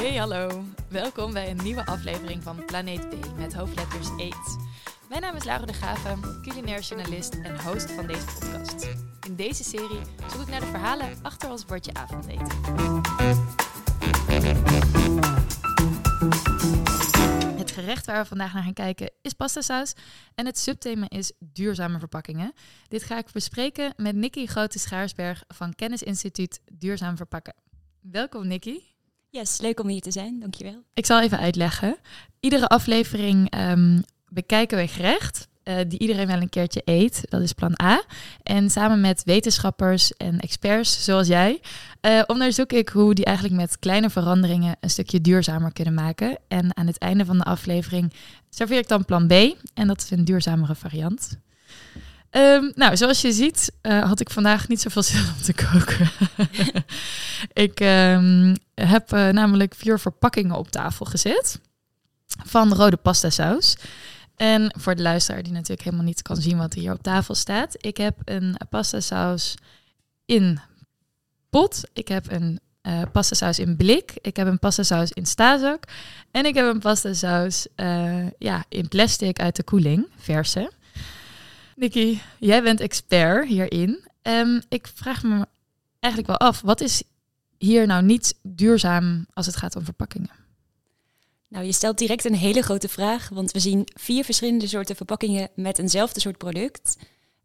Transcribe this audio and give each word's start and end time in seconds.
Hey 0.00 0.16
hallo, 0.16 0.64
welkom 0.88 1.32
bij 1.32 1.50
een 1.50 1.62
nieuwe 1.62 1.86
aflevering 1.86 2.42
van 2.42 2.64
Planeet 2.64 3.08
B 3.08 3.36
met 3.36 3.54
hoofdletters 3.54 4.08
Eet. 4.16 4.56
Mijn 5.08 5.20
naam 5.20 5.36
is 5.36 5.44
Laura 5.44 5.66
de 5.66 5.72
Graven, 5.72 6.42
culinair 6.42 6.80
journalist 6.80 7.34
en 7.34 7.60
host 7.62 7.90
van 7.90 8.06
deze 8.06 8.24
podcast. 8.24 8.88
In 9.26 9.36
deze 9.36 9.64
serie 9.64 10.00
zoek 10.32 10.40
ik 10.40 10.48
naar 10.48 10.60
de 10.60 10.66
verhalen 10.66 11.18
achter 11.22 11.50
ons 11.50 11.64
bordje 11.64 11.94
avondeten. 11.94 12.46
Het 17.56 17.70
gerecht 17.70 18.06
waar 18.06 18.22
we 18.22 18.28
vandaag 18.28 18.52
naar 18.52 18.62
gaan 18.62 18.72
kijken 18.72 19.10
is 19.22 19.32
pastasaus 19.32 19.92
en 20.34 20.46
het 20.46 20.58
subthema 20.58 21.08
is 21.08 21.32
duurzame 21.38 21.98
verpakkingen. 21.98 22.52
Dit 22.88 23.02
ga 23.02 23.18
ik 23.18 23.32
bespreken 23.32 23.92
met 23.96 24.14
Nikki 24.14 24.46
Grote 24.46 24.78
Schaarsberg 24.78 25.44
van 25.48 25.74
Kennisinstituut 25.74 26.60
Duurzaam 26.72 27.16
Verpakken. 27.16 27.54
Welkom 28.00 28.46
Nikki. 28.46 28.98
Yes, 29.30 29.60
leuk 29.60 29.80
om 29.80 29.88
hier 29.88 30.00
te 30.00 30.10
zijn, 30.10 30.40
dankjewel. 30.40 30.82
Ik 30.94 31.06
zal 31.06 31.22
even 31.22 31.38
uitleggen. 31.38 31.96
Iedere 32.40 32.66
aflevering 32.66 33.50
ehm, 33.50 34.00
bekijken 34.28 34.78
we 34.78 34.88
gerecht 34.88 35.48
uh, 35.64 35.76
die 35.88 35.98
iedereen 35.98 36.26
wel 36.26 36.40
een 36.40 36.48
keertje 36.48 36.82
eet. 36.84 37.20
Dat 37.28 37.40
is 37.40 37.52
plan 37.52 37.80
A. 37.82 38.02
En 38.42 38.70
samen 38.70 39.00
met 39.00 39.24
wetenschappers 39.24 40.12
en 40.16 40.40
experts 40.40 41.04
zoals 41.04 41.26
jij, 41.26 41.60
uh, 42.02 42.22
onderzoek 42.26 42.72
ik 42.72 42.88
hoe 42.88 43.14
die 43.14 43.24
eigenlijk 43.24 43.56
met 43.56 43.78
kleine 43.78 44.10
veranderingen 44.10 44.76
een 44.80 44.90
stukje 44.90 45.20
duurzamer 45.20 45.72
kunnen 45.72 45.94
maken. 45.94 46.38
En 46.48 46.76
aan 46.76 46.86
het 46.86 46.98
einde 46.98 47.24
van 47.24 47.38
de 47.38 47.44
aflevering 47.44 48.12
serveer 48.48 48.78
ik 48.78 48.88
dan 48.88 49.04
plan 49.04 49.26
B. 49.26 49.32
En 49.74 49.86
dat 49.86 50.00
is 50.00 50.10
een 50.10 50.24
duurzamere 50.24 50.74
variant. 50.74 51.38
Um, 52.30 52.72
nou, 52.74 52.96
zoals 52.96 53.20
je 53.20 53.32
ziet, 53.32 53.72
uh, 53.82 54.04
had 54.04 54.20
ik 54.20 54.30
vandaag 54.30 54.68
niet 54.68 54.80
zoveel 54.80 55.02
zin 55.02 55.20
om 55.20 55.42
te 55.42 55.54
koken. 55.54 56.10
ik 57.66 57.80
um, 57.80 58.56
heb 58.74 59.12
uh, 59.12 59.28
namelijk 59.28 59.74
vier 59.74 59.98
verpakkingen 59.98 60.56
op 60.56 60.70
tafel 60.70 61.06
gezet 61.06 61.60
van 62.44 62.72
rode 62.72 62.96
pasta 62.96 63.30
saus. 63.30 63.76
En 64.36 64.74
voor 64.78 64.94
de 64.94 65.02
luisteraar 65.02 65.42
die 65.42 65.52
natuurlijk 65.52 65.82
helemaal 65.82 66.04
niet 66.04 66.22
kan 66.22 66.36
zien 66.36 66.58
wat 66.58 66.74
er 66.74 66.80
hier 66.80 66.92
op 66.92 67.02
tafel 67.02 67.34
staat. 67.34 67.74
Ik 67.78 67.96
heb 67.96 68.16
een 68.24 68.56
pasta 68.70 69.00
saus 69.00 69.54
in 70.24 70.60
pot. 71.50 71.82
Ik 71.92 72.08
heb 72.08 72.30
een 72.30 72.60
uh, 72.82 73.02
pasta 73.12 73.34
saus 73.34 73.58
in 73.58 73.76
blik. 73.76 74.12
Ik 74.20 74.36
heb 74.36 74.46
een 74.46 74.58
pasta 74.58 74.82
saus 74.82 75.12
in 75.12 75.26
stazak. 75.26 75.84
En 76.30 76.46
ik 76.46 76.54
heb 76.54 76.66
een 76.66 76.80
pasta 76.80 77.12
saus 77.14 77.66
ja, 78.38 78.64
in 78.68 78.88
plastic 78.88 79.40
uit 79.40 79.56
de 79.56 79.62
koeling, 79.62 80.06
verse. 80.16 80.70
Nikki, 81.80 82.20
jij 82.38 82.62
bent 82.62 82.80
expert 82.80 83.48
hierin. 83.48 84.04
Um, 84.22 84.62
ik 84.68 84.90
vraag 84.94 85.22
me 85.22 85.46
eigenlijk 85.98 86.38
wel 86.38 86.48
af, 86.48 86.60
wat 86.60 86.80
is 86.80 87.02
hier 87.58 87.86
nou 87.86 88.02
niet 88.02 88.34
duurzaam 88.42 89.26
als 89.32 89.46
het 89.46 89.56
gaat 89.56 89.76
om 89.76 89.84
verpakkingen? 89.84 90.30
Nou, 91.48 91.64
je 91.64 91.72
stelt 91.72 91.98
direct 91.98 92.24
een 92.24 92.34
hele 92.34 92.62
grote 92.62 92.88
vraag, 92.88 93.28
want 93.28 93.52
we 93.52 93.60
zien 93.60 93.88
vier 93.94 94.24
verschillende 94.24 94.66
soorten 94.66 94.96
verpakkingen 94.96 95.48
met 95.54 95.78
eenzelfde 95.78 96.20
soort 96.20 96.38
product. 96.38 96.96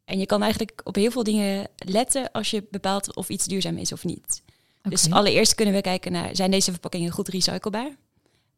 En 0.05 0.19
je 0.19 0.25
kan 0.25 0.41
eigenlijk 0.41 0.81
op 0.83 0.95
heel 0.95 1.11
veel 1.11 1.23
dingen 1.23 1.67
letten 1.75 2.31
als 2.31 2.51
je 2.51 2.67
bepaalt 2.71 3.15
of 3.15 3.29
iets 3.29 3.45
duurzaam 3.45 3.77
is 3.77 3.91
of 3.91 4.03
niet. 4.03 4.43
Okay. 4.77 4.91
Dus 4.91 5.11
allereerst 5.11 5.55
kunnen 5.55 5.73
we 5.73 5.81
kijken 5.81 6.11
naar, 6.11 6.35
zijn 6.35 6.51
deze 6.51 6.71
verpakkingen 6.71 7.11
goed 7.11 7.27
recyclebaar? 7.27 7.89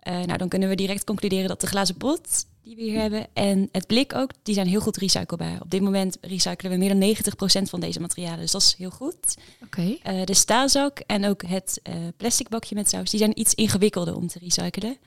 Uh, 0.08 0.14
nou, 0.14 0.38
dan 0.38 0.48
kunnen 0.48 0.70
we 0.70 0.76
direct 0.76 1.04
concluderen 1.04 1.48
dat 1.48 1.62
de 1.62 1.68
glazen 1.68 1.98
pot 1.98 2.46
die 2.68 2.76
we 2.76 2.82
hier 2.82 3.00
hebben 3.00 3.28
en 3.34 3.70
het 3.72 3.88
blik 3.88 4.16
ook, 4.16 4.32
die 4.44 4.54
zijn 4.54 4.68
heel 4.68 4.80
goed 4.80 4.98
recyclebaar. 4.98 5.62
Op 5.62 5.72
dit 5.72 5.82
moment 5.82 6.18
recyclen 6.22 6.72
we 6.72 6.78
meer 6.78 7.00
dan 7.00 7.16
90% 7.64 7.70
van 7.70 7.80
deze 7.80 8.00
materialen, 8.00 8.40
dus 8.40 8.52
dat 8.52 8.62
is 8.62 8.76
heel 8.78 8.90
goed. 8.90 9.38
Okay. 9.64 10.00
Uh, 10.08 10.24
de 10.26 10.34
staalzak 10.34 11.00
en 11.00 11.26
ook 11.26 11.44
het 11.46 11.80
uh, 11.84 11.96
plastic 12.18 12.50
bakje 12.50 12.76
met 12.76 12.90
saus, 12.90 13.10
die 13.10 13.20
zijn 13.20 13.40
iets 13.40 13.54
ingewikkelder 13.54 14.16
om 14.16 14.28
te 14.28 14.40
recyclen. 14.40 14.98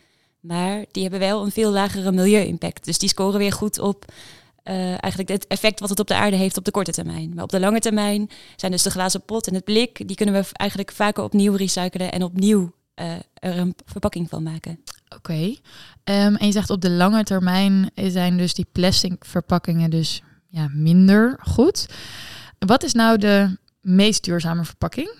Maar 0.40 0.84
die 0.90 1.02
hebben 1.02 1.20
wel 1.20 1.44
een 1.44 1.50
veel 1.50 1.70
lagere 1.70 2.12
milieu-impact. 2.12 2.84
Dus 2.84 2.98
die 2.98 3.08
scoren 3.08 3.38
weer 3.38 3.52
goed 3.52 3.78
op 3.78 4.04
uh, 4.64 4.74
eigenlijk 4.88 5.28
het 5.28 5.46
effect 5.46 5.80
wat 5.80 5.88
het 5.88 6.00
op 6.00 6.06
de 6.06 6.14
aarde 6.14 6.36
heeft 6.36 6.56
op 6.56 6.64
de 6.64 6.70
korte 6.70 6.92
termijn. 6.92 7.34
Maar 7.34 7.44
op 7.44 7.50
de 7.50 7.60
lange 7.60 7.80
termijn 7.80 8.30
zijn 8.56 8.72
dus 8.72 8.82
de 8.82 8.90
glazen 8.90 9.22
pot 9.22 9.46
en 9.46 9.54
het 9.54 9.64
blik, 9.64 10.08
die 10.08 10.16
kunnen 10.16 10.34
we 10.34 10.48
eigenlijk 10.52 10.92
vaker 10.92 11.24
opnieuw 11.24 11.54
recyclen 11.54 12.12
en 12.12 12.22
opnieuw 12.22 12.72
er 13.34 13.58
een 13.58 13.74
verpakking 13.84 14.28
van 14.28 14.42
maken. 14.42 14.80
Oké. 15.04 15.16
Okay. 15.16 15.58
Um, 16.10 16.36
en 16.36 16.46
je 16.46 16.52
zegt 16.52 16.70
op 16.70 16.80
de 16.80 16.90
lange 16.90 17.24
termijn 17.24 17.90
zijn 17.94 18.36
dus 18.36 18.54
die 18.54 18.66
plastic 18.72 19.24
verpakkingen 19.24 19.90
dus 19.90 20.22
ja, 20.48 20.68
minder 20.72 21.38
goed. 21.42 21.86
Wat 22.58 22.82
is 22.82 22.92
nou 22.92 23.18
de 23.18 23.58
meest 23.80 24.24
duurzame 24.24 24.64
verpakking? 24.64 25.10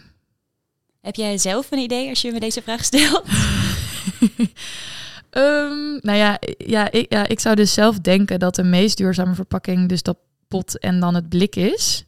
Heb 1.01 1.15
jij 1.15 1.39
zelf 1.39 1.71
een 1.71 1.79
idee 1.79 2.09
als 2.09 2.21
je 2.21 2.33
me 2.33 2.41
deze 2.41 2.63
vraag 2.63 2.85
stelt? 2.85 3.25
Um, 5.31 5.99
nou 6.09 6.19
ja, 6.19 6.39
ja 6.59 6.91
ik, 6.91 7.13
ja, 7.13 7.29
ik 7.29 7.41
zou 7.41 7.55
dus 7.55 7.73
zelf 7.73 7.99
denken 7.99 8.39
dat 8.39 8.55
de 8.55 8.63
meest 8.63 8.97
duurzame 8.97 9.35
verpakking 9.35 9.89
dus 9.89 10.03
dat 10.03 10.19
pot 10.49 10.79
en 10.79 11.01
dan 11.01 11.15
het 11.15 11.29
blik 11.29 11.57
is. 11.57 12.05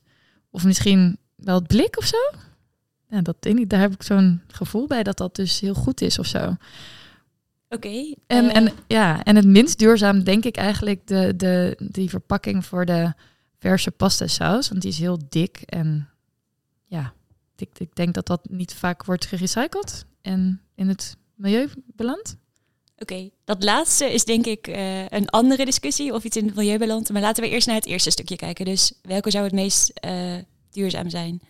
Of 0.50 0.65
misschien 0.65 1.19
wel 1.37 1.54
het 1.54 1.66
blik 1.66 1.98
of 1.98 2.04
zo. 2.04 2.19
Ja, 3.09 3.21
dat 3.21 3.37
denk 3.41 3.59
ik, 3.59 3.71
daar 3.71 3.81
heb 3.81 3.92
ik 3.92 4.03
zo'n 4.03 4.42
gevoel 4.47 4.87
bij 4.87 5.03
dat 5.03 5.16
dat 5.16 5.37
dus 5.37 5.60
heel 5.60 5.75
goed 5.75 6.00
is 6.00 6.19
of 6.19 6.26
zo. 6.26 6.56
Oké. 7.72 7.87
Okay, 7.87 8.16
en, 8.27 8.44
uh... 8.44 8.56
en, 8.56 8.72
ja, 8.87 9.22
en 9.25 9.37
het 9.37 9.47
minst 9.47 9.78
duurzaam 9.78 10.25
denk 10.25 10.44
ik 10.44 10.56
eigenlijk 10.56 11.06
de, 11.06 11.37
de, 11.37 11.77
die 11.78 12.09
verpakking 12.09 12.65
voor 12.65 12.84
de 12.84 13.12
verse 13.59 13.91
pasta 13.91 14.27
saus. 14.27 14.69
Want 14.69 14.83
die 14.83 14.91
is 14.91 14.99
heel 14.99 15.19
dik 15.28 15.60
en 15.66 16.09
ja, 16.87 17.12
ik, 17.56 17.69
ik 17.78 17.94
denk 17.94 18.15
dat 18.15 18.27
dat 18.27 18.49
niet 18.50 18.75
vaak 18.75 19.05
wordt 19.05 19.27
gerecycled 19.27 20.05
en 20.22 20.60
in 20.75 20.88
het 20.88 21.16
milieu 21.34 21.69
belandt. 21.77 22.37
Oké, 22.99 23.12
okay, 23.12 23.33
dat 23.44 23.65
laatste 23.65 24.12
is 24.12 24.25
denk 24.25 24.47
ik 24.47 24.69
uh, 24.69 25.09
een 25.09 25.28
andere 25.28 25.65
discussie 25.65 26.15
of 26.15 26.25
iets 26.25 26.37
in 26.37 26.47
het 26.47 26.54
milieu 26.54 26.78
belandt. 26.78 27.10
Maar 27.10 27.22
laten 27.22 27.43
we 27.43 27.50
eerst 27.50 27.66
naar 27.66 27.77
het 27.77 27.87
eerste 27.87 28.10
stukje 28.10 28.37
kijken. 28.37 28.65
Dus 28.65 28.93
welke 29.03 29.31
zou 29.31 29.44
het 29.44 29.53
meest 29.53 29.93
uh, 30.04 30.34
duurzaam 30.71 31.10
zijn? 31.10 31.41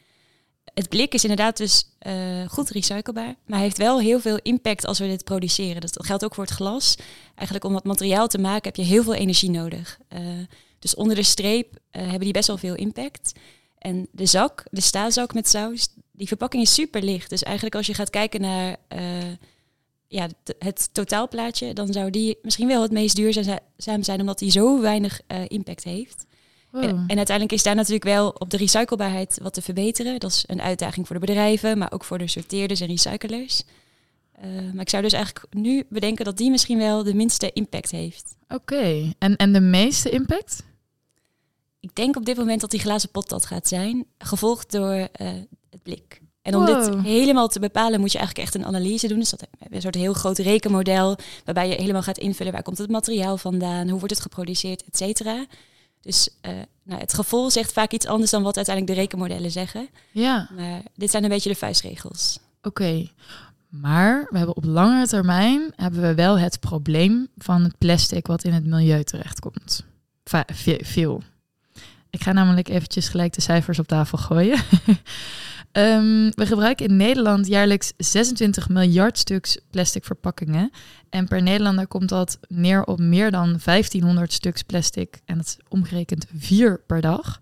Het 0.75 0.89
blik 0.89 1.15
is 1.15 1.23
inderdaad 1.23 1.57
dus 1.57 1.85
uh, 2.07 2.49
goed 2.49 2.71
recyclebaar, 2.71 3.35
maar 3.47 3.59
heeft 3.59 3.79
wel 3.79 4.01
heel 4.01 4.21
veel 4.21 4.39
impact 4.43 4.87
als 4.87 4.99
we 4.99 5.07
dit 5.07 5.25
produceren. 5.25 5.81
Dat 5.81 6.07
geldt 6.07 6.25
ook 6.25 6.35
voor 6.35 6.45
het 6.45 6.53
glas. 6.53 6.97
Eigenlijk 7.35 7.65
om 7.65 7.73
dat 7.73 7.85
materiaal 7.85 8.29
te 8.29 8.39
maken 8.39 8.65
heb 8.65 8.77
je 8.77 8.83
heel 8.83 9.03
veel 9.03 9.15
energie 9.15 9.51
nodig. 9.51 9.99
dus 10.79 10.95
onder 10.95 11.17
de 11.17 11.23
streep 11.23 11.79
hebben 11.91 12.21
die 12.21 12.33
best 12.33 12.47
wel 12.47 12.57
veel 12.57 12.75
impact. 12.75 13.33
En 13.79 14.09
de 14.13 14.27
zak, 14.27 14.65
de 14.71 14.81
staalzak 14.81 15.35
met 15.35 15.49
saus, 15.49 15.89
die 16.13 16.27
verpakking 16.27 16.63
is 16.63 16.75
super 16.75 17.03
licht. 17.03 17.31
Dus 17.31 17.43
eigenlijk 17.43 17.75
als 17.75 17.87
je 17.87 17.95
gaat 17.95 18.11
kijken 18.11 18.41
naar 18.41 18.77
ja, 20.09 20.29
het 20.59 20.89
totaalplaatje, 20.93 21.73
dan 21.73 21.93
zou 21.93 22.11
die 22.11 22.39
misschien 22.43 22.69
wel 22.69 22.83
het 22.83 22.93
meest 22.93 23.17
duurzaam 23.17 24.03
zijn, 24.03 24.21
omdat 24.21 24.39
die 24.39 24.51
zo 24.51 24.81
weinig 24.81 25.21
impact 25.49 25.85
heeft. 25.85 26.27
Wow. 26.73 26.83
En, 26.83 27.05
en, 27.07 27.17
uiteindelijk 27.17 27.53
is 27.53 27.63
daar 27.63 27.75
natuurlijk 27.75 28.05
wel 28.05 28.29
op 28.29 28.51
de 28.51 28.57
recyclebaarheid 28.57 29.39
wat 29.43 29.55
te 29.55 29.63
verbeteren. 29.63 30.21
Dat 30.21 30.31
is 30.31 30.45
een 30.47 30.63
uitdaging 30.63 31.07
voor 31.07 31.21
de 31.21 31.27
bedrijven, 31.27 31.79
maar 31.79 31.93
ook 31.93 32.05
voor 32.05 32.19
de 32.19 32.29
sorteerders 32.29 32.81
en 32.81 32.87
recyclers. 32.87 33.63
Uh, 34.45 34.73
maar 34.73 34.83
ik 34.83 34.89
zou 34.89 35.03
dus 35.03 35.13
eigenlijk 35.13 35.47
nu 35.55 35.87
bedenken 35.89 36.25
dat 36.25 36.37
die 36.37 36.51
misschien 36.51 36.79
wel 36.79 37.03
de 37.03 37.15
minste 37.15 37.53
impact 37.53 37.91
heeft. 37.91 38.35
Oké, 38.49 38.55
okay. 38.55 39.15
en, 39.19 39.37
en 39.37 39.53
de 39.53 39.61
meeste 39.61 40.11
impact? 40.11 40.63
Ik 41.81 41.95
denk 41.95 42.17
op 42.17 42.25
dit 42.25 42.37
moment 42.37 42.61
dat 42.61 42.71
die 42.71 42.81
glazen 42.81 43.11
pot 43.11 43.29
dat 43.29 43.47
gaat 43.47 43.69
zijn, 43.69 44.07
gevolgd 44.19 44.71
door 44.71 44.95
uh, 44.95 45.09
het 45.71 45.83
blik. 45.83 46.21
En 46.43 46.57
om 46.57 46.65
wow. 46.65 46.85
dit 46.85 47.05
helemaal 47.05 47.49
te 47.49 47.61
bepalen 47.61 48.01
moet 48.01 48.13
je 48.13 48.19
eigenlijk 48.19 48.47
echt 48.49 48.57
een 48.57 48.67
analyse 48.67 49.09
doen. 49.09 49.19
Dus 49.19 49.31
dat 49.31 49.47
een 49.71 49.81
soort 49.81 49.95
heel 49.95 50.13
groot 50.13 50.39
rekenmodel 50.39 51.17
waarbij 51.45 51.69
je 51.69 51.75
helemaal 51.75 52.03
gaat 52.03 52.19
invullen 52.19 52.53
waar 52.53 52.63
komt 52.63 52.79
het 52.79 52.91
materiaal 52.91 53.37
vandaan, 53.37 53.89
hoe 53.89 53.99
wordt 53.99 54.15
het 54.15 54.23
geproduceerd, 54.23 54.85
et 54.85 54.97
cetera. 54.97 55.47
Dus 56.03 56.29
uh, 56.43 56.53
nou, 56.83 57.01
het 57.01 57.15
gevoel 57.15 57.51
zegt 57.51 57.73
vaak 57.73 57.93
iets 57.93 58.07
anders 58.07 58.31
dan 58.31 58.43
wat 58.43 58.57
uiteindelijk 58.57 58.97
de 58.97 59.01
rekenmodellen 59.03 59.51
zeggen. 59.51 59.89
Ja. 60.11 60.49
Maar 60.57 60.83
dit 60.95 61.11
zijn 61.11 61.23
een 61.23 61.29
beetje 61.29 61.51
de 61.51 61.57
vuistregels. 61.57 62.39
Oké, 62.63 62.69
okay. 62.69 63.11
maar 63.69 64.27
we 64.31 64.37
hebben 64.37 64.57
op 64.57 64.65
langere 64.65 65.07
termijn 65.07 65.73
hebben 65.77 66.01
we 66.01 66.15
wel 66.15 66.39
het 66.39 66.61
probleem 66.61 67.29
van 67.37 67.63
het 67.63 67.79
plastic 67.79 68.27
wat 68.27 68.45
in 68.45 68.53
het 68.53 68.67
milieu 68.67 69.05
terechtkomt. 69.05 69.85
Va 70.25 70.45
veel. 70.83 71.23
Ik 72.11 72.23
ga 72.23 72.33
namelijk 72.33 72.69
eventjes 72.69 73.09
gelijk 73.09 73.33
de 73.33 73.41
cijfers 73.41 73.79
op 73.79 73.87
tafel 73.87 74.19
gooien. 74.19 74.59
Um, 75.73 76.31
we 76.35 76.47
gebruiken 76.47 76.87
in 76.87 76.97
Nederland 76.97 77.47
jaarlijks 77.47 77.93
26 77.97 78.69
miljard 78.69 79.19
stuks 79.19 79.59
plastic 79.71 80.05
verpakkingen. 80.05 80.71
En 81.11 81.29
per 81.29 81.43
Nederlander 81.43 81.87
komt 81.87 82.09
dat 82.09 82.39
neer 82.49 82.85
op 82.85 82.99
meer 82.99 83.31
dan 83.31 83.59
1500 83.65 84.33
stuks 84.33 84.63
plastic. 84.63 85.21
En 85.25 85.37
dat 85.37 85.47
is 85.47 85.57
omgerekend 85.69 86.27
vier 86.37 86.81
per 86.87 87.01
dag. 87.01 87.41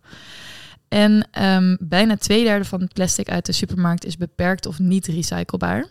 En 0.89 1.29
um, 1.43 1.77
bijna 1.81 2.17
twee 2.17 2.45
derde 2.45 2.65
van 2.65 2.81
het 2.81 2.93
plastic 2.93 3.29
uit 3.29 3.47
de 3.47 3.53
supermarkt 3.53 4.05
is 4.05 4.17
beperkt 4.17 4.67
of 4.67 4.79
niet 4.79 5.07
recyclebaar. 5.07 5.87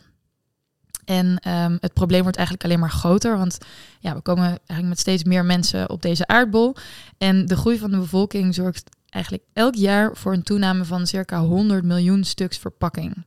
En 1.06 1.26
um, 1.48 1.78
het 1.80 1.94
probleem 1.94 2.22
wordt 2.22 2.38
eigenlijk 2.38 2.66
alleen 2.66 2.80
maar 2.80 2.92
groter, 2.92 3.38
want 3.38 3.58
ja, 4.00 4.16
we 4.16 4.22
komen 4.22 4.46
eigenlijk 4.46 4.88
met 4.88 5.00
steeds 5.00 5.24
meer 5.24 5.46
mensen 5.46 5.90
op 5.90 6.02
deze 6.02 6.28
aardbol. 6.28 6.76
En 7.18 7.46
de 7.46 7.56
groei 7.56 7.78
van 7.78 7.92
de 7.92 7.98
bevolking 7.98 8.56
zorgt 8.56 8.90
eigenlijk 9.10 9.44
elk 9.54 9.76
jaar 9.76 10.16
voor 10.16 10.34
een 10.34 10.44
toename 10.44 10.86
van 10.86 11.08
circa 11.08 11.40
100 11.40 11.84
miljoen 11.84 12.24
stuks 12.24 12.58
verpakking. 12.58 13.26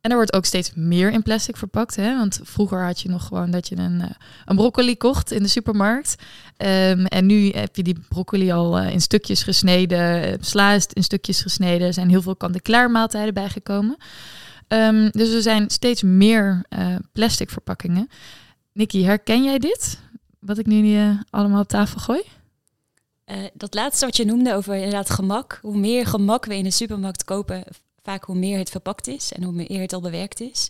En 0.00 0.10
er 0.10 0.16
wordt 0.16 0.32
ook 0.32 0.44
steeds 0.44 0.72
meer 0.74 1.10
in 1.10 1.22
plastic 1.22 1.56
verpakt. 1.56 1.96
Hè? 1.96 2.16
Want 2.16 2.40
vroeger 2.42 2.84
had 2.84 3.00
je 3.00 3.08
nog 3.08 3.26
gewoon 3.26 3.50
dat 3.50 3.68
je 3.68 3.76
een, 3.76 4.00
eh, 4.00 4.10
een 4.44 4.56
broccoli 4.56 4.96
kocht 4.96 5.30
in 5.30 5.42
de 5.42 5.48
supermarkt. 5.48 6.14
Ehm, 6.56 7.04
en 7.04 7.26
nu 7.26 7.48
heb 7.50 7.76
je 7.76 7.82
die 7.82 7.98
broccoli 8.08 8.52
al 8.52 8.78
eh, 8.78 8.92
in 8.92 9.00
stukjes 9.00 9.42
gesneden. 9.42 10.28
Uh, 10.28 10.34
sla 10.40 10.72
is 10.72 10.86
in 10.86 11.02
stukjes 11.02 11.42
gesneden. 11.42 11.86
Er 11.86 11.92
zijn 11.92 12.08
heel 12.08 12.22
veel 12.22 12.36
kant-en-klaar 12.36 12.90
maaltijden 12.90 13.34
bijgekomen. 13.34 13.96
Um, 14.68 15.10
dus 15.10 15.32
er 15.32 15.42
zijn 15.42 15.70
steeds 15.70 16.02
meer 16.02 16.64
plastic 17.12 17.50
verpakkingen. 17.50 18.08
Nikki, 18.72 19.04
herken 19.04 19.44
jij 19.44 19.58
dit? 19.58 19.98
Wat 20.38 20.58
ik 20.58 20.66
nu 20.66 20.98
allemaal 21.30 21.60
op 21.60 21.68
tafel 21.68 22.00
gooi? 22.00 22.22
Dat 23.52 23.74
laatste 23.74 24.04
wat 24.04 24.16
je 24.16 24.24
noemde 24.24 24.54
over 24.54 24.74
inderdaad 24.74 25.10
gemak. 25.10 25.58
Hoe 25.62 25.76
meer 25.76 26.06
gemak 26.06 26.44
we 26.44 26.56
in 26.56 26.64
de 26.64 26.70
supermarkt 26.70 27.24
kopen, 27.24 27.64
vaak 28.02 28.24
hoe 28.24 28.36
meer 28.36 28.58
het 28.58 28.70
verpakt 28.70 29.06
is 29.06 29.32
en 29.32 29.42
hoe 29.42 29.52
meer 29.52 29.80
het 29.80 29.92
al 29.92 30.00
bewerkt 30.00 30.40
is. 30.40 30.68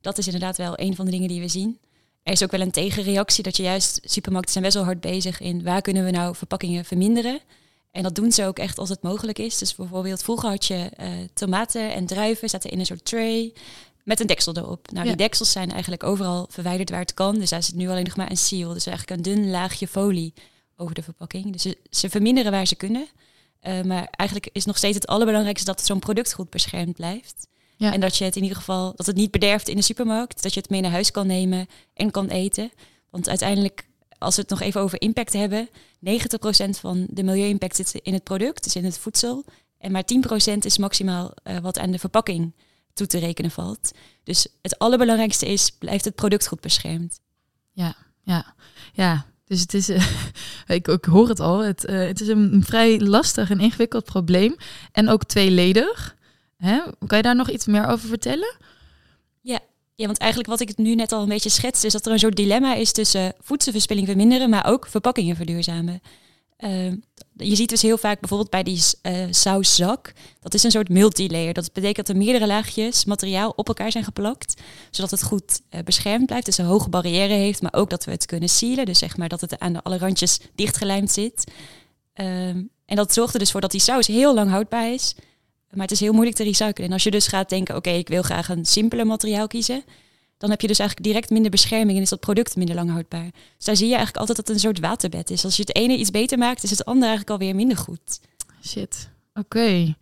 Dat 0.00 0.18
is 0.18 0.26
inderdaad 0.26 0.56
wel 0.56 0.72
een 0.80 0.96
van 0.96 1.04
de 1.04 1.10
dingen 1.10 1.28
die 1.28 1.40
we 1.40 1.48
zien. 1.48 1.78
Er 2.22 2.32
is 2.32 2.42
ook 2.42 2.50
wel 2.50 2.60
een 2.60 2.70
tegenreactie 2.70 3.42
dat 3.42 3.56
je 3.56 3.62
juist, 3.62 4.00
supermarkten 4.02 4.52
zijn 4.52 4.64
best 4.64 4.76
wel 4.76 4.84
hard 4.84 5.00
bezig 5.00 5.40
in 5.40 5.62
waar 5.62 5.82
kunnen 5.82 6.04
we 6.04 6.10
nou 6.10 6.34
verpakkingen 6.34 6.84
verminderen. 6.84 7.40
En 7.90 8.02
dat 8.02 8.14
doen 8.14 8.32
ze 8.32 8.44
ook 8.44 8.58
echt 8.58 8.78
als 8.78 8.88
het 8.88 9.02
mogelijk 9.02 9.38
is. 9.38 9.58
Dus 9.58 9.74
bijvoorbeeld 9.74 10.22
vroeger 10.22 10.48
had 10.48 10.66
je 10.66 10.90
uh, 11.00 11.06
tomaten 11.34 11.92
en 11.92 12.06
druiven 12.06 12.48
zaten 12.48 12.70
in 12.70 12.78
een 12.78 12.86
soort 12.86 13.04
tray 13.04 13.52
met 14.04 14.20
een 14.20 14.26
deksel 14.26 14.56
erop. 14.56 14.90
Nou, 14.92 15.06
die 15.06 15.16
deksels 15.16 15.52
zijn 15.52 15.70
eigenlijk 15.70 16.04
overal 16.04 16.46
verwijderd 16.50 16.90
waar 16.90 17.00
het 17.00 17.14
kan. 17.14 17.38
Dus 17.38 17.50
daar 17.50 17.62
zit 17.62 17.74
nu 17.74 17.88
alleen 17.88 18.04
nog 18.04 18.16
maar 18.16 18.30
een 18.30 18.36
seal. 18.36 18.72
Dus 18.72 18.86
eigenlijk 18.86 19.16
een 19.16 19.34
dun 19.34 19.50
laagje 19.50 19.88
folie 19.88 20.34
over 20.80 20.94
de 20.94 21.02
verpakking. 21.02 21.52
Dus 21.52 21.62
ze, 21.62 21.78
ze 21.90 22.10
verminderen 22.10 22.52
waar 22.52 22.66
ze 22.66 22.74
kunnen. 22.74 23.08
Uh, 23.62 23.82
maar 23.82 24.08
eigenlijk 24.10 24.50
is 24.52 24.64
nog 24.64 24.76
steeds 24.76 24.94
het 24.94 25.06
allerbelangrijkste 25.06 25.66
dat 25.66 25.84
zo'n 25.84 25.98
product 25.98 26.32
goed 26.32 26.50
beschermd 26.50 26.96
blijft. 26.96 27.48
Ja. 27.76 27.92
En 27.92 28.00
dat 28.00 28.16
je 28.16 28.24
het 28.24 28.36
in 28.36 28.42
ieder 28.42 28.58
geval, 28.58 28.92
dat 28.96 29.06
het 29.06 29.16
niet 29.16 29.30
bederft 29.30 29.68
in 29.68 29.76
de 29.76 29.82
supermarkt. 29.82 30.42
Dat 30.42 30.54
je 30.54 30.60
het 30.60 30.70
mee 30.70 30.80
naar 30.80 30.90
huis 30.90 31.10
kan 31.10 31.26
nemen 31.26 31.66
en 31.94 32.10
kan 32.10 32.28
eten. 32.28 32.70
Want 33.10 33.28
uiteindelijk, 33.28 33.88
als 34.18 34.34
we 34.34 34.40
het 34.40 34.50
nog 34.50 34.60
even 34.60 34.80
over 34.80 35.00
impact 35.00 35.32
hebben, 35.32 35.68
90% 35.68 35.70
van 36.70 37.06
de 37.10 37.22
milieu-impact 37.22 37.76
zit 37.76 37.94
in 37.94 38.12
het 38.12 38.24
product, 38.24 38.64
dus 38.64 38.76
in 38.76 38.84
het 38.84 38.98
voedsel. 38.98 39.44
En 39.78 39.92
maar 39.92 40.04
10% 40.52 40.58
is 40.58 40.78
maximaal 40.78 41.34
uh, 41.44 41.58
wat 41.58 41.78
aan 41.78 41.90
de 41.90 41.98
verpakking 41.98 42.54
toe 42.92 43.06
te 43.06 43.18
rekenen 43.18 43.50
valt. 43.50 43.90
Dus 44.24 44.46
het 44.62 44.78
allerbelangrijkste 44.78 45.46
is, 45.46 45.70
blijft 45.70 46.04
het 46.04 46.14
product 46.14 46.46
goed 46.46 46.60
beschermd. 46.60 47.20
Ja, 47.72 47.96
ja, 48.22 48.54
ja. 48.92 49.29
Dus 49.50 49.60
het 49.60 49.74
is, 49.74 49.88
uh, 49.90 50.00
ik, 50.66 51.04
hoor 51.04 51.28
het 51.28 51.40
al, 51.40 51.58
het, 51.58 51.88
uh, 51.88 52.06
het 52.06 52.20
is 52.20 52.28
een, 52.28 52.62
vrij 52.64 53.00
lastig 53.00 53.50
en 53.50 53.60
ingewikkeld 53.60 54.04
probleem. 54.04 54.56
En 54.92 55.08
ook 55.08 55.24
tweeledig. 55.24 56.16
Hè? 56.56 56.80
Kan 57.06 57.16
je 57.16 57.22
daar 57.22 57.36
nog 57.36 57.50
iets 57.50 57.66
meer 57.66 57.86
over 57.86 58.08
vertellen? 58.08 58.56
Ja. 59.40 59.58
ja, 59.94 60.06
want 60.06 60.18
eigenlijk 60.18 60.50
wat 60.50 60.60
ik 60.60 60.76
nu 60.76 60.94
net 60.94 61.12
al 61.12 61.22
een 61.22 61.28
beetje 61.28 61.50
schets, 61.50 61.84
is 61.84 61.92
dat 61.92 62.06
er 62.06 62.12
een 62.12 62.18
soort 62.18 62.36
dilemma 62.36 62.74
is 62.74 62.92
tussen 62.92 63.34
voedselverspilling 63.40 64.06
verminderen, 64.06 64.50
maar 64.50 64.66
ook 64.66 64.86
verpakkingen 64.86 65.36
verduurzamen. 65.36 66.00
Uh, 66.58 66.92
je 67.44 67.56
ziet 67.56 67.68
dus 67.68 67.82
heel 67.82 67.98
vaak 67.98 68.20
bijvoorbeeld 68.20 68.50
bij 68.50 68.62
die 68.62 68.82
uh, 69.02 69.26
sauszak, 69.30 70.12
dat 70.40 70.54
is 70.54 70.62
een 70.62 70.70
soort 70.70 70.88
multilayer. 70.88 71.54
Dat 71.54 71.72
betekent 71.72 72.06
dat 72.06 72.16
er 72.16 72.22
meerdere 72.22 72.46
laagjes 72.46 73.04
materiaal 73.04 73.52
op 73.56 73.68
elkaar 73.68 73.92
zijn 73.92 74.04
geplakt, 74.04 74.60
zodat 74.90 75.10
het 75.10 75.22
goed 75.22 75.60
uh, 75.70 75.80
beschermd 75.84 76.26
blijft, 76.26 76.46
dus 76.46 76.58
een 76.58 76.64
hoge 76.64 76.88
barrière 76.88 77.34
heeft, 77.34 77.62
maar 77.62 77.74
ook 77.74 77.90
dat 77.90 78.04
we 78.04 78.10
het 78.10 78.26
kunnen 78.26 78.48
sealen, 78.48 78.86
dus 78.86 78.98
zeg 78.98 79.16
maar 79.16 79.28
dat 79.28 79.40
het 79.40 79.58
aan 79.58 79.72
de 79.72 79.82
alle 79.82 79.98
randjes 79.98 80.38
dichtgelijmd 80.54 81.10
zit. 81.10 81.44
Um, 82.14 82.70
en 82.86 82.96
dat 82.96 83.12
zorgt 83.12 83.32
er 83.32 83.38
dus 83.38 83.50
voor 83.50 83.60
dat 83.60 83.70
die 83.70 83.80
saus 83.80 84.06
heel 84.06 84.34
lang 84.34 84.50
houdbaar 84.50 84.92
is, 84.92 85.14
maar 85.70 85.82
het 85.82 85.90
is 85.90 86.00
heel 86.00 86.12
moeilijk 86.12 86.36
te 86.36 86.44
recyclen. 86.44 86.86
En 86.86 86.92
als 86.92 87.02
je 87.02 87.10
dus 87.10 87.26
gaat 87.26 87.48
denken, 87.48 87.76
oké, 87.76 87.90
ik 87.90 88.08
wil 88.08 88.22
graag 88.22 88.48
een 88.48 88.64
simpeler 88.64 89.06
materiaal 89.06 89.46
kiezen, 89.46 89.84
dan 90.40 90.50
heb 90.50 90.60
je 90.60 90.66
dus 90.66 90.78
eigenlijk 90.78 91.08
direct 91.08 91.30
minder 91.30 91.50
bescherming 91.50 91.96
en 91.96 92.02
is 92.02 92.08
dat 92.08 92.20
product 92.20 92.56
minder 92.56 92.74
lang 92.74 92.90
houdbaar. 92.90 93.30
Dus 93.56 93.64
daar 93.64 93.76
zie 93.76 93.88
je 93.88 93.94
eigenlijk 93.94 94.16
altijd 94.16 94.36
dat 94.36 94.46
het 94.46 94.56
een 94.56 94.62
soort 94.62 94.80
waterbed 94.80 95.30
is. 95.30 95.44
Als 95.44 95.56
je 95.56 95.62
het 95.62 95.76
ene 95.76 95.96
iets 95.96 96.10
beter 96.10 96.38
maakt, 96.38 96.62
is 96.62 96.70
het 96.70 96.84
andere 96.84 97.06
eigenlijk 97.06 97.40
alweer 97.40 97.54
minder 97.54 97.76
goed. 97.76 98.20
Shit, 98.66 99.08
oké. 99.34 99.94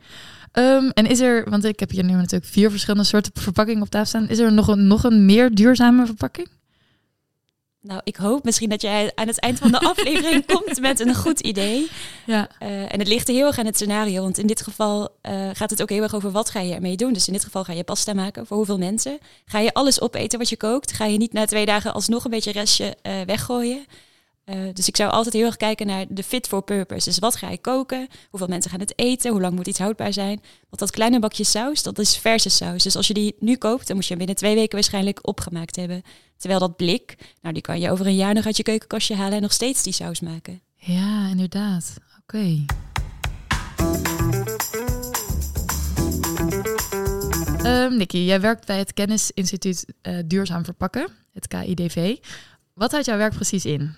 Ehm, 0.53 0.89
en 0.89 1.07
is 1.07 1.21
er, 1.21 1.51
want 1.51 1.65
ik 1.65 1.81
heb 1.81 1.91
hier 1.91 2.05
nu 2.05 2.13
natuurlijk 2.13 2.51
vier 2.51 2.71
verschillende 2.71 3.07
soorten 3.07 3.33
verpakkingen 3.35 3.83
op 3.83 3.89
tafel 3.89 4.07
staan. 4.07 4.29
Is 4.29 4.39
er 4.39 4.53
nog 4.53 4.69
een, 4.69 4.87
nog 4.87 5.05
een 5.05 5.27
meer 5.27 5.55
duurzame 5.55 6.07
verpakking? 6.07 6.49
Nou, 7.81 8.01
ik 8.05 8.17
hoop 8.17 8.45
misschien 8.45 8.69
dat 8.69 8.83
jij 8.83 9.13
aan 9.15 9.27
het 9.27 9.41
eind 9.41 9.59
van 9.59 9.71
de 9.71 9.79
aflevering 9.91 10.47
komt 10.47 10.81
met 10.81 11.01
een 11.01 11.15
goed 11.15 11.41
idee. 11.41 11.91
Ja. 12.27 12.49
Uh, 12.63 12.93
en 12.93 12.99
het 12.99 13.09
ligt 13.09 13.29
heel 13.29 13.47
erg 13.47 13.59
aan 13.59 13.67
het 13.67 13.77
scenario. 13.77 14.23
Want 14.23 14.39
in 14.39 14.47
dit 14.47 14.63
geval 14.63 15.09
uh, 15.23 15.51
gaat 15.53 15.71
het 15.71 15.83
ook 15.83 15.91
heel 15.91 16.03
erg 16.03 16.15
over 16.15 16.31
wat 16.31 16.51
ga 16.51 16.61
je 16.61 16.75
ermee 16.75 16.97
doen. 16.97 17.13
Dus 17.13 17.27
in 17.27 17.33
dit 17.33 17.45
geval 17.45 17.65
ga 17.65 17.73
je 17.73 17.85
pasta 17.85 18.15
maken. 18.15 18.47
Voor 18.47 18.57
hoeveel 18.57 18.79
mensen? 18.79 19.19
Ga 19.45 19.59
je 19.59 19.75
alles 19.75 20.01
opeten 20.01 20.39
wat 20.39 20.49
je 20.49 20.57
kookt? 20.57 20.93
Ga 20.93 21.05
je 21.05 21.19
niet 21.19 21.33
na 21.33 21.45
twee 21.45 21.67
dagen 21.67 21.95
alsnog 21.95 22.25
een 22.25 22.31
beetje 22.31 22.53
restje 22.53 22.97
uh, 23.03 23.21
weggooien? 23.27 23.87
Uh, 24.49 24.69
dus 24.73 24.89
ik 24.89 24.97
zou 24.97 25.11
altijd 25.11 25.35
heel 25.35 25.47
erg 25.47 25.57
kijken 25.57 25.87
naar 25.87 26.05
de 26.09 26.23
fit 26.23 26.47
for 26.47 26.63
purpose. 26.63 27.09
Dus 27.09 27.19
wat 27.19 27.37
ga 27.37 27.49
ik 27.49 27.63
koken? 27.63 28.09
Hoeveel 28.31 28.49
mensen 28.49 28.71
gaan 28.71 28.81
het 28.81 28.99
eten? 28.99 29.31
Hoe 29.31 29.41
lang 29.41 29.55
moet 29.55 29.67
iets 29.67 29.79
houdbaar 29.79 30.13
zijn? 30.13 30.41
Want 30.69 30.79
dat 30.79 30.91
kleine 30.91 31.19
bakje 31.19 31.45
saus, 31.45 31.83
dat 31.83 31.99
is 31.99 32.17
verse 32.17 32.49
saus. 32.49 32.83
Dus 32.83 32.97
als 32.97 33.07
je 33.07 33.15
die 33.15 33.35
nu 33.39 33.57
koopt, 33.57 33.87
dan 33.87 33.97
moet 33.97 34.05
je 34.05 34.09
hem 34.09 34.19
binnen 34.19 34.37
twee 34.37 34.55
weken 34.55 34.75
waarschijnlijk 34.75 35.27
opgemaakt 35.27 35.77
hebben. 35.77 36.03
Terwijl 36.37 36.61
dat 36.61 36.77
blik, 36.77 37.15
nou 37.41 37.55
die 37.55 37.63
kan 37.63 37.81
je 37.81 37.91
over 37.91 38.07
een 38.07 38.17
jaar 38.17 38.35
nog 38.35 38.47
uit 38.47 38.57
je 38.57 38.63
keukenkastje 38.63 39.15
halen 39.15 39.35
en 39.35 39.43
nog 39.43 39.53
steeds 39.53 39.83
die 39.83 39.93
saus 39.93 40.21
maken. 40.21 40.61
Ja, 40.75 41.29
inderdaad. 41.29 41.95
Oké. 42.23 42.37
Okay. 42.37 42.65
Ehm, 47.63 47.97
Nicky, 47.97 48.19
jij 48.19 48.41
werkt 48.41 48.67
bij 48.67 48.79
het 48.79 48.93
Kennisinstituut 48.93 49.87
uh, 50.03 50.19
Duurzaam 50.27 50.65
Verpakken, 50.65 51.09
het 51.33 51.47
KIDV. 51.47 52.17
Wat 52.75 52.91
houdt 52.91 53.07
jouw 53.07 53.17
werk 53.17 53.35
precies 53.35 53.65
in? 53.65 53.95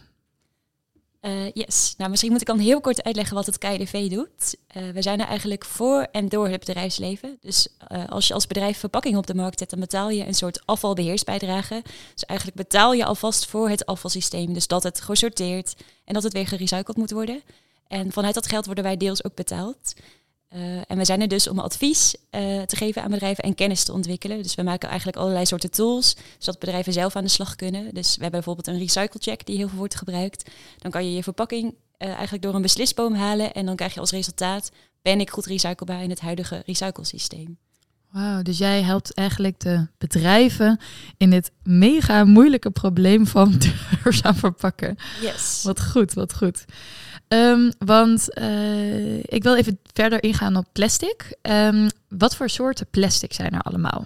Uh, 1.20 1.50
yes, 1.52 1.94
nou 1.96 2.10
misschien 2.10 2.30
moet 2.30 2.40
ik 2.40 2.46
dan 2.46 2.58
heel 2.58 2.80
kort 2.80 3.02
uitleggen 3.02 3.34
wat 3.34 3.46
het 3.46 3.58
KIDV 3.58 4.08
doet. 4.08 4.56
Uh, 4.76 4.90
we 4.90 5.02
zijn 5.02 5.20
er 5.20 5.26
eigenlijk 5.26 5.64
voor 5.64 6.08
en 6.12 6.28
door 6.28 6.48
het 6.48 6.64
bedrijfsleven. 6.64 7.38
Dus 7.40 7.68
uh, 7.92 8.08
als 8.08 8.28
je 8.28 8.34
als 8.34 8.46
bedrijf 8.46 8.78
verpakking 8.78 9.16
op 9.16 9.26
de 9.26 9.34
markt 9.34 9.58
zet, 9.58 9.70
dan 9.70 9.80
betaal 9.80 10.10
je 10.10 10.26
een 10.26 10.34
soort 10.34 10.66
afvalbeheersbijdrage. 10.66 11.82
Dus 12.14 12.24
eigenlijk 12.24 12.58
betaal 12.58 12.92
je 12.92 13.04
alvast 13.04 13.46
voor 13.46 13.68
het 13.68 13.86
afvalsysteem. 13.86 14.52
Dus 14.52 14.66
dat 14.66 14.82
het 14.82 15.00
gesorteerd 15.00 15.74
en 16.04 16.14
dat 16.14 16.22
het 16.22 16.32
weer 16.32 16.46
gerecycled 16.46 16.96
moet 16.96 17.10
worden. 17.10 17.42
En 17.88 18.12
vanuit 18.12 18.34
dat 18.34 18.46
geld 18.46 18.66
worden 18.66 18.84
wij 18.84 18.96
deels 18.96 19.24
ook 19.24 19.34
betaald. 19.34 19.94
Uh, 20.54 20.76
en 20.86 20.96
we 20.96 21.04
zijn 21.04 21.20
er 21.20 21.28
dus 21.28 21.48
om 21.48 21.58
advies 21.58 22.14
uh, 22.14 22.62
te 22.62 22.76
geven 22.76 23.02
aan 23.02 23.10
bedrijven 23.10 23.44
en 23.44 23.54
kennis 23.54 23.84
te 23.84 23.92
ontwikkelen. 23.92 24.42
Dus 24.42 24.54
we 24.54 24.62
maken 24.62 24.88
eigenlijk 24.88 25.18
allerlei 25.18 25.46
soorten 25.46 25.70
tools, 25.70 26.16
zodat 26.38 26.60
bedrijven 26.60 26.92
zelf 26.92 27.16
aan 27.16 27.24
de 27.24 27.30
slag 27.30 27.56
kunnen. 27.56 27.94
Dus 27.94 28.16
we 28.16 28.22
hebben 28.22 28.30
bijvoorbeeld 28.30 28.66
een 28.66 28.78
recycle 28.78 29.20
check 29.20 29.46
die 29.46 29.56
heel 29.56 29.68
veel 29.68 29.78
wordt 29.78 29.94
gebruikt. 29.94 30.50
Dan 30.78 30.90
kan 30.90 31.04
je 31.04 31.14
je 31.14 31.22
verpakking 31.22 31.74
uh, 31.98 32.08
eigenlijk 32.08 32.42
door 32.42 32.54
een 32.54 32.62
beslisboom 32.62 33.14
halen 33.14 33.52
en 33.52 33.66
dan 33.66 33.76
krijg 33.76 33.94
je 33.94 34.00
als 34.00 34.10
resultaat, 34.10 34.70
ben 35.02 35.20
ik 35.20 35.30
goed 35.30 35.46
recyclebaar 35.46 36.02
in 36.02 36.10
het 36.10 36.20
huidige 36.20 36.62
recyclesysteem. 36.66 37.58
Wauw, 38.10 38.42
dus 38.42 38.58
jij 38.58 38.82
helpt 38.82 39.14
eigenlijk 39.14 39.60
de 39.60 39.86
bedrijven 39.98 40.80
in 41.16 41.30
dit 41.30 41.50
mega 41.62 42.24
moeilijke 42.24 42.70
probleem 42.70 43.26
van 43.26 43.58
duurzaam 44.02 44.34
verpakken. 44.34 44.96
Yes. 45.20 45.62
Wat 45.62 45.86
goed, 45.86 46.12
wat 46.12 46.34
goed. 46.34 46.64
Um, 47.34 47.72
want 47.78 48.38
uh, 48.38 49.18
ik 49.18 49.42
wil 49.42 49.56
even 49.56 49.78
verder 49.92 50.22
ingaan 50.22 50.56
op 50.56 50.66
plastic. 50.72 51.36
Um, 51.42 51.88
wat 52.08 52.36
voor 52.36 52.50
soorten 52.50 52.86
plastic 52.90 53.32
zijn 53.32 53.52
er 53.52 53.62
allemaal? 53.62 54.04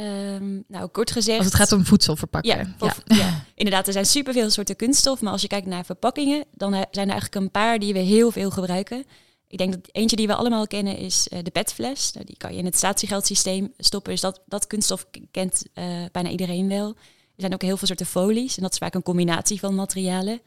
Um, 0.00 0.64
nou, 0.68 0.88
kort 0.88 1.10
gezegd. 1.10 1.38
Als 1.38 1.46
het 1.46 1.54
gaat 1.54 1.72
om 1.72 1.84
voedsel 1.84 2.16
verpakken. 2.16 2.56
Ja, 2.56 2.74
ja. 2.86 3.16
ja. 3.16 3.44
inderdaad. 3.54 3.86
Er 3.86 3.92
zijn 3.92 4.06
superveel 4.06 4.50
soorten 4.50 4.76
kunststof. 4.76 5.20
Maar 5.20 5.32
als 5.32 5.42
je 5.42 5.48
kijkt 5.48 5.66
naar 5.66 5.84
verpakkingen, 5.84 6.44
dan 6.54 6.72
zijn 6.72 6.86
er 6.90 7.12
eigenlijk 7.12 7.34
een 7.34 7.50
paar 7.50 7.78
die 7.78 7.92
we 7.92 7.98
heel 7.98 8.30
veel 8.30 8.50
gebruiken. 8.50 9.04
Ik 9.48 9.58
denk 9.58 9.72
dat 9.72 9.88
eentje 9.92 10.16
die 10.16 10.26
we 10.26 10.34
allemaal 10.34 10.66
kennen 10.66 10.96
is 10.96 11.28
uh, 11.32 11.38
de 11.42 11.50
petfles. 11.50 12.12
Nou, 12.12 12.26
die 12.26 12.36
kan 12.36 12.52
je 12.52 12.58
in 12.58 12.64
het 12.64 12.76
statiegeldsysteem 12.76 13.72
stoppen. 13.76 14.12
Dus 14.12 14.20
dat, 14.20 14.40
dat 14.46 14.66
kunststof 14.66 15.06
kent 15.30 15.62
uh, 15.74 15.84
bijna 16.12 16.28
iedereen 16.28 16.68
wel. 16.68 16.88
Er 16.88 17.48
zijn 17.48 17.54
ook 17.54 17.62
heel 17.62 17.76
veel 17.76 17.86
soorten 17.86 18.06
folies. 18.06 18.56
En 18.56 18.62
dat 18.62 18.72
is 18.72 18.78
vaak 18.78 18.94
een 18.94 19.02
combinatie 19.02 19.60
van 19.60 19.74
materialen. 19.74 20.40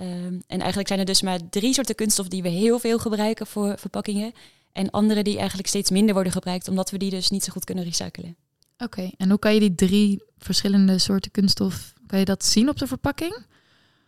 Um, 0.00 0.42
en 0.46 0.58
eigenlijk 0.58 0.88
zijn 0.88 1.00
er 1.00 1.06
dus 1.06 1.22
maar 1.22 1.48
drie 1.50 1.74
soorten 1.74 1.94
kunststof 1.94 2.28
die 2.28 2.42
we 2.42 2.48
heel 2.48 2.78
veel 2.78 2.98
gebruiken 2.98 3.46
voor 3.46 3.78
verpakkingen. 3.78 4.32
En 4.72 4.90
andere 4.90 5.22
die 5.22 5.38
eigenlijk 5.38 5.68
steeds 5.68 5.90
minder 5.90 6.14
worden 6.14 6.32
gebruikt, 6.32 6.68
omdat 6.68 6.90
we 6.90 6.98
die 6.98 7.10
dus 7.10 7.30
niet 7.30 7.44
zo 7.44 7.52
goed 7.52 7.64
kunnen 7.64 7.84
recyclen. 7.84 8.36
Oké, 8.78 9.10
en 9.16 9.28
hoe 9.28 9.38
kan 9.38 9.54
je 9.54 9.60
die 9.60 9.74
drie 9.74 10.22
verschillende 10.38 10.98
soorten 10.98 11.30
kunststof, 11.30 11.92
kan 12.06 12.18
je 12.18 12.24
dat 12.24 12.44
zien 12.44 12.68
op 12.68 12.78
de 12.78 12.86
verpakking? 12.86 13.46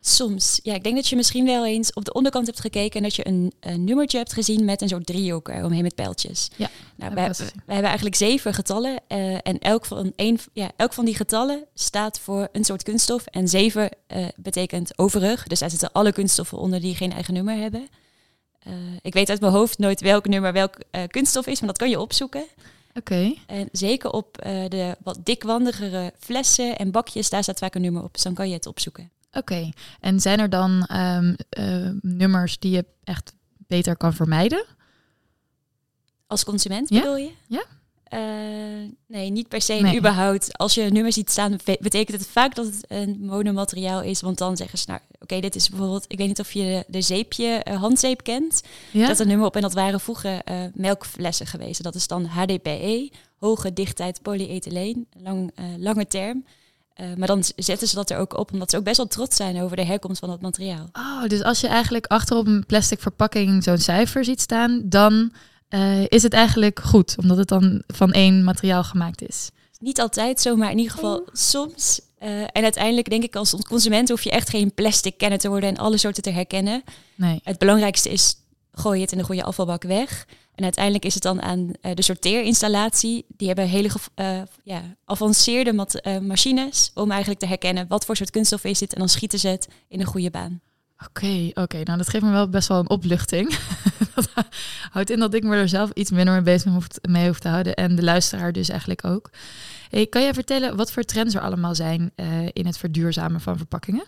Soms. 0.01 0.61
Ja, 0.63 0.75
ik 0.75 0.83
denk 0.83 0.97
dat 0.97 1.09
je 1.09 1.17
misschien 1.17 1.45
wel 1.45 1.67
eens 1.67 1.93
op 1.93 2.05
de 2.05 2.13
onderkant 2.13 2.47
hebt 2.47 2.61
gekeken 2.61 2.97
en 2.97 3.03
dat 3.03 3.15
je 3.17 3.27
een, 3.27 3.53
een 3.61 3.85
nummertje 3.85 4.19
hebt 4.19 4.33
gezien 4.33 4.65
met 4.65 4.83
een 4.83 4.89
soort 4.89 5.07
driehoek 5.07 5.49
omheen 5.49 5.83
met 5.83 5.95
pijltjes. 5.95 6.51
Ja, 6.57 6.71
nou, 6.97 7.15
wij, 7.15 7.27
hebben 7.67 7.85
eigenlijk 7.85 8.17
zeven 8.17 8.55
getallen 8.55 9.01
uh, 9.09 9.35
en 9.35 9.59
elk 9.59 9.85
van, 9.85 10.13
een, 10.17 10.39
ja, 10.53 10.71
elk 10.77 10.93
van 10.93 11.05
die 11.05 11.17
getallen 11.17 11.65
staat 11.75 12.21
voor 12.21 12.49
een 12.53 12.65
soort 12.65 12.83
kunststof. 12.83 13.27
En 13.27 13.49
zeven 13.49 13.91
uh, 14.09 14.27
betekent 14.37 14.99
overig, 14.99 15.47
dus 15.47 15.59
daar 15.59 15.71
zitten 15.71 15.93
alle 15.93 16.13
kunststoffen 16.13 16.59
onder 16.59 16.81
die 16.81 16.95
geen 16.95 17.13
eigen 17.13 17.35
nummer 17.35 17.57
hebben. 17.57 17.89
Uh, 18.67 18.75
ik 19.03 19.15
weet 19.15 19.31
uit 19.31 19.41
mijn 19.41 19.53
hoofd 19.53 19.79
nooit 19.79 20.01
welk 20.01 20.27
nummer 20.27 20.53
welk 20.53 20.77
kunststof 21.07 21.47
is, 21.47 21.59
maar 21.59 21.69
dat 21.69 21.79
kan 21.79 21.91
je 21.91 22.01
opzoeken. 22.01 22.45
Oké. 22.99 23.35
En 23.47 23.69
zeker 23.73 24.11
op 24.11 24.39
eh, 24.39 24.69
de 24.69 24.97
wat 25.03 25.19
dikwandigere 25.25 26.13
flessen 26.19 26.77
en 26.77 26.91
bakjes, 26.91 27.31
daar 27.31 27.43
staat 27.43 27.59
vaak 27.59 27.75
een 27.75 27.81
nummer 27.83 28.03
op. 28.03 28.13
Dus 28.13 28.23
dan 28.23 28.35
kan 28.35 28.49
je 28.49 28.55
het 28.55 28.67
opzoeken. 28.67 29.11
Oké. 29.33 29.71
En 30.01 30.21
zijn 30.21 30.41
er 30.41 30.51
dan 30.51 30.85
ehm, 30.87 31.35
eh, 31.49 31.89
nummers 32.01 32.59
die 32.59 32.71
je 32.71 32.85
echt 33.05 33.33
beter 33.57 33.97
kan 33.97 34.15
vermijden? 34.15 34.65
Als 36.27 36.45
consument 36.45 36.89
Ja? 36.89 37.01
bedoel 37.01 37.17
je? 37.17 37.31
Ja. 37.47 37.65
Eh, 38.05 38.21
nee, 39.07 39.31
niet 39.31 39.49
per 39.49 39.63
se. 39.63 39.73
Nee. 39.73 39.97
Überhaupt, 39.99 40.59
als 40.59 40.75
je 40.75 40.83
een 40.83 40.93
nummer 40.93 41.13
ziet 41.13 41.31
staan, 41.31 41.57
betekent 41.81 42.19
het 42.19 42.27
vaak 42.29 42.55
dat 42.55 42.67
het 42.67 42.85
een 42.89 43.19
monomateriaal 43.21 44.03
is. 44.03 44.21
Want 44.21 44.39
dan 44.39 44.57
zeggen 44.57 44.79
ze, 44.79 44.85
nou, 44.89 45.01
oké, 45.21 45.41
dit 45.41 45.55
is 45.55 45.69
bijvoorbeeld, 45.69 46.05
ik 46.09 46.19
weet 46.19 46.27
niet 46.27 46.41
of 46.41 46.53
je 46.53 46.63
de, 46.63 46.85
de 46.89 47.03
zeepje, 47.03 47.47
eh, 47.47 47.81
handzeep 47.81 48.23
kent. 48.23 48.63
Ja. 48.93 49.09
Dat 49.09 49.19
een 49.19 49.27
nummer 49.29 49.47
op 49.47 49.57
en 49.57 49.63
dat 49.63 49.73
waren 49.73 50.01
vroeger 50.01 50.43
melkflessen 50.75 51.47
geweest. 51.47 51.83
Dat 51.83 51.95
is 51.95 52.07
dan 52.07 52.25
HDPE, 52.25 53.11
hoge 53.37 53.73
dichtheid 53.73 54.23
polyethyleen, 54.23 55.07
lang, 55.17 55.53
lange 55.79 56.07
term. 56.07 56.45
Eh, 56.99 57.07
maar 57.17 57.27
dan 57.27 57.45
zetten 57.57 57.89
ze 57.89 57.95
dat 57.95 58.11
er 58.11 58.19
ook 58.19 58.39
op, 58.39 58.53
omdat 58.53 58.71
ze 58.71 58.77
ook 58.77 58.85
best 58.85 58.97
wel 58.97 59.07
trots 59.07 59.37
zijn 59.37 59.63
over 59.63 59.77
de 59.77 59.85
herkomst 59.85 60.19
van 60.19 60.29
dat 60.29 60.41
materiaal. 60.41 60.89
Oh, 60.93 61.27
dus 61.27 61.43
als 61.43 61.61
je 61.61 61.67
eigenlijk 61.67 62.07
achter 62.07 62.37
op 62.37 62.47
een 62.47 62.67
plastic 62.67 63.01
verpakking 63.01 63.63
zo'n 63.63 63.79
cijfer 63.79 64.25
ziet 64.25 64.41
staan, 64.41 64.83
dan 64.85 65.33
eh, 65.69 66.05
is 66.09 66.23
het 66.23 66.33
eigenlijk 66.33 66.81
goed, 66.81 67.15
omdat 67.19 67.37
het 67.37 67.49
dan 67.49 67.83
van 67.87 68.13
één 68.13 68.45
materiaal 68.45 68.85
gemaakt 68.85 69.29
is. 69.29 69.51
Niet 69.81 70.01
altijd 70.01 70.41
zo, 70.41 70.57
maar 70.57 70.71
in 70.71 70.79
ieder 70.79 70.93
geval 70.93 71.29
soms. 71.33 72.01
Eh, 72.19 72.41
en 72.41 72.63
uiteindelijk 72.63 73.11
denk 73.11 73.23
ik 73.23 73.37
als 73.37 73.55
consument 73.69 74.09
hoef 74.09 74.23
je 74.23 74.31
echt 74.31 74.51
geen 74.51 74.75
plastic 74.75 75.19
kenner 75.19 75.39
te 75.39 75.49
worden 75.49 75.69
en 75.69 75.77
alle 75.77 75.97
soorten 75.97 76.23
te 76.23 76.31
herkennen. 76.31 76.83
Nee. 77.15 77.41
Het 77.43 77.59
belangrijkste 77.59 78.11
is, 78.11 78.37
gooi 78.79 79.01
het 79.01 79.13
in 79.13 79.19
de 79.19 79.25
goede 79.25 79.45
afvalbak 79.45 79.83
weg. 79.83 80.27
En 80.55 80.65
uiteindelijk 80.65 81.05
is 81.05 81.15
het 81.15 81.23
dan 81.23 81.43
aan 81.43 81.71
eh, 81.81 81.95
de 81.95 82.03
sorteerinstallatie. 82.03 83.25
Die 83.37 83.47
hebben 83.47 83.69
hele 83.69 83.91
eh, 84.15 84.43
ja, 84.63 84.83
avanceerde 85.05 85.87
eh, 85.87 86.19
machines 86.19 86.91
om 86.95 87.11
eigenlijk 87.11 87.41
te 87.41 87.47
herkennen 87.47 87.87
wat 87.89 88.05
voor 88.05 88.17
soort 88.17 88.31
kunststof 88.31 88.65
is 88.65 88.79
dit. 88.79 88.93
En 88.93 88.99
dan 88.99 89.09
schieten 89.09 89.39
ze 89.39 89.49
het 89.49 89.69
in 89.89 90.01
een 90.01 90.07
goede 90.07 90.31
baan. 90.31 90.61
Oké, 91.07 91.51
oké. 91.55 91.83
Nou, 91.83 91.99
dat 91.99 92.09
geeft 92.09 92.25
me 92.25 92.31
wel 92.31 92.49
best 92.49 92.69
wel 92.69 92.79
een 92.79 92.91
opluchting. 92.91 93.59
dat 94.15 94.31
houdt 94.91 95.11
in 95.11 95.19
dat 95.19 95.35
ik 95.35 95.43
me 95.43 95.57
er 95.57 95.69
zelf 95.69 95.91
iets 95.95 96.11
minder 96.11 96.35
mee 96.35 96.43
bezig 96.43 96.73
hoeft, 96.73 96.99
mee 97.09 97.27
hoef 97.27 97.39
te 97.39 97.49
houden. 97.49 97.75
En 97.75 97.97
de 97.97 98.03
luisteraar 98.03 98.53
dus 98.53 98.69
eigenlijk 98.69 99.05
ook. 99.05 99.31
Kan 100.09 100.23
jij 100.23 100.35
vertellen 100.35 100.77
wat 100.77 100.93
voor 100.93 101.03
trends 101.03 101.35
er 101.35 101.41
allemaal 101.41 101.75
zijn 101.75 102.13
in 102.53 102.67
het 102.67 102.79
verduurzamen 102.79 103.41
van 103.41 103.57
verpakkingen? 103.57 104.05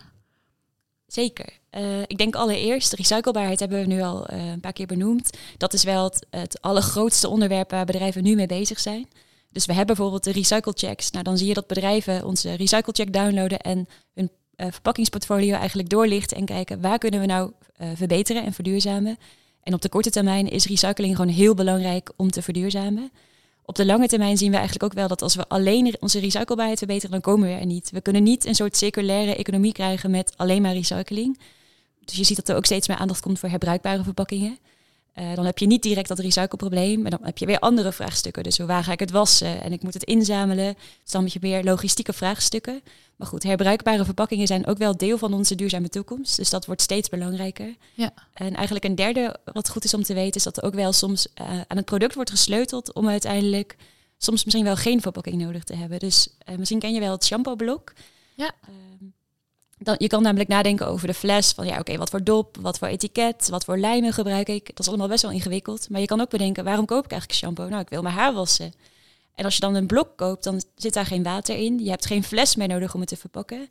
Zeker. 1.11 1.59
Eh, 1.69 2.01
ik 2.01 2.17
denk 2.17 2.35
allereerst, 2.35 2.93
recyclebaarheid 2.93 3.59
hebben 3.59 3.79
we 3.79 3.85
nu 3.85 4.01
al 4.01 4.25
eh, 4.25 4.51
een 4.51 4.59
paar 4.59 4.73
keer 4.73 4.85
benoemd. 4.85 5.37
Dat 5.57 5.73
is 5.73 5.83
wel 5.83 6.03
het, 6.03 6.25
het 6.29 6.61
allergrootste 6.61 7.27
onderwerp 7.27 7.71
waar 7.71 7.85
bedrijven 7.85 8.23
nu 8.23 8.35
mee 8.35 8.45
bezig 8.47 8.79
zijn. 8.79 9.07
Dus 9.51 9.65
we 9.65 9.73
hebben 9.73 9.95
bijvoorbeeld 9.95 10.23
de 10.23 10.31
recyclechecks. 10.31 11.11
Nou, 11.11 11.23
dan 11.23 11.37
zie 11.37 11.47
je 11.47 11.53
dat 11.53 11.67
bedrijven 11.67 12.25
onze 12.25 12.53
recyclecheck 12.53 13.13
downloaden 13.13 13.59
en 13.59 13.87
hun 14.13 14.29
eh, 14.55 14.67
verpakkingsportfolio 14.71 15.55
eigenlijk 15.55 15.89
doorlichten 15.89 16.37
en 16.37 16.45
kijken 16.45 16.81
waar 16.81 16.97
kunnen 16.97 17.19
we 17.19 17.25
nou 17.25 17.51
verbeteren 17.95 18.43
en 18.43 18.53
verduurzamen. 18.53 19.17
En 19.63 19.73
op 19.73 19.81
de 19.81 19.89
korte 19.89 20.09
termijn 20.09 20.49
is 20.49 20.65
recycling 20.65 21.15
gewoon 21.15 21.33
heel 21.33 21.53
belangrijk 21.53 22.11
om 22.15 22.31
te 22.31 22.41
verduurzamen. 22.41 23.11
Op 23.71 23.77
de 23.77 23.85
lange 23.85 24.07
termijn 24.07 24.37
zien 24.37 24.49
we 24.49 24.55
eigenlijk 24.55 24.85
ook 24.85 24.93
wel 24.93 25.07
dat 25.07 25.21
als 25.21 25.35
we 25.35 25.47
alleen 25.47 25.95
onze 25.99 26.19
recyclebaarheid 26.19 26.77
verbeteren, 26.77 27.11
dan 27.11 27.21
komen 27.21 27.47
we 27.47 27.53
er 27.53 27.65
niet. 27.65 27.89
We 27.91 28.01
kunnen 28.01 28.23
niet 28.23 28.45
een 28.45 28.55
soort 28.55 28.77
circulaire 28.77 29.35
economie 29.35 29.71
krijgen 29.71 30.11
met 30.11 30.33
alleen 30.37 30.61
maar 30.61 30.73
recycling. 30.73 31.39
Dus 32.05 32.15
je 32.15 32.23
ziet 32.23 32.35
dat 32.35 32.49
er 32.49 32.55
ook 32.55 32.65
steeds 32.65 32.87
meer 32.87 32.97
aandacht 32.97 33.21
komt 33.21 33.39
voor 33.39 33.49
herbruikbare 33.49 34.03
verpakkingen. 34.03 34.57
Eh, 35.13 35.35
dan 35.35 35.45
heb 35.45 35.57
je 35.57 35.67
niet 35.67 35.83
direct 35.83 36.07
dat 36.07 36.19
recycleprobleem, 36.19 37.01
maar 37.01 37.11
dan 37.11 37.19
heb 37.23 37.37
je 37.37 37.45
weer 37.45 37.59
andere 37.59 37.91
vraagstukken. 37.91 38.43
Dus 38.43 38.57
waar 38.57 38.83
ga 38.83 38.91
ik 38.91 38.99
het 38.99 39.11
wassen 39.11 39.61
en 39.61 39.71
ik 39.71 39.83
moet 39.83 39.93
het 39.93 40.03
inzamelen. 40.03 40.73
Dus 41.03 41.11
dan 41.11 41.23
heb 41.23 41.33
je 41.33 41.39
meer 41.41 41.63
logistieke 41.63 42.13
vraagstukken. 42.13 42.81
Maar 43.15 43.27
goed, 43.27 43.43
herbruikbare 43.43 44.05
verpakkingen 44.05 44.47
zijn 44.47 44.67
ook 44.67 44.77
wel 44.77 44.97
deel 44.97 45.17
van 45.17 45.33
onze 45.33 45.55
duurzame 45.55 45.89
toekomst. 45.89 46.37
Dus 46.37 46.49
dat 46.49 46.65
wordt 46.65 46.81
steeds 46.81 47.09
belangrijker. 47.09 47.75
Ja. 47.93 48.13
En 48.33 48.53
eigenlijk 48.55 48.85
een 48.85 48.95
derde 48.95 49.39
wat 49.53 49.69
goed 49.69 49.83
is 49.83 49.93
om 49.93 50.03
te 50.03 50.13
weten, 50.13 50.35
is 50.35 50.43
dat 50.43 50.57
er 50.57 50.63
ook 50.63 50.73
wel 50.73 50.93
soms 50.93 51.33
eh, 51.33 51.45
aan 51.67 51.77
het 51.77 51.85
product 51.85 52.15
wordt 52.15 52.29
gesleuteld 52.29 52.93
om 52.93 53.07
uiteindelijk 53.07 53.75
soms 54.17 54.43
misschien 54.43 54.65
wel 54.65 54.75
geen 54.75 55.01
verpakking 55.01 55.41
nodig 55.41 55.63
te 55.63 55.75
hebben. 55.75 55.99
Dus 55.99 56.29
eh, 56.37 56.55
misschien 56.55 56.79
ken 56.79 56.93
je 56.93 56.99
wel 56.99 57.11
het 57.11 57.25
shampoo-blok. 57.25 57.93
Ja. 58.35 58.51
Ehm, 58.61 59.09
dan, 59.83 59.95
je 59.97 60.07
kan 60.07 60.21
namelijk 60.21 60.49
nadenken 60.49 60.87
over 60.87 61.07
de 61.07 61.13
fles. 61.13 61.51
Van 61.51 61.65
ja, 61.65 61.79
oké, 61.79 61.97
wat 61.97 62.09
voor 62.09 62.23
dop, 62.23 62.57
wat 62.61 62.77
voor 62.77 62.87
etiket, 62.87 63.49
wat 63.49 63.63
voor 63.63 63.77
lijmen 63.77 64.13
gebruik 64.13 64.49
ik. 64.49 64.65
Dat 64.65 64.79
is 64.79 64.87
allemaal 64.87 65.07
best 65.07 65.21
wel 65.21 65.31
ingewikkeld. 65.31 65.89
Maar 65.89 66.01
je 66.01 66.07
kan 66.07 66.21
ook 66.21 66.29
bedenken, 66.29 66.63
waarom 66.63 66.85
koop 66.85 67.05
ik 67.05 67.11
eigenlijk 67.11 67.41
shampoo? 67.41 67.67
Nou, 67.67 67.81
ik 67.81 67.89
wil 67.89 68.01
mijn 68.01 68.15
haar 68.15 68.33
wassen. 68.33 68.73
En 69.35 69.45
als 69.45 69.55
je 69.55 69.61
dan 69.61 69.75
een 69.75 69.87
blok 69.87 70.17
koopt, 70.17 70.43
dan 70.43 70.61
zit 70.75 70.93
daar 70.93 71.05
geen 71.05 71.23
water 71.23 71.57
in. 71.57 71.79
Je 71.79 71.89
hebt 71.89 72.05
geen 72.05 72.23
fles 72.23 72.55
meer 72.55 72.67
nodig 72.67 72.93
om 72.93 72.99
het 72.99 73.09
te 73.09 73.17
verpakken. 73.17 73.69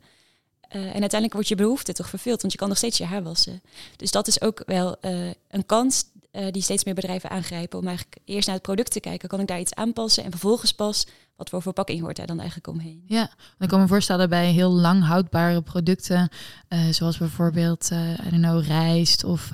Eh, 0.71 0.81
en 0.81 0.99
uiteindelijk 0.99 1.33
wordt 1.33 1.47
je 1.47 1.55
behoefte 1.55 1.93
toch 1.93 2.09
vervuld, 2.09 2.41
want 2.41 2.53
je 2.53 2.59
kan 2.59 2.67
nog 2.67 2.77
steeds 2.77 2.97
je 2.97 3.05
haar 3.05 3.23
wassen. 3.23 3.61
Dus 3.95 4.11
dat 4.11 4.27
is 4.27 4.41
ook 4.41 4.63
wel 4.65 4.99
eh, 4.99 5.29
een 5.49 5.65
kans 5.65 6.03
eh, 6.31 6.51
die 6.51 6.61
steeds 6.61 6.83
meer 6.83 6.93
bedrijven 6.93 7.29
aangrijpen. 7.29 7.79
Om 7.79 7.87
eigenlijk 7.87 8.17
eerst 8.25 8.45
naar 8.45 8.55
het 8.55 8.65
product 8.65 8.91
te 8.91 8.99
kijken. 8.99 9.29
Kan 9.29 9.39
ik 9.39 9.47
daar 9.47 9.59
iets 9.59 9.75
aanpassen? 9.75 10.23
En 10.23 10.31
vervolgens 10.31 10.73
pas, 10.73 11.07
wat 11.35 11.49
voor 11.49 11.61
verpakking 11.61 12.01
hoort 12.01 12.15
daar 12.15 12.27
dan 12.27 12.39
eigenlijk 12.39 12.67
omheen? 12.67 13.03
Ja, 13.05 13.29
ik 13.59 13.67
kan 13.67 13.79
me 13.79 13.87
voorstellen 13.87 14.29
bij 14.29 14.51
heel 14.51 14.71
lang 14.71 15.03
houdbare 15.03 15.61
producten, 15.61 16.29
eh, 16.67 16.79
zoals 16.91 17.17
bijvoorbeeld, 17.17 17.89
eh 17.91 18.09
I 18.11 18.29
don't 18.29 18.43
know, 18.43 18.63
rijst 18.63 19.23
of 19.23 19.49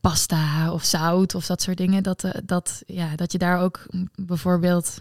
pasta 0.00 0.72
of 0.72 0.84
zout 0.84 1.34
of 1.34 1.46
dat 1.46 1.62
soort 1.62 1.76
dingen, 1.76 2.02
dat, 2.02 2.24
dat, 2.44 2.82
ja, 2.86 3.16
dat 3.16 3.32
je 3.32 3.38
daar 3.38 3.60
ook 3.60 3.86
bijvoorbeeld 4.14 5.00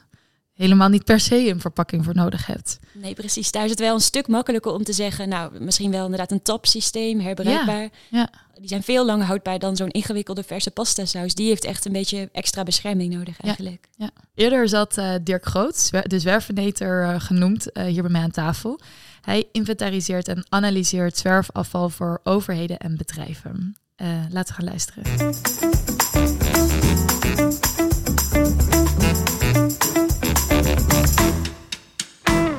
helemaal 0.56 0.90
niet 0.90 1.04
per 1.04 1.20
se 1.20 1.50
een 1.50 1.60
verpakking 1.60 2.04
voor 2.04 2.16
nodig 2.16 2.46
hebt. 2.46 2.80
Nee, 2.94 3.14
precies. 3.14 3.52
Daar 3.52 3.64
is 3.64 3.70
het 3.70 3.80
wel 3.80 3.94
een 3.94 4.02
stuk 4.02 4.28
makkelijker 4.28 4.72
om 4.72 4.84
te 4.84 4.94
zeggen, 4.94 5.30
nou, 5.30 5.64
misschien 5.64 5.92
wel 5.92 6.04
inderdaad 6.04 6.32
een 6.32 6.42
tapsysteem, 6.42 7.20
herbruikbaar. 7.20 7.90
ja. 8.10 8.30
Die 8.60 8.68
zijn 8.68 8.84
veel 8.84 9.06
langer 9.06 9.26
houdbaar 9.26 9.60
dan 9.60 9.76
zo'n 9.76 9.90
ingewikkelde 9.90 10.44
verse 10.44 10.72
pasta 10.72 11.06
saus. 11.06 11.34
Die 11.36 11.48
heeft 11.48 11.66
echt 11.66 11.86
een 11.86 11.92
beetje 11.92 12.30
extra 12.32 12.64
bescherming 12.64 13.14
nodig 13.14 13.40
eigenlijk. 13.42 13.88
Ja. 13.98 14.10
Eerder 14.36 14.70
zat 14.70 14.98
eh, 14.98 15.14
Dirk 15.24 15.46
Groot, 15.46 15.78
zwer- 15.78 16.08
de 16.10 16.20
zwerfeneter 16.20 17.04
eh, 17.04 17.20
genoemd, 17.20 17.72
eh, 17.72 17.86
hier 17.86 18.02
bij 18.02 18.12
mij 18.12 18.22
aan 18.22 18.32
tafel. 18.32 18.80
Hij 19.22 19.44
inventariseert 19.52 20.28
en 20.28 20.46
analyseert 20.50 21.18
zwerfafval 21.18 21.90
voor 21.90 22.20
overheden 22.24 22.78
en 22.78 22.98
bedrijven. 22.98 23.76
Eh, 23.96 24.08
laten 24.30 24.56
we 24.56 24.62
gaan 24.62 24.70
luisteren. 24.70 25.04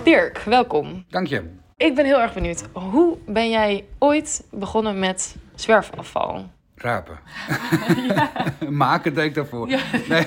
Dirk, 0.05 0.39
welkom. 0.45 1.05
Dank 1.09 1.27
je. 1.27 1.43
Ik 1.77 1.95
ben 1.95 2.05
heel 2.05 2.21
erg 2.21 2.35
benieuwd. 2.35 2.65
Hoe 2.73 3.17
ben 3.27 3.51
jij 3.51 3.85
ooit 3.99 4.45
begonnen 4.51 4.99
met 4.99 5.37
zwerfafval? 5.61 6.51
Rapen. 6.75 7.19
Maken 8.71 9.15
deed 9.15 9.25
ik 9.25 9.35
daarvoor. 9.35 9.67
Nee. 10.09 10.25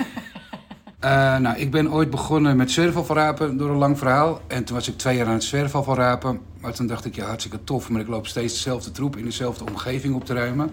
Eh, 1.00 1.38
nou, 1.38 1.58
ik 1.58 1.72
ben 1.72 1.92
ooit 1.92 2.10
begonnen 2.10 2.58
met 2.58 2.72
zwerfafvalrapen 2.72 3.58
door 3.58 3.70
een 3.70 3.78
lang 3.78 3.98
verhaal. 3.98 4.42
En 4.48 4.64
toen 4.64 4.76
was 4.76 4.88
ik 4.88 4.98
twee 4.98 5.18
jaar 5.18 5.28
aan 5.28 5.34
het 5.34 5.44
zwerfafvalrapen. 5.44 6.40
Maar 6.60 6.74
toen 6.74 6.88
dacht 6.88 7.06
ik, 7.06 7.16
ja, 7.16 7.26
hartstikke 7.26 7.64
tof. 7.64 7.90
Maar 7.90 8.02
ik 8.02 8.08
loop 8.08 8.28
steeds 8.28 8.54
dezelfde 8.54 8.92
troep 8.92 9.18
in 9.18 9.24
dezelfde 9.24 9.66
omgeving 9.66 10.16
op 10.16 10.26
te 10.26 10.34
ruimen. 10.34 10.72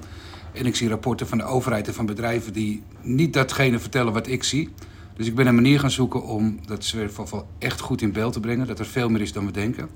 En 0.53 0.67
ik 0.67 0.77
zie 0.77 0.89
rapporten 0.89 1.29
van 1.29 1.39
de 1.39 1.45
overheid 1.45 1.87
en 1.87 1.95
van 1.95 2.07
bedrijven 2.07 2.53
die 2.53 2.83
niet 3.03 3.33
datgene 3.33 3.79
vertellen 3.79 4.13
wat 4.13 4.27
ik 4.27 4.43
zie. 4.45 4.73
Dus 5.17 5.27
ik 5.27 5.35
ben 5.35 5.47
een 5.47 5.55
manier 5.55 5.81
gaan 5.81 5.91
zoeken 5.91 6.23
om 6.23 6.59
dat 6.67 6.85
zwerfafval 6.85 7.47
echt 7.59 7.81
goed 7.81 8.03
in 8.03 8.13
beeld 8.13 8.33
te 8.33 8.41
brengen. 8.41 8.67
Dat 8.67 8.79
er 8.79 8.87
veel 8.87 9.09
meer 9.09 9.21
is 9.21 9.33
dan 9.33 9.47
we 9.47 9.53
denken. 9.53 9.89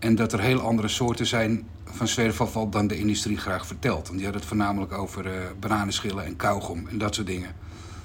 En 0.00 0.14
dat 0.14 0.32
er 0.32 0.40
heel 0.40 0.60
andere 0.60 0.88
soorten 0.88 1.26
zijn 1.26 1.68
van 1.84 2.08
zwerfafval 2.08 2.68
dan 2.68 2.86
de 2.86 2.98
industrie 2.98 3.36
graag 3.36 3.66
vertelt. 3.66 4.06
Want 4.06 4.16
die 4.18 4.26
had 4.26 4.34
het 4.34 4.44
voornamelijk 4.44 4.92
over 4.92 5.26
eh 5.26 5.32
bananenschillen 5.60 6.24
en 6.24 6.36
kauwgom 6.36 6.86
en 6.88 6.98
dat 6.98 7.14
soort 7.14 7.26
dingen. 7.26 7.50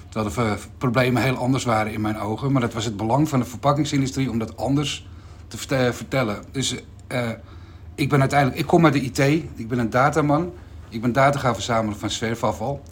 Terwijl 0.08 0.34
de 0.34 0.56
problemen 0.78 1.22
heel 1.22 1.36
anders 1.36 1.64
waren 1.64 1.92
in 1.92 2.00
mijn 2.00 2.18
ogen. 2.18 2.52
Maar 2.52 2.60
dat 2.60 2.72
was 2.72 2.84
het 2.84 2.96
belang 2.96 3.28
van 3.28 3.38
de 3.38 3.44
verpakkingsindustrie 3.44 4.30
om 4.30 4.38
dat 4.38 4.56
anders 4.56 5.08
te 5.48 5.58
verte- 5.58 5.92
vertellen. 5.92 6.42
Dus 6.50 6.74
eh, 7.06 7.30
ik 7.94 8.08
ben 8.08 8.20
uiteindelijk, 8.20 8.60
ik 8.60 8.66
kom 8.66 8.84
uit 8.84 8.92
de 8.92 9.00
IT, 9.00 9.18
ik 9.54 9.68
ben 9.68 9.78
een 9.78 9.90
dataman. 9.90 10.52
Ik 10.88 11.00
ben 11.00 11.12
data 11.12 11.38
gaan 11.38 11.54
verzamelen 11.54 11.98
van 11.98 12.10
zwerfafval. 12.10 12.82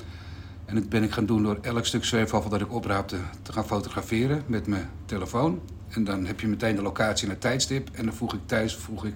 En 0.64 0.74
dat 0.74 0.88
ben 0.88 1.02
ik 1.02 1.10
gaan 1.12 1.26
doen 1.26 1.42
door 1.42 1.58
elk 1.60 1.86
stuk 1.86 2.04
zwerfafval 2.04 2.50
dat 2.50 2.60
ik 2.60 2.72
opraapte 2.72 3.16
te 3.42 3.52
gaan 3.52 3.66
fotograferen 3.66 4.42
met 4.46 4.66
mijn 4.66 4.88
telefoon. 5.06 5.60
En 5.94 6.04
dan 6.04 6.26
heb 6.26 6.40
je 6.40 6.46
meteen 6.46 6.76
de 6.76 6.82
locatie 6.82 7.24
en 7.24 7.32
het 7.32 7.40
tijdstip. 7.40 7.88
En 7.92 8.04
dan 8.04 8.14
voeg 8.14 8.34
ik 8.34 8.40
thuis 8.46 8.76
voeg 8.76 9.04
ik 9.04 9.14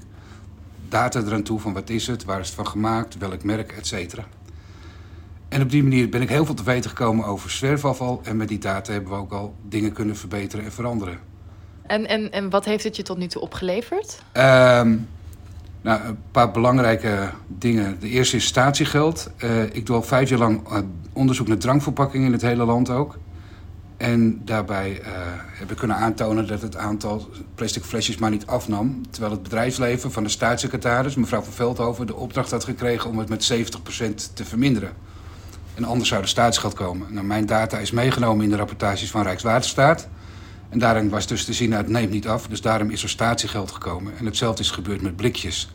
data 0.89 1.21
eraan 1.21 1.43
toe 1.43 1.61
van 1.61 1.73
wat 1.73 1.91
is 1.91 2.07
het, 2.07 2.25
waar 2.25 2.41
is 2.41 2.47
het 2.47 2.55
van 2.55 2.67
gemaakt, 2.67 3.19
welk 3.19 3.45
merk, 3.45 3.73
et 3.73 3.87
cetera. 3.87 4.25
En 5.49 5.63
op 5.63 5.71
die 5.71 5.83
manier 5.83 6.09
ben 6.09 6.23
ik 6.23 6.29
heel 6.29 6.45
veel 6.45 6.55
te 6.55 6.63
weten 6.63 6.91
gekomen 6.91 7.25
over 7.25 7.51
zwerfafval. 7.51 8.21
En 8.25 8.37
met 8.37 8.49
die 8.49 8.59
data 8.59 8.93
hebben 8.93 9.11
we 9.11 9.17
ook 9.17 9.33
al 9.33 9.55
dingen 9.69 9.93
kunnen 9.93 10.17
verbeteren 10.17 10.65
en 10.65 10.73
veranderen. 10.73 11.19
En, 11.87 12.07
en, 12.07 12.33
en 12.33 12.51
wat 12.51 12.65
heeft 12.65 12.85
het 12.85 12.97
je 12.97 13.03
tot 13.03 13.19
nu 13.19 13.27
toe 13.27 13.43
opgeleverd? 13.43 14.23
Ehm, 14.33 14.97
nou, 15.83 16.01
een 16.05 16.19
paar 16.31 16.51
belangrijke 16.51 17.31
dingen. 17.47 18.01
De 18.01 18.09
eerste 18.09 18.37
is 18.37 18.45
statiegeld. 18.45 19.31
Eh, 19.37 19.63
ik 19.63 19.87
doe 19.87 19.97
al 19.97 20.03
vijf 20.03 20.29
jaar 20.29 20.39
lang 20.39 20.69
eh, 20.69 20.79
onderzoek 21.13 21.49
naar 21.49 21.59
drankverpakkingen 21.59 22.27
in 22.27 22.33
het 22.33 22.43
hele 22.43 22.65
land 22.65 22.91
ook. 22.91 23.19
En 23.99 24.41
daarbij 24.45 25.01
uh, 25.01 25.07
hebben 25.49 25.69
we 25.69 25.75
kunnen 25.75 25.97
aantonen 25.97 26.47
dat 26.47 26.63
het 26.63 26.77
aantal 26.77 27.29
plastic 27.55 27.83
flesjes 27.83 28.17
maar 28.17 28.31
niet 28.31 28.47
afnam. 28.47 29.01
Terwijl 29.11 29.33
het 29.33 29.43
bedrijfsleven 29.43 30.13
van 30.13 30.23
de 30.23 30.29
staatssecretaris, 30.29 31.15
mevrouw 31.15 31.43
van 31.43 31.53
Veldhoven, 31.53 32.07
de 32.07 32.15
opdracht 32.15 32.51
had 32.51 32.65
gekregen 32.65 33.11
om 33.11 33.19
het 33.19 33.29
met 33.29 33.53
70% 33.53 34.35
te 34.35 34.45
verminderen. 34.45 34.93
En 35.75 35.85
anders 35.85 36.09
zou 36.09 36.23
er 36.23 36.29
staatsgeld 36.29 36.75
komen. 36.75 37.07
Nou, 37.11 37.27
mijn 37.27 37.47
data 37.47 37.79
is 37.79 37.91
meegenomen 37.91 38.45
in 38.45 38.51
de 38.51 38.57
rapportages 38.57 39.11
van 39.11 39.23
Rijkswaterstaat. 39.23 40.09
En 40.69 40.79
daarin 40.79 41.09
was 41.09 41.27
dus 41.27 41.45
te 41.45 41.53
zien, 41.53 41.69
nou, 41.69 41.83
het 41.83 41.91
neemt 41.91 42.11
niet 42.11 42.29
af. 42.29 42.47
Dus 42.47 42.61
daarom 42.61 42.91
is 42.91 43.03
er 43.03 43.09
statiegeld 43.09 43.73
gekomen. 43.73 44.13
En 44.19 44.25
hetzelfde 44.25 44.63
is 44.63 44.71
gebeurd 44.71 45.03
met 45.03 45.17
blikjes. 45.17 45.73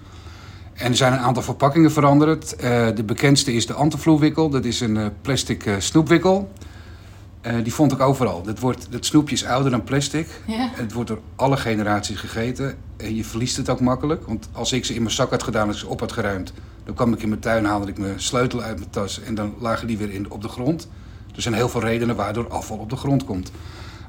En 0.74 0.89
er 0.89 0.98
zijn 0.98 1.13
een 1.13 1.20
aantal 1.20 1.44
verpakkingen 1.44 1.92
veranderd. 1.92 2.53
Uh, 2.53 2.88
de 2.96 3.03
bekendste 3.06 3.53
is 3.53 3.65
de 3.65 3.74
Antivloewikkel. 3.74 4.50
Dat 4.50 4.65
is 4.65 4.80
een 4.80 4.96
uh, 4.96 5.06
plastic 5.22 5.75
snoepwikkel. 5.77 6.51
Die 7.63 7.73
vond 7.73 7.91
ik 7.91 8.00
overal. 8.00 8.41
Dat, 8.43 8.59
wordt, 8.59 8.88
dat 8.89 9.05
snoepje 9.05 9.35
is 9.35 9.45
ouder 9.45 9.71
dan 9.71 9.83
plastic. 9.83 10.27
Ja. 10.47 10.69
Het 10.73 10.93
wordt 10.93 11.09
door 11.09 11.21
alle 11.35 11.57
generaties 11.57 12.19
gegeten. 12.19 12.75
En 12.97 13.15
je 13.15 13.23
verliest 13.23 13.57
het 13.57 13.69
ook 13.69 13.79
makkelijk. 13.79 14.27
Want 14.27 14.50
als 14.51 14.73
ik 14.73 14.85
ze 14.85 14.93
in 14.93 15.01
mijn 15.01 15.13
zak 15.13 15.29
had 15.29 15.43
gedaan 15.43 15.67
en 15.67 15.75
ze 15.75 15.88
op 15.88 16.00
had 16.00 16.12
geruimd... 16.12 16.53
dan 16.85 16.95
kwam 16.95 17.13
ik 17.13 17.21
in 17.21 17.29
mijn 17.29 17.41
tuin, 17.41 17.65
haalde 17.65 17.88
ik 17.88 17.97
mijn 17.97 18.21
sleutel 18.21 18.62
uit 18.62 18.77
mijn 18.77 18.89
tas... 18.89 19.21
en 19.21 19.35
dan 19.35 19.53
lagen 19.59 19.88
die 19.88 19.97
weer 19.97 20.12
in, 20.12 20.31
op 20.31 20.41
de 20.41 20.47
grond. 20.47 20.88
Er 21.35 21.41
zijn 21.41 21.53
heel 21.53 21.69
veel 21.69 21.81
redenen 21.81 22.15
waardoor 22.15 22.47
afval 22.47 22.77
op 22.77 22.89
de 22.89 22.95
grond 22.95 23.23
komt. 23.25 23.51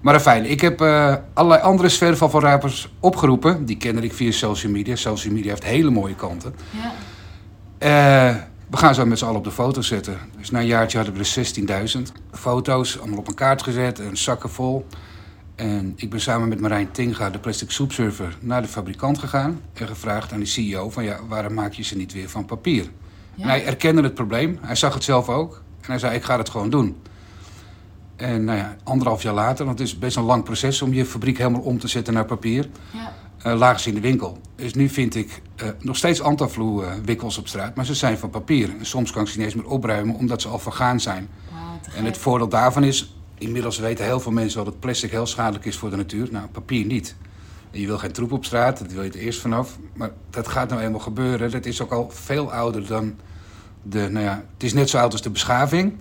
Maar 0.03 0.21
fijn, 0.21 0.51
ik 0.51 0.61
heb 0.61 0.81
uh, 0.81 1.15
allerlei 1.33 1.63
andere 1.63 1.89
zwerfafvalrapers 1.89 2.93
opgeroepen. 3.01 3.65
Die 3.65 3.77
ken 3.77 4.03
ik 4.03 4.13
via 4.13 4.31
social 4.31 4.73
media. 4.73 4.97
Social 4.97 5.35
media 5.35 5.51
heeft 5.51 5.65
hele 5.65 5.91
mooie 5.91 6.15
kanten. 6.15 6.55
Ja. 6.71 8.31
Uh, 8.31 8.37
we 8.71 8.77
gaan 8.77 8.95
zo 8.95 9.07
met 9.07 9.19
z'n 9.19 9.25
allen 9.25 9.37
op 9.37 9.45
de 9.45 9.51
foto 9.51 9.83
zetten. 9.83 10.19
Dus 10.39 10.51
na 10.51 10.61
een 10.61 10.67
jaartje 10.67 10.99
hadden 10.99 11.17
we 11.17 11.21
er 11.21 11.89
16.000 11.97 12.03
foto's. 12.33 12.99
Allemaal 12.99 13.19
op 13.19 13.29
een 13.29 13.35
kaart 13.35 13.63
gezet 13.63 14.01
en 14.01 14.17
zakken 14.17 14.51
vol. 14.51 14.87
En 15.55 15.93
ik 15.97 16.11
ben 16.11 16.21
samen 16.21 16.49
met 16.49 16.61
Marijn 16.61 16.91
Tinga, 16.91 17.31
de 17.31 17.39
plastic 17.39 17.71
soepserver, 17.71 18.37
naar 18.41 18.63
de 18.63 18.69
fabrikant 18.69 19.19
gegaan. 19.19 19.61
En 19.73 19.87
gevraagd 19.87 20.33
aan 20.33 20.41
de 20.41 20.47
CEO 20.47 20.91
van 20.91 21.05
ja, 21.05 21.19
waarom 21.29 21.55
maak 21.55 21.73
je 21.73 21.83
ze 21.83 21.97
niet 21.97 22.13
weer 22.13 22.29
van 22.29 22.45
papier? 22.45 22.91
Ja. 23.35 23.43
En 23.43 23.49
hij 23.49 23.67
erkende 23.67 24.03
het 24.03 24.15
probleem. 24.15 24.59
Hij 24.61 24.75
zag 24.75 24.95
het 24.95 25.05
zelf 25.05 25.29
ook. 25.29 25.63
En 25.81 25.91
hij 25.91 25.99
zei, 25.99 26.15
ik 26.15 26.23
ga 26.23 26.39
het 26.39 26.51
gewoon 26.51 26.71
doen. 26.71 26.97
En 28.17 28.45
nou 28.45 28.59
ja, 28.59 28.77
anderhalf 28.85 29.23
jaar 29.23 29.35
later, 29.35 29.65
want 29.65 29.79
het 29.79 29.89
is 29.89 29.99
best 29.99 30.17
een 30.17 30.23
lang 30.23 30.45
proces 30.45 30.83
om 30.83 30.93
je 30.93 31.05
fabriek 31.05 31.39
helemaal 31.39 31.61
om 31.61 31.79
te 31.79 31.89
zetten 31.89 32.15
naar 32.15 32.25
papier, 32.25 32.69
ja. 32.93 33.13
Uh, 33.47 33.55
lagen 33.59 33.89
in 33.89 33.95
de 33.95 34.01
winkel. 34.01 34.39
Dus 34.57 34.75
nu 34.75 34.89
vind 34.89 35.15
ik 35.15 35.43
uh, 35.63 35.69
nog 35.81 35.97
steeds 35.97 36.21
Antaflu 36.21 36.65
uh, 36.65 36.93
wikkels 37.05 37.39
op 37.39 37.49
straat, 37.49 37.75
maar 37.75 37.85
ze 37.85 37.95
zijn 37.95 38.19
van 38.19 38.31
papier. 38.31 38.71
En 38.79 38.87
soms 38.87 39.11
kan 39.11 39.23
ik 39.23 39.29
ze 39.29 39.37
niet 39.37 39.47
eens 39.47 39.55
meer 39.55 39.67
opruimen 39.67 40.15
omdat 40.15 40.43
ze 40.43 40.49
al 40.49 40.59
vergaan 40.59 41.01
zijn. 41.01 41.29
Wow, 41.51 41.97
en 41.97 42.05
het 42.05 42.19
voordeel 42.19 42.49
daarvan 42.49 42.85
is, 42.85 43.15
inmiddels 43.39 43.79
weten 43.79 44.05
heel 44.05 44.21
veel 44.21 44.33
mensen 44.33 44.57
wel 44.57 44.71
dat 44.71 44.81
plastic 44.81 45.11
heel 45.11 45.27
schadelijk 45.27 45.65
is 45.65 45.77
voor 45.77 45.91
de 45.91 45.97
natuur. 45.97 46.29
Nou, 46.31 46.47
papier 46.47 46.85
niet. 46.85 47.17
En 47.71 47.81
je 47.81 47.87
wil 47.87 47.99
geen 47.99 48.13
troep 48.13 48.33
op 48.33 48.45
straat, 48.45 48.79
dat 48.79 48.93
wil 48.93 49.03
je 49.03 49.11
er 49.11 49.19
eerst 49.19 49.41
vanaf. 49.41 49.79
Maar 49.95 50.11
dat 50.31 50.49
gaat 50.49 50.69
nou 50.69 50.83
eenmaal 50.83 51.01
gebeuren. 51.01 51.51
Dat 51.51 51.67
is 51.67 51.83
ook 51.83 51.93
al 51.93 52.11
veel 52.11 52.53
ouder 52.53 52.87
dan 52.87 53.15
de, 53.83 54.09
nou 54.11 54.25
ja, 54.25 54.45
het 54.53 54.63
is 54.63 54.73
net 54.73 54.91
zo 54.91 54.99
oud 54.99 55.13
als 55.13 55.23
de 55.23 55.31
beschaving. 55.31 55.95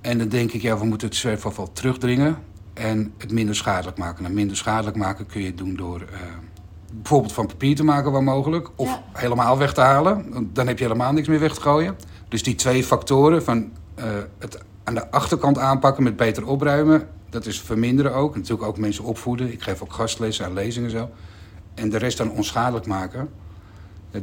En 0.00 0.18
dan 0.18 0.28
denk 0.28 0.52
ik, 0.52 0.62
ja, 0.62 0.78
we 0.78 0.84
moeten 0.84 1.08
het 1.08 1.16
zwerfafval 1.16 1.72
terugdringen 1.72 2.36
en 2.82 3.12
het 3.18 3.32
minder 3.32 3.56
schadelijk 3.56 3.98
maken. 3.98 4.24
En 4.24 4.34
minder 4.34 4.56
schadelijk 4.56 4.96
maken 4.96 5.26
kun 5.26 5.42
je 5.42 5.54
doen 5.54 5.76
door 5.76 6.00
uh, 6.00 6.18
bijvoorbeeld 6.92 7.32
van 7.32 7.46
papier 7.46 7.76
te 7.76 7.84
maken 7.84 8.12
waar 8.12 8.22
mogelijk. 8.22 8.68
Of 8.76 9.00
helemaal 9.12 9.58
weg 9.58 9.74
te 9.74 9.80
halen. 9.80 10.48
Dan 10.52 10.66
heb 10.66 10.78
je 10.78 10.84
helemaal 10.84 11.12
niks 11.12 11.28
meer 11.28 11.40
weg 11.40 11.54
te 11.54 11.60
gooien. 11.60 11.96
Dus 12.28 12.42
die 12.42 12.54
twee 12.54 12.84
factoren 12.84 13.44
van 13.44 13.70
uh, 13.98 14.04
het 14.38 14.58
aan 14.84 14.94
de 14.94 15.10
achterkant 15.10 15.58
aanpakken 15.58 16.02
met 16.02 16.16
beter 16.16 16.46
opruimen... 16.46 17.08
dat 17.30 17.46
is 17.46 17.60
verminderen 17.60 18.14
ook. 18.14 18.32
En 18.32 18.40
natuurlijk 18.40 18.68
ook 18.68 18.78
mensen 18.78 19.04
opvoeden. 19.04 19.52
Ik 19.52 19.62
geef 19.62 19.82
ook 19.82 19.92
gastlessen 19.92 20.44
en 20.44 20.52
lezingen 20.52 20.90
zo. 20.90 21.10
En 21.74 21.90
de 21.90 21.98
rest 21.98 22.18
dan 22.18 22.30
onschadelijk 22.30 22.86
maken. 22.86 23.28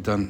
Dan 0.02 0.30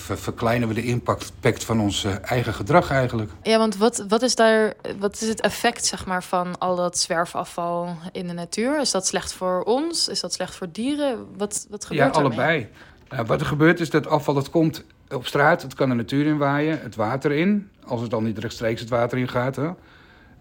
verkleinen 0.00 0.68
we 0.68 0.74
de 0.74 0.84
impact 0.84 1.64
van 1.64 1.80
ons 1.80 2.04
eh, 2.04 2.14
eigen 2.22 2.54
gedrag 2.54 2.90
eigenlijk. 2.90 3.30
Ja, 3.42 3.58
want 3.58 3.76
wat, 3.76 4.04
wat, 4.08 4.22
is 4.22 4.34
daar, 4.34 4.74
wat 4.98 5.20
is 5.20 5.28
het 5.28 5.40
effect 5.40 5.84
zeg 5.84 6.06
maar, 6.06 6.24
van 6.24 6.58
al 6.58 6.76
dat 6.76 6.98
zwerfafval 6.98 7.96
in 8.12 8.26
de 8.26 8.32
natuur? 8.32 8.80
Is 8.80 8.90
dat 8.90 9.06
slecht 9.06 9.32
voor 9.32 9.62
ons? 9.62 10.08
Is 10.08 10.20
dat 10.20 10.32
slecht 10.32 10.54
voor 10.54 10.68
dieren? 10.72 11.26
Wat, 11.36 11.66
wat 11.70 11.84
gebeurt 11.84 12.14
Ja, 12.14 12.20
allebei. 12.20 12.68
Uh, 13.12 13.20
wat 13.26 13.40
er 13.40 13.46
gebeurt 13.46 13.80
is 13.80 13.90
dat 13.90 14.06
afval 14.06 14.34
dat 14.34 14.50
komt 14.50 14.84
op 15.08 15.26
straat, 15.26 15.62
het 15.62 15.74
kan 15.74 15.88
de 15.88 15.94
natuur 15.94 16.26
in 16.26 16.38
waaien, 16.38 16.80
het 16.82 16.96
water 16.96 17.32
in. 17.32 17.70
Als 17.84 18.00
het 18.00 18.10
dan 18.10 18.24
niet 18.24 18.38
rechtstreeks 18.38 18.80
het 18.80 18.90
water 18.90 19.18
in 19.18 19.28
gaat. 19.28 19.56
Hè. 19.56 19.70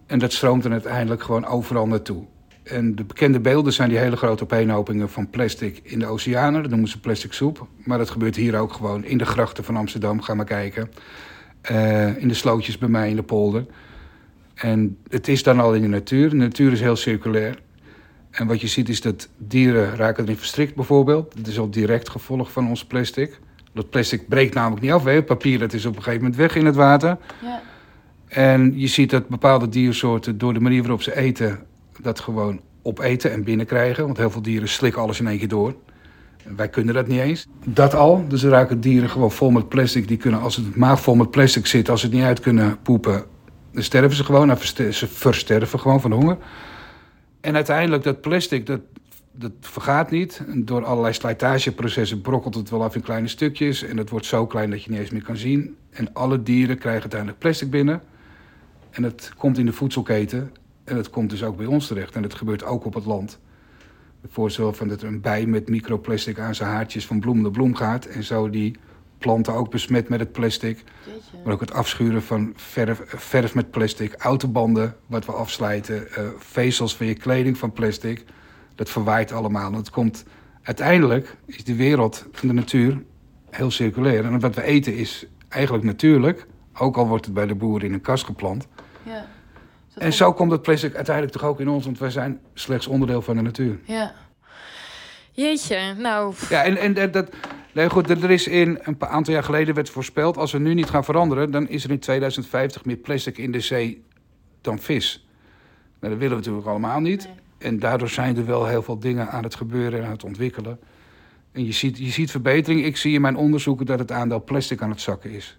En 0.06 0.20
dat 0.20 0.34
stroomt 0.34 0.64
dan 0.64 0.72
uiteindelijk 0.72 1.24
gewoon 1.24 1.46
overal 1.46 1.88
naartoe. 1.88 2.26
En 2.66 2.96
de 2.96 3.04
bekende 3.04 3.40
beelden 3.40 3.74
zijn 3.74 3.90
die 3.90 3.98
hele 3.98 4.16
grote 4.16 4.44
opeenhopingen 4.44 5.10
van 5.10 5.30
plastic 5.30 5.80
in 5.84 6.00
de 6.00 6.06
oceanen. 6.06 6.62
Dat 6.62 6.72
noemen 6.72 6.90
ze 6.90 7.00
plastic 7.00 7.34
soep. 7.34 7.68
Maar 7.84 7.98
dat 7.98 8.10
gebeurt 8.10 8.36
hier 8.36 8.58
ook 8.58 8.74
gewoon 8.74 9.04
in 9.04 9.18
de 9.18 9.26
grachten 9.26 9.64
van 9.64 9.76
Amsterdam. 9.76 10.22
Ga 10.22 10.34
maar 10.34 10.46
kijken. 10.46 10.92
Uh, 11.72 12.18
in 12.18 12.28
de 12.28 12.34
slootjes 12.34 12.78
bij 12.78 12.90
mij 12.90 13.10
in 13.10 13.16
de 13.16 13.24
polder. 13.24 13.66
En 14.54 14.98
het 15.10 15.28
is 15.28 15.44
dan 15.44 15.60
al 15.60 15.74
in 15.74 15.82
de 15.82 15.88
natuur. 15.88 16.30
De 16.30 16.36
natuur 16.36 16.72
is 16.72 16.82
heel 16.82 16.96
circulair. 16.96 17.60
En 18.32 18.48
wat 18.48 18.62
je 18.62 18.68
ziet 18.68 18.90
is 18.90 19.02
dat 19.02 19.30
dieren 19.38 19.96
raken 19.96 20.24
erin 20.24 20.38
verstrikt 20.38 20.76
bijvoorbeeld. 20.76 21.36
Dat 21.36 21.48
is 21.48 21.60
al 21.60 21.70
direct 21.70 22.10
gevolg 22.10 22.52
van 22.52 22.68
ons 22.68 22.86
plastic. 22.86 23.40
Dat 23.74 23.90
plastic 23.90 24.28
breekt 24.28 24.54
namelijk 24.54 24.82
niet 24.82 24.92
af. 24.92 25.04
Hè? 25.04 25.24
Papier 25.24 25.60
dat 25.60 25.74
is 25.74 25.86
op 25.86 25.96
een 25.96 26.04
gegeven 26.04 26.22
moment 26.22 26.40
weg 26.40 26.56
in 26.56 26.66
het 26.66 26.76
water. 26.76 27.18
Ja. 27.42 27.62
En 28.28 28.80
je 28.80 28.88
ziet 28.88 29.10
dat 29.10 29.28
bepaalde 29.28 29.70
diersoorten 29.70 30.38
door 30.38 30.54
de 30.54 30.60
manier 30.60 30.82
waarop 30.82 31.02
ze 31.02 31.18
eten 31.18 31.60
dat 32.06 32.20
gewoon 32.20 32.62
opeten 32.82 33.32
en 33.32 33.44
binnenkrijgen. 33.44 34.06
Want 34.06 34.18
heel 34.18 34.30
veel 34.30 34.42
dieren 34.42 34.68
slikken 34.68 35.02
alles 35.02 35.20
in 35.20 35.28
één 35.28 35.38
keer 35.38 35.48
door. 35.48 35.76
Wij 36.56 36.70
kunnen 36.70 36.94
dat 36.94 37.08
niet 37.08 37.20
eens. 37.20 37.48
Dat 37.66 37.94
al. 37.94 38.26
Dus 38.28 38.44
er 38.44 38.50
raken 38.50 38.82
dieren 38.82 39.10
gewoon 39.10 39.32
vol 39.32 39.52
met 39.52 39.70
plastic. 39.70 40.08
Die 40.08 40.18
kunnen, 40.18 40.42
als 40.42 40.56
het 40.56 40.76
maag 40.76 41.02
vol 41.02 41.16
met 41.16 41.32
plastic 41.32 41.66
zit, 41.66 41.90
als 41.90 42.00
ze 42.00 42.06
het 42.06 42.16
niet 42.16 42.26
uit 42.26 42.40
kunnen 42.40 42.82
poepen, 42.82 43.26
dan 43.72 43.84
sterven 43.84 44.18
ze 44.18 44.24
gewoon. 44.24 44.58
Ze 44.92 45.08
versterven 45.08 45.80
gewoon 45.80 46.02
van 46.02 46.12
honger. 46.12 46.38
En 47.42 47.56
uiteindelijk, 47.56 48.04
dat 48.04 48.22
plastic, 48.22 48.66
dat, 48.66 48.82
dat 49.32 49.52
vergaat 49.60 50.12
niet. 50.12 50.42
Door 50.56 50.86
allerlei 50.86 51.14
slijtageprocessen 51.14 52.22
brokkelt 52.22 52.56
het 52.56 52.70
wel 52.70 52.84
af 52.84 52.96
in 52.96 53.02
kleine 53.02 53.28
stukjes. 53.28 53.84
En 53.84 53.98
het 53.98 54.10
wordt 54.10 54.26
zo 54.26 54.48
klein 54.48 54.70
dat 54.70 54.84
je 54.84 54.90
niet 54.90 55.00
eens 55.00 55.10
meer 55.10 55.24
kan 55.24 55.38
zien. 55.38 55.76
En 55.90 56.14
alle 56.14 56.44
dieren 56.44 56.78
krijgen 56.78 57.02
uiteindelijk 57.02 57.40
plastic 57.40 57.70
binnen. 57.70 58.02
En 58.92 59.04
het 59.04 59.32
komt 59.38 59.58
in 59.58 59.66
de 59.66 59.74
voedselketen. 59.74 60.52
En 60.86 60.98
het 60.98 61.10
komt 61.10 61.30
dus 61.30 61.44
ook 61.44 61.58
bij 61.58 61.66
ons 61.66 61.88
terecht. 61.88 62.16
En 62.16 62.24
het 62.24 62.34
gebeurt 62.34 62.64
ook 62.64 62.86
op 62.86 62.94
het 62.94 63.06
land. 63.06 63.40
Het 64.22 64.32
voorstel 64.34 64.74
van 64.74 64.88
dat 64.88 65.02
er 65.02 65.08
een 65.08 65.22
bij 65.22 65.46
met 65.46 65.70
microplastic 65.70 66.40
aan 66.40 66.56
zijn 66.56 66.70
haartjes 66.70 67.06
van 67.06 67.20
bloem 67.20 67.42
naar 67.42 67.52
bloem 67.52 67.76
gaat. 67.76 68.06
En 68.06 68.24
zo 68.24 68.50
die 68.50 68.76
planten 69.18 69.54
ook 69.54 69.72
besmet 69.72 70.10
met 70.10 70.20
het 70.20 70.32
plastic. 70.32 70.84
Maar 71.44 71.54
ook 71.54 71.60
het 71.60 71.74
afschuren 71.74 72.24
van 72.24 72.54
verf, 72.56 73.02
verf 73.06 73.56
met 73.56 73.72
plastic. 73.72 74.14
Autobanden 74.18 74.96
wat 75.08 75.26
we 75.26 75.32
afslijten. 75.32 76.08
Uh, 76.18 76.28
vezels 76.38 76.96
van 76.96 77.06
je 77.06 77.14
kleding 77.14 77.58
van 77.58 77.72
plastic. 77.72 78.26
Dat 78.76 78.90
verwaait 78.90 79.32
allemaal. 79.32 79.72
En 79.72 79.78
het 79.78 79.90
komt, 79.90 80.26
uiteindelijk 80.62 81.38
is 81.46 81.64
de 81.64 81.76
wereld 81.76 82.26
van 82.32 82.48
de 82.48 82.54
natuur 82.54 83.04
heel 83.50 83.72
circulair. 83.72 84.26
En 84.26 84.40
wat 84.40 84.56
we 84.56 84.64
eten 84.64 84.96
is 84.96 85.26
eigenlijk 85.50 85.84
natuurlijk. 85.84 86.48
Ook 86.78 86.98
al 86.98 87.08
wordt 87.08 87.26
het 87.26 87.34
bij 87.34 87.46
de 87.46 87.56
boeren 87.56 87.88
in 87.88 87.94
een 87.94 88.02
kast 88.02 88.26
geplant. 88.26 88.68
Ja. 89.04 89.26
En 89.98 90.14
zo 90.14 90.34
komt 90.34 90.52
het 90.52 90.62
plastic 90.62 90.96
uiteindelijk 90.96 91.38
toch 91.38 91.50
ook 91.50 91.60
in 91.60 91.70
ons, 91.70 91.86
want 91.86 92.00
wij 92.00 92.10
zijn 92.10 92.40
slechts 92.54 92.88
onderdeel 92.88 93.22
van 93.22 93.36
de 93.36 93.42
natuur. 93.42 93.80
Ja. 93.84 94.14
Jeetje, 95.32 95.94
nou. 95.98 96.34
Ja, 96.50 96.64
en, 96.64 96.98
en 96.98 97.12
dat. 97.12 97.30
Nee, 97.74 97.90
goed, 97.90 98.10
er 98.10 98.32
is 98.32 98.48
in 98.48 98.80
een 98.82 98.98
paar 98.98 99.10
aantal 99.10 99.34
jaar 99.34 99.44
geleden 99.44 99.76
werd 99.76 99.90
voorspeld. 99.90 100.38
als 100.38 100.52
we 100.52 100.60
nu 100.60 100.74
niet 100.74 100.90
gaan 100.90 101.04
veranderen. 101.04 101.52
dan 101.52 101.68
is 101.68 101.84
er 101.84 101.90
in 101.90 102.00
2050 102.00 102.86
meer 102.86 102.96
plastic 102.96 103.38
in 103.38 103.52
de 103.52 103.60
zee 103.60 104.04
dan 104.62 104.80
vis. 104.80 105.28
Nou, 106.00 106.14
dat 106.14 106.22
willen 106.22 106.30
we 106.30 106.36
natuurlijk 106.36 106.68
allemaal 106.68 107.00
niet. 107.00 107.30
En 107.58 107.80
daardoor 107.80 108.10
zijn 108.10 108.38
er 108.38 108.46
wel 108.46 108.66
heel 108.66 108.84
veel 108.84 109.00
dingen 109.00 109.30
aan 109.30 109.44
het 109.44 109.56
gebeuren 109.56 110.00
en 110.00 110.06
aan 110.06 110.12
het 110.12 110.24
ontwikkelen. 110.24 110.80
En 111.52 111.66
je 111.66 111.72
ziet, 111.72 111.98
je 111.98 112.10
ziet 112.10 112.32
verbetering. 112.32 112.86
Ik 112.86 112.98
zie 112.98 113.14
in 113.14 113.22
mijn 113.22 113.36
onderzoeken 113.36 113.86
dat 113.86 114.00
het 114.00 114.12
aandeel 114.12 114.44
plastic 114.44 114.82
aan 114.82 114.90
het 114.90 115.02
zakken 115.02 115.32
is. 115.32 115.58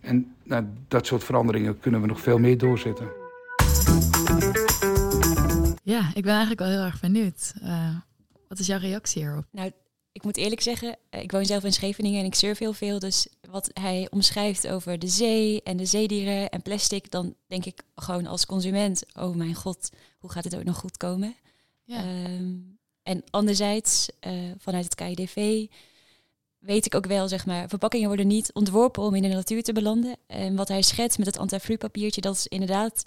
En 0.00 0.34
nou, 0.42 0.64
dat 0.88 1.06
soort 1.06 1.24
veranderingen 1.24 1.80
kunnen 1.80 2.00
we 2.00 2.06
nog 2.06 2.20
veel 2.20 2.38
meer 2.38 2.58
doorzetten. 2.58 3.15
Ja, 5.86 6.10
ik 6.14 6.22
ben 6.22 6.32
eigenlijk 6.32 6.60
wel 6.60 6.68
heel 6.68 6.84
erg 6.84 7.00
benieuwd. 7.00 7.52
Uh, 7.62 7.96
wat 8.48 8.58
is 8.58 8.66
jouw 8.66 8.78
reactie 8.78 9.22
hierop? 9.22 9.44
Nou, 9.50 9.72
ik 10.12 10.24
moet 10.24 10.36
eerlijk 10.36 10.60
zeggen, 10.60 10.96
eh, 11.10 11.22
ik 11.22 11.32
woon 11.32 11.44
zelf 11.44 11.64
in 11.64 11.72
Scheveningen 11.72 12.20
en 12.20 12.26
ik 12.26 12.34
surf 12.34 12.58
heel 12.58 12.72
veel. 12.72 12.98
Dus 12.98 13.28
wat 13.50 13.70
hij 13.72 14.06
omschrijft 14.10 14.68
over 14.68 14.98
de 14.98 15.08
zee 15.08 15.62
en 15.62 15.76
de 15.76 15.84
zeedieren 15.84 16.50
en 16.50 16.62
plastic, 16.62 17.10
dan 17.10 17.34
denk 17.46 17.64
ik 17.64 17.82
gewoon 17.94 18.26
als 18.26 18.46
consument, 18.46 19.02
oh 19.14 19.34
mijn 19.34 19.54
god, 19.54 19.90
hoe 20.18 20.30
gaat 20.30 20.44
het 20.44 20.56
ook 20.56 20.64
nog 20.64 20.76
goed 20.76 20.96
komen? 20.96 21.34
Ja. 21.84 22.24
Um, 22.24 22.78
en 23.02 23.22
anderzijds, 23.30 24.08
uh, 24.26 24.32
vanuit 24.58 24.84
het 24.84 24.94
KIDV 24.94 25.66
weet 26.58 26.86
ik 26.86 26.94
ook 26.94 27.06
wel, 27.06 27.28
zeg 27.28 27.46
maar, 27.46 27.68
verpakkingen 27.68 28.08
worden 28.08 28.26
niet 28.26 28.52
ontworpen 28.52 29.02
om 29.02 29.14
in 29.14 29.22
de 29.22 29.28
natuur 29.28 29.62
te 29.62 29.72
belanden. 29.72 30.16
En 30.26 30.56
wat 30.56 30.68
hij 30.68 30.82
schetst 30.82 31.18
met 31.18 31.26
het 31.26 31.38
antifluipapiertje, 31.38 32.20
dat 32.20 32.34
is 32.34 32.46
inderdaad 32.46 33.02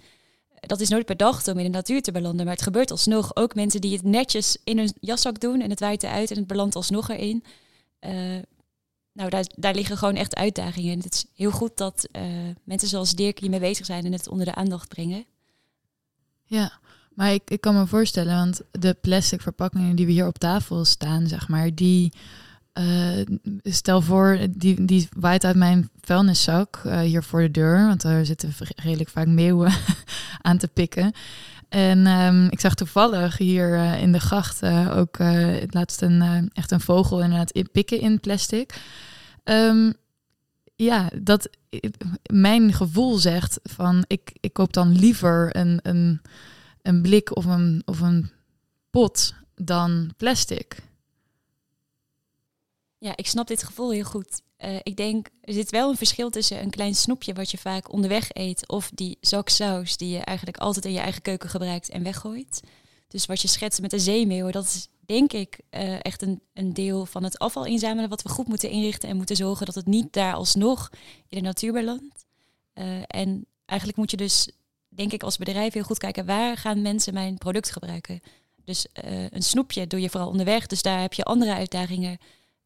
dat 0.60 0.80
is 0.80 0.90
nooit 0.90 1.06
bedacht 1.06 1.48
om 1.48 1.58
in 1.58 1.64
de 1.64 1.70
natuur 1.70 2.02
te 2.02 2.12
belanden, 2.12 2.46
maar 2.46 2.54
het 2.54 2.64
gebeurt 2.64 2.92
alsnog. 2.92 3.36
Ook 3.36 3.56
mensen 3.56 3.82
die 3.82 3.94
het 3.94 4.04
netjes 4.04 4.58
in 4.64 4.78
hun 4.78 4.94
jaszak 5.00 5.40
doen 5.40 5.62
en 5.62 5.70
het 5.70 5.80
waait 5.80 6.04
eruit 6.04 6.32
en 6.32 6.38
het 6.38 6.48
belandt 6.48 6.76
alsnog 6.76 7.10
erin. 7.10 7.44
Uh, 8.02 8.12
nou, 9.14 9.30
daar, 9.30 9.46
daar 9.56 9.76
liggen 9.76 9.98
gewoon 9.98 10.16
echt 10.16 10.36
uitdagingen. 10.36 10.92
En 10.94 11.00
het 11.00 11.14
is 11.14 11.26
heel 11.36 11.52
goed 11.52 11.78
dat 11.78 12.08
uh, 12.12 12.24
mensen 12.64 12.90
zoals 12.90 13.16
Dirk 13.16 13.40
hiermee 13.40 13.60
bezig 13.60 13.86
zijn 13.86 14.06
en 14.06 14.12
het 14.12 14.28
onder 14.28 14.46
de 14.46 14.56
aandacht 14.56 14.88
brengen. 14.88 15.26
Ja, 16.44 16.80
maar 17.14 17.34
ik, 17.34 17.50
ik 17.50 17.62
kan 17.62 17.76
me 17.76 17.88
voorstellen, 17.88 18.36
want 18.36 18.62
de 18.72 18.94
plastic 19.02 19.42
verpakkingen 19.42 19.96
die 19.96 20.06
we 20.06 20.12
hier 20.12 20.28
op 20.28 20.38
tafel 20.38 20.86
staan, 20.86 21.28
zeg 21.28 21.48
maar, 21.48 21.76
die 21.76 22.14
uh, 22.80 23.26
stel 23.64 24.02
voor, 24.02 24.40
die, 24.50 24.86
die 24.86 25.08
waait 25.18 25.46
uit 25.46 25.56
mijn 25.56 25.90
vuilniszak 26.02 26.82
uh, 26.86 27.00
hier 27.00 27.24
voor 27.24 27.42
de 27.42 27.52
deur, 27.52 27.88
want 27.88 28.02
daar 28.02 28.26
zitten 28.26 28.54
redelijk 28.76 29.10
vaak 29.10 29.28
meeuwen 29.28 29.72
aan 30.42 30.58
te 30.58 30.68
pikken. 30.68 31.12
En 31.70 32.08
um, 32.08 32.48
ik 32.50 32.60
zag 32.60 32.76
toevallig 32.76 33.38
hier 33.38 33.70
uh, 33.70 34.02
in 34.02 34.12
de 34.12 34.20
gracht 34.20 34.64
ook 34.90 35.18
laatst 35.68 36.02
een, 36.02 36.50
echt 36.54 36.72
een 36.72 36.80
vogel 36.82 37.22
inderdaad 37.22 37.52
in 37.52 37.70
pikken 37.72 38.00
in 38.00 38.20
plastic. 38.20 38.82
Um, 39.44 39.94
ja, 40.76 41.10
dat 41.22 41.50
mijn 42.34 42.74
gevoel 42.74 43.18
zegt 43.18 43.60
van 43.64 44.04
ik, 44.08 44.32
ik 44.40 44.54
koop 44.54 44.74
dan 44.74 45.00
liever 45.00 45.56
een, 45.56 45.80
een, 45.82 46.22
een 46.82 47.02
blik 47.02 47.36
of 47.36 47.46
een, 47.46 47.82
of 47.86 48.00
een 48.00 48.32
pot 48.90 49.34
dan 49.56 50.14
plastic. 50.18 50.76
Ja, 53.00 53.14
ik 53.16 53.28
snap 53.28 53.48
dit 53.48 53.64
gevoel 53.64 53.92
heel 53.92 54.04
goed. 54.04 54.42
Uh, 54.66 54.76
ik 54.84 54.98
denk, 54.98 55.28
er 55.42 55.54
zit 55.54 55.70
wel 55.70 55.90
een 55.90 55.98
verschil 55.98 56.30
tussen 56.30 56.62
een 56.62 56.70
klein 56.70 56.96
snoepje 56.96 57.34
wat 57.34 57.52
je 57.52 57.58
vaak 57.58 57.94
onderweg 57.94 58.30
eet, 58.34 58.68
of 58.68 58.92
die 58.94 59.18
zak 59.22 59.50
saus 59.50 59.98
die 59.98 60.10
je 60.10 60.20
eigenlijk 60.20 60.58
altijd 60.58 60.86
in 60.86 60.92
je 60.92 61.00
eigen 61.00 61.22
keuken 61.22 61.50
gebruikt 61.50 61.90
en 61.90 62.04
weggooit. 62.04 62.62
Dus 63.08 63.26
wat 63.26 63.42
je 63.42 63.48
schetst 63.48 63.82
met 63.82 63.92
de 63.92 64.00
zeemeeuwen, 64.00 64.52
dat 64.52 64.66
is 64.66 64.88
denk 65.06 65.34
ik 65.34 65.60
uh, 65.72 65.98
echt 66.02 66.22
een, 66.22 66.42
een 66.54 66.74
deel 66.74 67.06
van 67.06 67.24
het 67.24 67.40
afval 67.40 67.66
inzamelen 67.66 68.10
wat 68.10 68.22
we 68.22 68.30
goed 68.30 68.48
moeten 68.48 68.70
inrichten 68.70 69.10
en 69.10 69.16
moeten 69.16 69.36
zorgen 69.36 69.66
dat 69.66 69.76
het 69.76 69.86
niet 69.86 70.14
daar 70.14 70.34
alsnog 70.34 70.90
in 71.28 71.38
de 71.38 71.44
natuur 71.44 71.74
belandt. 71.74 72.26
Uh, 72.74 73.02
en 73.08 73.46
eigenlijk 73.66 74.00
moet 74.00 74.12
je 74.12 74.18
dus, 74.18 74.50
denk 74.90 75.14
ik, 75.14 75.24
als 75.24 75.38
bedrijf 75.38 75.74
heel 75.74 75.84
goed 75.84 75.98
kijken 75.98 76.26
waar 76.26 76.58
gaan 76.58 76.82
mensen 76.82 77.14
mijn 77.14 77.38
product 77.38 77.72
gebruiken. 77.72 78.22
Dus 78.64 78.88
een 79.30 79.44
snoepje 79.44 79.88
doe 79.88 80.02
je 80.02 80.10
vooral 80.10 80.30
onderweg, 80.30 80.68
dus 80.68 80.82
daar 80.82 81.02
heb 81.02 81.14
je 81.14 81.24
andere 81.24 81.54
uitdagingen 81.54 82.18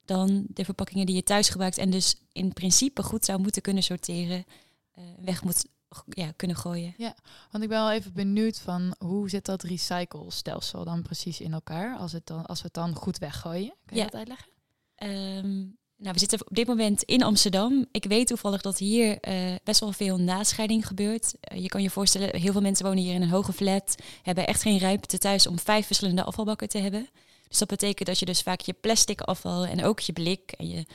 dan 0.05 0.45
de 0.47 0.65
verpakkingen 0.65 1.05
die 1.05 1.15
je 1.15 1.23
thuis 1.23 1.49
gebruikt 1.49 1.77
en 1.77 1.89
dus 1.89 2.15
in 2.31 2.53
principe 2.53 3.03
goed 3.03 3.25
zou 3.25 3.39
moeten 3.39 3.61
kunnen 3.61 3.83
sorteren, 3.83 4.45
uh, 4.97 5.03
weg 5.21 5.43
moet 5.43 5.65
ja, 6.09 6.31
kunnen 6.35 6.57
gooien. 6.57 6.93
Ja, 6.97 7.15
want 7.51 7.63
ik 7.63 7.69
ben 7.69 7.79
wel 7.79 7.91
even 7.91 8.13
benieuwd 8.13 8.59
van 8.59 8.95
hoe 8.97 9.29
zit 9.29 9.45
dat 9.45 9.63
recyclestelsel 9.63 10.85
dan 10.85 11.01
precies 11.01 11.41
in 11.41 11.53
elkaar 11.53 11.97
als, 11.97 12.11
het 12.11 12.27
dan, 12.27 12.45
als 12.45 12.59
we 12.59 12.65
het 12.65 12.73
dan 12.73 12.95
goed 12.95 13.17
weggooien? 13.17 13.73
Kun 13.85 13.97
je 13.97 14.03
dat 14.03 14.15
uitleggen? 14.15 14.51
Um, 15.03 15.77
nou, 15.97 16.13
we 16.13 16.19
zitten 16.19 16.41
op 16.41 16.55
dit 16.55 16.67
moment 16.67 17.03
in 17.03 17.23
Amsterdam. 17.23 17.85
Ik 17.91 18.05
weet 18.05 18.27
toevallig 18.27 18.61
dat 18.61 18.77
hier 18.77 19.17
uh, 19.27 19.55
best 19.63 19.79
wel 19.79 19.91
veel 19.91 20.17
nascheiding 20.17 20.87
gebeurt. 20.87 21.33
Uh, 21.51 21.61
je 21.61 21.67
kan 21.67 21.81
je 21.81 21.89
voorstellen, 21.89 22.39
heel 22.39 22.51
veel 22.51 22.61
mensen 22.61 22.85
wonen 22.85 23.03
hier 23.03 23.13
in 23.13 23.21
een 23.21 23.29
hoge 23.29 23.53
flat, 23.53 23.95
hebben 24.21 24.47
echt 24.47 24.61
geen 24.61 24.79
ruimte 24.79 25.17
thuis 25.17 25.47
om 25.47 25.59
vijf 25.59 25.85
verschillende 25.85 26.23
afvalbakken 26.23 26.69
te 26.69 26.77
hebben. 26.77 27.09
Dus 27.53 27.61
dat 27.61 27.79
betekent 27.79 28.07
dat 28.07 28.19
je 28.19 28.25
dus 28.25 28.41
vaak 28.41 28.61
je 28.61 28.73
plastic 28.73 29.21
afval 29.21 29.65
en 29.65 29.83
ook 29.83 29.99
je 29.99 30.13
blik 30.13 30.51
en 30.51 30.67
je, 30.67 30.73
nou 30.73 30.85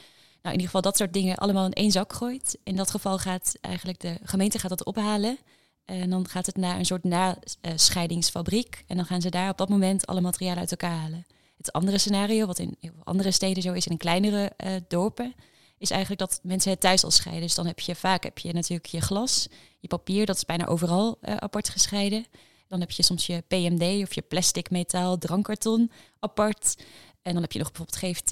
in 0.43 0.51
ieder 0.51 0.67
geval 0.67 0.81
dat 0.81 0.97
soort 0.97 1.13
dingen 1.13 1.37
allemaal 1.37 1.65
in 1.65 1.73
één 1.73 1.91
zak 1.91 2.13
gooit. 2.13 2.59
In 2.65 2.77
dat 2.77 2.91
geval 2.91 3.19
gaat 3.19 3.55
eigenlijk 3.61 4.01
de 4.01 4.19
gemeente 4.23 4.59
gaat 4.59 4.69
dat 4.69 4.85
ophalen. 4.85 5.39
En 5.85 6.11
dan 6.11 6.29
gaat 6.29 6.47
het 6.47 6.57
naar 6.57 6.79
een 6.79 6.85
soort 6.85 7.05
nascheidingsfabriek. 7.05 8.85
En 8.87 8.97
dan 8.97 9.07
gaan 9.07 9.21
ze 9.21 9.31
daar 9.31 9.51
op 9.51 9.59
dat 9.59 9.69
moment 9.69 10.07
alle 10.07 10.21
materialen 10.21 10.59
uit 10.59 10.71
elkaar 10.71 10.97
halen. 10.97 11.27
Het 11.57 11.73
andere 11.73 11.99
scenario, 11.99 12.47
wat 12.47 12.59
in 12.59 12.77
andere 13.05 13.31
steden 13.31 13.63
zo 13.63 13.73
is, 13.73 13.87
in 13.87 13.97
kleinere 13.97 14.53
uh, 14.65 14.73
dorpen, 14.89 15.35
is 15.79 15.91
eigenlijk 15.91 16.21
dat 16.21 16.41
mensen 16.43 16.71
het 16.71 16.81
thuis 16.81 17.05
al 17.05 17.11
scheiden. 17.11 17.43
Dus 17.43 17.55
dan 17.55 17.67
heb 17.67 17.81
je 17.81 17.95
vaak 17.95 18.23
heb 18.23 18.39
je 18.39 18.53
natuurlijk 18.53 18.89
je 18.89 19.01
glas, 19.01 19.49
je 19.79 19.89
papier, 19.89 20.27
dat 20.27 20.37
is 20.37 20.45
bijna 20.45 20.67
overal 20.67 21.19
uh, 21.23 21.37
apart 21.37 21.69
gescheiden. 21.69 22.27
Dan 22.69 22.81
heb 22.81 22.91
je 22.91 23.03
soms 23.03 23.27
je 23.27 23.43
PMD 23.49 24.03
of 24.03 24.15
je 24.15 24.23
plastic, 24.23 24.71
metaal, 24.71 25.19
drankkarton 25.19 25.91
apart. 26.19 26.77
En 27.23 27.33
dan 27.33 27.43
heb 27.43 27.53
je 27.53 27.59
nog 27.59 27.73
bijvoorbeeld 27.73 28.17
GFT. 28.17 28.31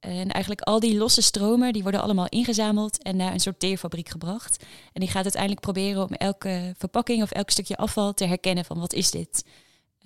En 0.00 0.30
eigenlijk 0.30 0.60
al 0.60 0.80
die 0.80 0.96
losse 0.96 1.22
stromen, 1.22 1.72
die 1.72 1.82
worden 1.82 2.02
allemaal 2.02 2.28
ingezameld 2.28 3.02
en 3.02 3.16
naar 3.16 3.32
een 3.32 3.40
sorteerfabriek 3.40 4.08
gebracht. 4.08 4.64
En 4.92 5.00
die 5.00 5.10
gaat 5.10 5.22
uiteindelijk 5.22 5.60
proberen 5.60 6.02
om 6.02 6.12
elke 6.12 6.74
verpakking 6.78 7.22
of 7.22 7.30
elk 7.30 7.50
stukje 7.50 7.76
afval 7.76 8.14
te 8.14 8.24
herkennen 8.24 8.64
van 8.64 8.78
wat 8.78 8.92
is 8.92 9.10
dit. 9.10 9.44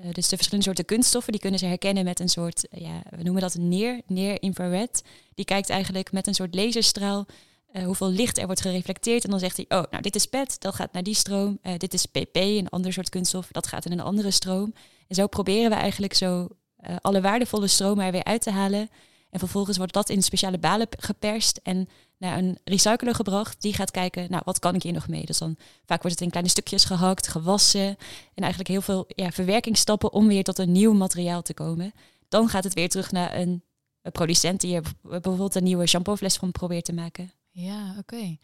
Uh, 0.00 0.06
dus 0.12 0.28
de 0.28 0.36
verschillende 0.36 0.64
soorten 0.64 0.84
kunststoffen, 0.84 1.32
die 1.32 1.40
kunnen 1.40 1.58
ze 1.58 1.66
herkennen 1.66 2.04
met 2.04 2.20
een 2.20 2.28
soort, 2.28 2.66
ja, 2.70 3.02
we 3.10 3.22
noemen 3.22 3.42
dat 3.42 3.54
neer, 3.54 4.00
neer 4.06 4.42
infrared. 4.42 5.02
Die 5.34 5.44
kijkt 5.44 5.70
eigenlijk 5.70 6.12
met 6.12 6.26
een 6.26 6.34
soort 6.34 6.54
laserstraal 6.54 7.26
uh, 7.72 7.84
hoeveel 7.84 8.10
licht 8.10 8.38
er 8.38 8.46
wordt 8.46 8.60
gereflecteerd. 8.60 9.24
En 9.24 9.30
dan 9.30 9.38
zegt 9.38 9.56
hij, 9.56 9.64
oh, 9.68 9.82
nou 9.90 10.02
dit 10.02 10.14
is 10.14 10.26
PET, 10.26 10.60
dat 10.60 10.74
gaat 10.74 10.92
naar 10.92 11.02
die 11.02 11.14
stroom. 11.14 11.58
Uh, 11.62 11.72
dit 11.76 11.94
is 11.94 12.06
PP, 12.06 12.36
een 12.36 12.68
ander 12.68 12.92
soort 12.92 13.08
kunststof, 13.08 13.48
dat 13.50 13.66
gaat 13.66 13.84
in 13.84 13.92
een 13.92 14.00
andere 14.00 14.30
stroom. 14.30 14.74
En 15.08 15.14
zo 15.14 15.26
proberen 15.26 15.70
we 15.70 15.76
eigenlijk 15.76 16.14
zo 16.14 16.48
uh, 16.86 16.96
alle 17.00 17.20
waardevolle 17.20 17.66
stromen 17.66 18.04
er 18.04 18.12
weer 18.12 18.24
uit 18.24 18.42
te 18.42 18.50
halen. 18.50 18.90
En 19.30 19.38
vervolgens 19.38 19.76
wordt 19.76 19.92
dat 19.92 20.08
in 20.08 20.22
speciale 20.22 20.58
balen 20.58 20.86
geperst 20.98 21.60
en 21.62 21.88
naar 22.18 22.38
een 22.38 22.58
recycler 22.64 23.14
gebracht. 23.14 23.62
Die 23.62 23.74
gaat 23.74 23.90
kijken, 23.90 24.26
nou 24.30 24.42
wat 24.44 24.58
kan 24.58 24.74
ik 24.74 24.82
hier 24.82 24.92
nog 24.92 25.08
mee? 25.08 25.26
Dus 25.26 25.38
dan 25.38 25.56
vaak 25.84 26.02
wordt 26.02 26.16
het 26.16 26.20
in 26.20 26.30
kleine 26.30 26.50
stukjes 26.50 26.84
gehakt, 26.84 27.28
gewassen. 27.28 27.86
En 28.34 28.42
eigenlijk 28.42 28.68
heel 28.68 28.80
veel 28.80 29.04
ja, 29.08 29.30
verwerkingsstappen 29.30 30.12
om 30.12 30.26
weer 30.28 30.44
tot 30.44 30.58
een 30.58 30.72
nieuw 30.72 30.92
materiaal 30.92 31.42
te 31.42 31.54
komen. 31.54 31.92
Dan 32.28 32.48
gaat 32.48 32.64
het 32.64 32.74
weer 32.74 32.88
terug 32.88 33.12
naar 33.12 33.36
een, 33.36 33.62
een 34.02 34.12
producent 34.12 34.60
die 34.60 34.74
er 34.74 34.82
bijvoorbeeld 35.02 35.54
een 35.54 35.64
nieuwe 35.64 35.86
shampoofles 35.86 36.36
van 36.36 36.52
probeert 36.52 36.84
te 36.84 36.92
maken. 36.92 37.32
Ja, 37.52 37.94
oké. 37.98 38.14
Okay. 38.14 38.38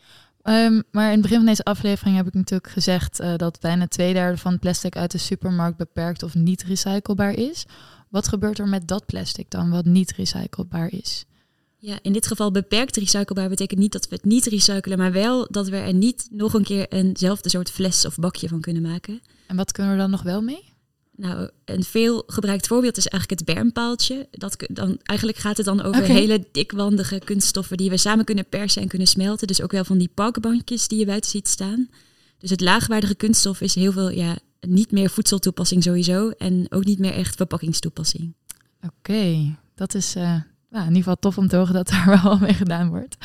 Um, 0.66 0.82
maar 0.90 1.06
in 1.06 1.12
het 1.12 1.20
begin 1.20 1.36
van 1.36 1.46
deze 1.46 1.64
aflevering 1.64 2.16
heb 2.16 2.26
ik 2.26 2.34
natuurlijk 2.34 2.70
gezegd 2.70 3.20
uh, 3.20 3.36
dat 3.36 3.60
bijna 3.60 3.86
twee 3.86 4.12
derde 4.12 4.38
van 4.38 4.52
het 4.52 4.60
plastic 4.60 4.96
uit 4.96 5.10
de 5.10 5.18
supermarkt 5.18 5.76
beperkt 5.76 6.22
of 6.22 6.34
niet 6.34 6.62
recyclebaar 6.62 7.32
is. 7.32 7.66
Wat 8.08 8.28
gebeurt 8.28 8.58
er 8.58 8.68
met 8.68 8.88
dat 8.88 9.06
plastic 9.06 9.50
dan, 9.50 9.70
wat 9.70 9.84
niet 9.84 10.12
recyclebaar 10.12 10.92
is? 10.92 11.24
Ja, 11.80 11.98
in 12.02 12.12
dit 12.12 12.26
geval 12.26 12.50
beperkt 12.50 12.96
recyclebaar 12.96 13.48
betekent 13.48 13.80
niet 13.80 13.92
dat 13.92 14.08
we 14.08 14.14
het 14.14 14.24
niet 14.24 14.46
recyclen, 14.46 14.98
maar 14.98 15.12
wel 15.12 15.46
dat 15.50 15.68
we 15.68 15.76
er 15.76 15.94
niet 15.94 16.28
nog 16.30 16.54
een 16.54 16.64
keer 16.64 16.88
eenzelfde 16.88 17.48
soort 17.48 17.70
fles 17.70 18.06
of 18.06 18.16
bakje 18.16 18.48
van 18.48 18.60
kunnen 18.60 18.82
maken. 18.82 19.20
En 19.46 19.56
wat 19.56 19.72
kunnen 19.72 19.92
we 19.92 19.98
dan 19.98 20.10
nog 20.10 20.22
wel 20.22 20.42
mee? 20.42 20.76
Nou, 21.18 21.50
een 21.64 21.84
veel 21.84 22.22
gebruikt 22.26 22.66
voorbeeld 22.66 22.96
is 22.96 23.06
eigenlijk 23.06 23.40
het 23.40 23.54
bermpaaltje. 23.54 24.28
Dat, 24.30 24.56
dan, 24.72 24.98
eigenlijk 25.02 25.38
gaat 25.38 25.56
het 25.56 25.66
dan 25.66 25.82
over 25.82 26.02
okay. 26.02 26.16
hele 26.16 26.46
dikwandige 26.52 27.20
kunststoffen 27.24 27.76
die 27.76 27.90
we 27.90 27.96
samen 27.96 28.24
kunnen 28.24 28.48
persen 28.48 28.82
en 28.82 28.88
kunnen 28.88 29.08
smelten. 29.08 29.46
Dus 29.46 29.62
ook 29.62 29.72
wel 29.72 29.84
van 29.84 29.98
die 29.98 30.10
pakbankjes 30.14 30.88
die 30.88 30.98
je 30.98 31.06
buiten 31.06 31.30
ziet 31.30 31.48
staan. 31.48 31.88
Dus 32.38 32.50
het 32.50 32.60
laagwaardige 32.60 33.14
kunststof 33.14 33.60
is 33.60 33.74
heel 33.74 33.92
veel 33.92 34.10
ja, 34.10 34.38
niet 34.60 34.90
meer 34.90 35.10
voedseltoepassing 35.10 35.82
sowieso. 35.82 36.28
En 36.28 36.66
ook 36.70 36.84
niet 36.84 36.98
meer 36.98 37.12
echt 37.12 37.36
verpakkingstoepassing. 37.36 38.34
Oké, 38.76 38.92
okay. 38.98 39.56
dat 39.74 39.94
is 39.94 40.16
uh, 40.16 40.22
nou, 40.70 40.82
in 40.82 40.94
ieder 40.94 40.96
geval 40.96 41.18
tof 41.18 41.38
om 41.38 41.48
te 41.48 41.56
horen 41.56 41.74
dat 41.74 41.88
daar 41.88 42.20
wel 42.22 42.38
mee 42.38 42.54
gedaan 42.54 42.88
wordt. 42.88 43.16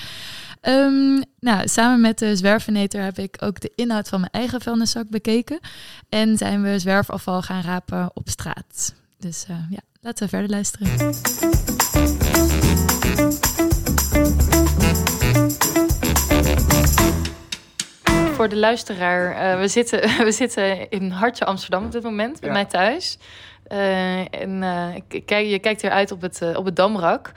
Um, 0.67 1.23
nou, 1.39 1.67
samen 1.67 2.02
met 2.02 2.19
de 2.19 2.36
zwerveneter 2.36 3.04
heb 3.04 3.17
ik 3.17 3.36
ook 3.39 3.60
de 3.60 3.71
inhoud 3.76 4.10
van 4.10 4.19
mijn 4.19 4.32
eigen 4.32 4.62
vuilniszak 4.62 5.10
bekeken. 5.10 5.60
En 6.10 6.38
zijn 6.38 6.62
we 6.62 6.80
zwerfafval 6.80 7.41
gaan 7.41 7.62
rapen 7.62 8.12
op 8.13 8.30
straat. 8.30 8.95
Dus 9.17 9.45
uh, 9.49 9.58
ja, 9.69 9.80
laten 10.02 10.23
we 10.23 10.30
verder 10.30 10.49
luisteren. 10.49 10.88
Voor 18.34 18.49
de 18.49 18.58
luisteraar, 18.58 19.54
uh, 19.54 19.60
we, 19.60 19.67
zitten, 19.67 20.02
we 20.26 20.32
zitten 20.32 20.89
in 20.89 21.10
Hartje 21.10 21.45
Amsterdam 21.45 21.86
op 21.86 21.91
dit 21.91 22.04
moment, 22.04 22.39
bij 22.39 22.49
ja. 22.49 22.56
mij 22.56 22.65
thuis. 22.65 23.17
Uh, 23.71 24.19
en 24.19 24.63
kijk, 25.26 25.47
je 25.47 25.60
kijkt 25.60 25.82
hier 25.82 25.91
uit 25.91 26.12
op 26.12 26.21
het, 26.21 26.56
op 26.56 26.65
het 26.65 26.76
Damrak. 26.76 27.32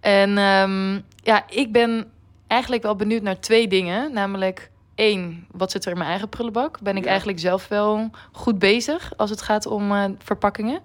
En 0.00 0.38
um, 0.38 1.04
ja, 1.22 1.44
ik 1.48 1.72
ben 1.72 2.06
eigenlijk 2.52 2.82
wel 2.82 2.96
benieuwd 2.96 3.22
naar 3.22 3.40
twee 3.40 3.68
dingen. 3.68 4.12
Namelijk 4.12 4.70
één, 4.94 5.46
wat 5.50 5.70
zit 5.70 5.84
er 5.84 5.90
in 5.90 5.98
mijn 5.98 6.10
eigen 6.10 6.28
prullenbak? 6.28 6.80
Ben 6.80 6.96
ik 6.96 7.04
eigenlijk 7.06 7.38
zelf 7.38 7.68
wel 7.68 8.10
goed 8.32 8.58
bezig 8.58 9.12
als 9.16 9.30
het 9.30 9.42
gaat 9.42 9.66
om 9.66 9.92
uh, 9.92 10.04
verpakkingen? 10.18 10.80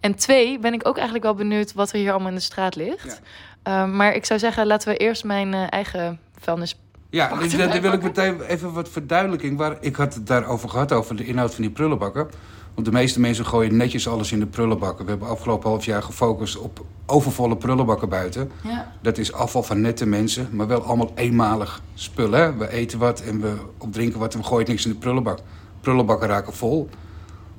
En 0.00 0.14
twee, 0.14 0.58
ben 0.58 0.72
ik 0.72 0.86
ook 0.86 0.94
eigenlijk 0.94 1.24
wel 1.24 1.34
benieuwd 1.34 1.72
wat 1.72 1.92
er 1.92 1.98
hier 1.98 2.10
allemaal 2.10 2.28
in 2.28 2.34
de 2.34 2.40
straat 2.40 2.76
ligt. 2.76 3.20
Ja. 3.64 3.84
Uh, 3.84 3.92
maar 3.92 4.14
ik 4.14 4.24
zou 4.24 4.38
zeggen, 4.38 4.66
laten 4.66 4.88
we 4.88 4.96
eerst 4.96 5.24
mijn 5.24 5.52
uh, 5.52 5.72
eigen 5.72 6.20
vuilnis. 6.38 6.80
Ja, 7.10 7.28
daar 7.56 7.80
wil 7.80 7.92
ik 7.92 8.02
meteen 8.02 8.40
even 8.40 8.72
wat 8.72 8.88
verduidelijking. 8.88 9.58
Waar, 9.58 9.76
ik 9.80 9.96
had 9.96 10.14
het 10.14 10.26
daarover 10.26 10.68
gehad, 10.68 10.92
over 10.92 11.16
de 11.16 11.24
inhoud 11.24 11.54
van 11.54 11.62
die 11.62 11.72
prullenbakken. 11.72 12.28
Want 12.76 12.88
de 12.88 12.94
meeste 12.94 13.20
mensen 13.20 13.46
gooien 13.46 13.76
netjes 13.76 14.08
alles 14.08 14.32
in 14.32 14.38
de 14.38 14.46
prullenbakken. 14.46 15.04
We 15.04 15.10
hebben 15.10 15.28
afgelopen 15.28 15.70
half 15.70 15.84
jaar 15.84 16.02
gefocust 16.02 16.58
op 16.58 16.84
overvolle 17.06 17.56
prullenbakken 17.56 18.08
buiten. 18.08 18.50
Ja. 18.62 18.92
Dat 19.02 19.18
is 19.18 19.32
afval 19.32 19.62
van 19.62 19.80
nette 19.80 20.06
mensen, 20.06 20.48
maar 20.52 20.66
wel 20.66 20.82
allemaal 20.82 21.12
eenmalig 21.14 21.82
spullen. 21.94 22.40
Hè? 22.40 22.56
We 22.56 22.70
eten 22.70 22.98
wat 22.98 23.20
en 23.20 23.40
we 23.40 23.54
opdrinken 23.78 24.18
wat 24.18 24.34
en 24.34 24.40
we 24.40 24.46
gooien 24.46 24.68
niks 24.68 24.84
in 24.84 24.90
de 24.90 24.96
prullenbak. 24.96 25.38
Prullenbakken 25.80 26.28
raken 26.28 26.52
vol. 26.52 26.88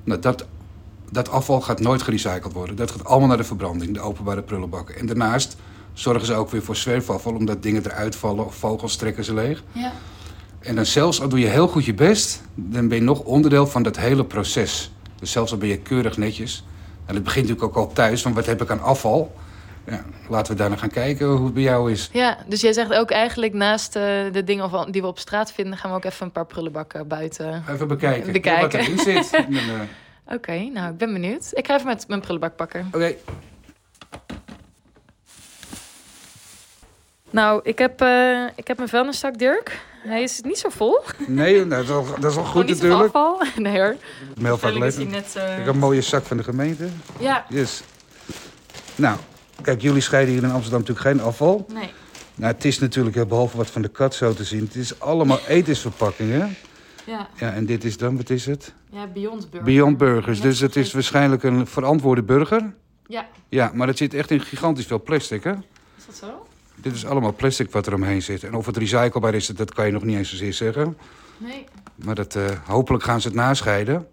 Nou, 0.04 0.20
dat, 0.20 0.46
dat 1.12 1.30
afval 1.30 1.62
gaat 1.62 1.80
nooit 1.80 2.02
gerecycled 2.02 2.54
worden. 2.54 2.76
Dat 2.76 2.92
gaat 2.92 3.06
allemaal 3.06 3.28
naar 3.28 3.38
de 3.38 3.44
verbranding, 3.44 3.94
de 3.94 4.00
openbare 4.00 4.42
prullenbakken. 4.42 4.96
En 4.96 5.06
daarnaast 5.06 5.58
zorgen 5.94 6.26
ze 6.26 6.34
ook 6.34 6.50
weer 6.50 6.64
voor 6.64 6.76
zwerfafval, 6.76 7.36
omdat 7.36 7.64
dingen 7.64 7.86
eruit 7.86 8.16
vallen 8.16 8.46
of 8.46 8.56
vogels 8.56 8.96
trekken 8.96 9.24
ze 9.24 9.34
leeg. 9.34 9.64
Ja. 9.72 9.92
En 10.60 10.76
dan 10.76 10.86
zelfs 10.86 11.22
al 11.22 11.30
doe 11.30 11.40
je 11.40 11.48
heel 11.48 11.68
goed 11.68 11.86
je 11.86 11.94
best, 11.94 12.42
dan 12.56 12.88
ben 12.88 12.98
je 12.98 13.04
nog 13.04 13.20
onderdeel 13.20 13.68
van 13.68 13.84
dat 13.84 13.98
hele 13.98 14.26
proces. 14.26 14.92
Dus 15.20 15.32
zelfs 15.32 15.52
al 15.52 15.58
ben 15.58 15.68
je 15.68 15.78
keurig 15.78 16.18
netjes. 16.18 16.64
En 17.06 17.16
het 17.16 17.24
begint 17.24 17.48
natuurlijk 17.48 17.78
ook 17.78 17.86
al 17.88 17.94
thuis, 17.94 18.22
van 18.22 18.34
wat 18.34 18.46
heb 18.46 18.62
ik 18.62 18.70
aan 18.72 18.82
afval? 18.82 19.36
Ja, 19.86 20.04
laten 20.30 20.52
we 20.52 20.58
daar 20.58 20.70
naar 20.70 20.78
gaan 20.78 20.90
kijken 20.90 21.28
hoe 21.28 21.46
het 21.46 21.54
bij 21.54 21.64
jou 21.64 21.92
is. 21.92 22.10
Ja, 22.14 22.38
dus 22.48 22.62
jij 22.62 22.74
zegt 22.74 22.94
ook 22.94 23.12
eigenlijk 23.12 23.54
naast 23.54 23.96
eh, 23.96 24.04
de 24.32 24.44
dingen 24.44 24.92
die 24.92 25.02
we 25.02 25.08
op 25.08 25.20
straat 25.20 25.52
vinden, 25.52 25.78
gaan 25.78 25.92
we 25.92 25.98
ook 25.98 26.04
even 26.06 26.26
een 26.26 26.32
paar 26.32 26.46
prullenbakken 26.46 27.08
buiten. 27.08 27.64
Even 27.70 27.88
bekijken, 27.88 28.32
Bekijken. 28.32 28.62
wat 28.62 28.74
erin 28.74 29.00
zit. 29.00 29.32
Eh, 30.28 30.36
Oké, 30.36 30.70
nou 30.74 30.92
ik 30.92 30.98
ben 30.98 31.14
benieuwd. 31.14 31.50
Ik 31.54 31.68
ga 31.68 31.74
even 31.76 31.88
met 31.88 32.08
mijn 32.08 32.22
prullenbak 32.22 32.56
pakken. 32.56 32.88
Oké, 32.94 33.14
Nou, 37.38 37.60
ik 37.64 37.78
heb, 37.78 38.02
eh, 38.02 38.44
ik 38.56 38.68
heb 38.68 38.78
mijn 38.78 38.90
vuilniszak, 38.90 39.38
Dirk. 39.38 39.80
Hij 40.04 40.24
is 40.24 40.42
niet 40.42 40.58
zo 40.58 40.70
vol. 40.70 41.00
nee, 41.28 41.68
dat, 41.68 41.82
is 41.82 41.88
wel, 41.88 42.06
dat 42.06 42.24
is 42.24 42.34
Gewoon 42.34 42.46
goed 42.48 42.66
niet 42.66 42.76
natuurlijk. 42.82 43.04
afval. 43.16 43.42
Nee 43.56 43.80
hoor. 43.80 43.96
Leven. 44.80 45.10
net... 45.10 45.36
eh, 45.36 45.60
Ik 45.60 45.66
heb 45.66 45.74
een 45.74 45.80
mooie 45.80 46.02
zak 46.02 46.24
van 46.26 46.38
de 46.38 46.44
gemeente. 46.44 46.88
Ja, 47.20 47.46
Yes. 47.50 47.82
Nou, 48.96 49.18
kijk, 49.62 49.82
jullie 49.82 50.02
scheiden 50.02 50.34
hier 50.34 50.44
in 50.44 50.52
Amsterdam 50.52 50.80
natuurlijk 50.80 51.08
geen 51.08 51.22
afval. 51.22 51.66
nee. 51.74 51.90
Nou, 52.36 52.54
het 52.54 52.66
is 52.66 52.80
natuurlijk, 52.80 53.16
eh, 53.16 53.26
behalve 53.26 53.58
wat 53.58 53.68
van 53.70 53.82
de 53.82 53.88
kat 53.88 54.16
zo 54.16 54.34
te 54.34 54.44
zien, 54.44 54.60
het 54.64 54.76
is 54.76 55.00
allemaal 55.00 55.40
etensverpakkingen. 55.58 56.56
Ja, 57.06 57.28
Ja, 57.40 57.54
en 57.54 57.66
dit 57.66 57.84
is 57.84 57.98
dan, 57.98 58.18
wat 58.18 58.30
is 58.30 58.46
het? 58.46 58.74
ja 58.90 59.08
Beyond 59.08 59.50
Burger. 59.50 59.64
Beyond 59.72 59.98
Burgers. 59.98 60.42
Dus 60.42 60.60
het 60.60 60.76
is 60.76 60.94
waarschijnlijk 60.94 61.44
een 61.44 61.68
verantwoorde 61.68 62.24
burger. 62.24 62.74
Ja, 63.08 63.26
Ja, 63.50 63.72
maar 63.74 63.88
het 63.88 63.98
zit 63.98 64.14
echt 64.14 64.32
in 64.32 64.42
gigantisch 64.42 64.86
veel 64.86 65.02
plastic, 65.04 65.44
hè? 65.44 65.52
is 65.98 66.06
dat 66.06 66.16
zo? 66.16 66.48
Dit 66.82 66.94
is 66.96 67.06
allemaal 67.06 67.34
plastic 67.34 67.72
wat 67.72 67.88
er 67.88 67.94
omheen 67.94 68.22
zit. 68.22 68.44
En 68.44 68.54
of 68.56 68.66
het 68.66 68.78
recyclebaar 68.78 69.34
is, 69.34 69.48
dat 69.48 69.74
kan 69.74 69.86
je 69.86 69.92
nog 69.92 70.04
niet 70.04 70.18
eens 70.18 70.30
zozeer 70.30 70.54
zeggen. 70.54 70.98
Nee. 71.38 71.66
Maar 71.96 72.16
dat, 72.16 72.36
eh, 72.36 72.46
hopelijk 72.66 73.04
gaan 73.04 73.22
ze 73.22 73.28
het 73.28 73.38
nascheiden. 73.38 74.08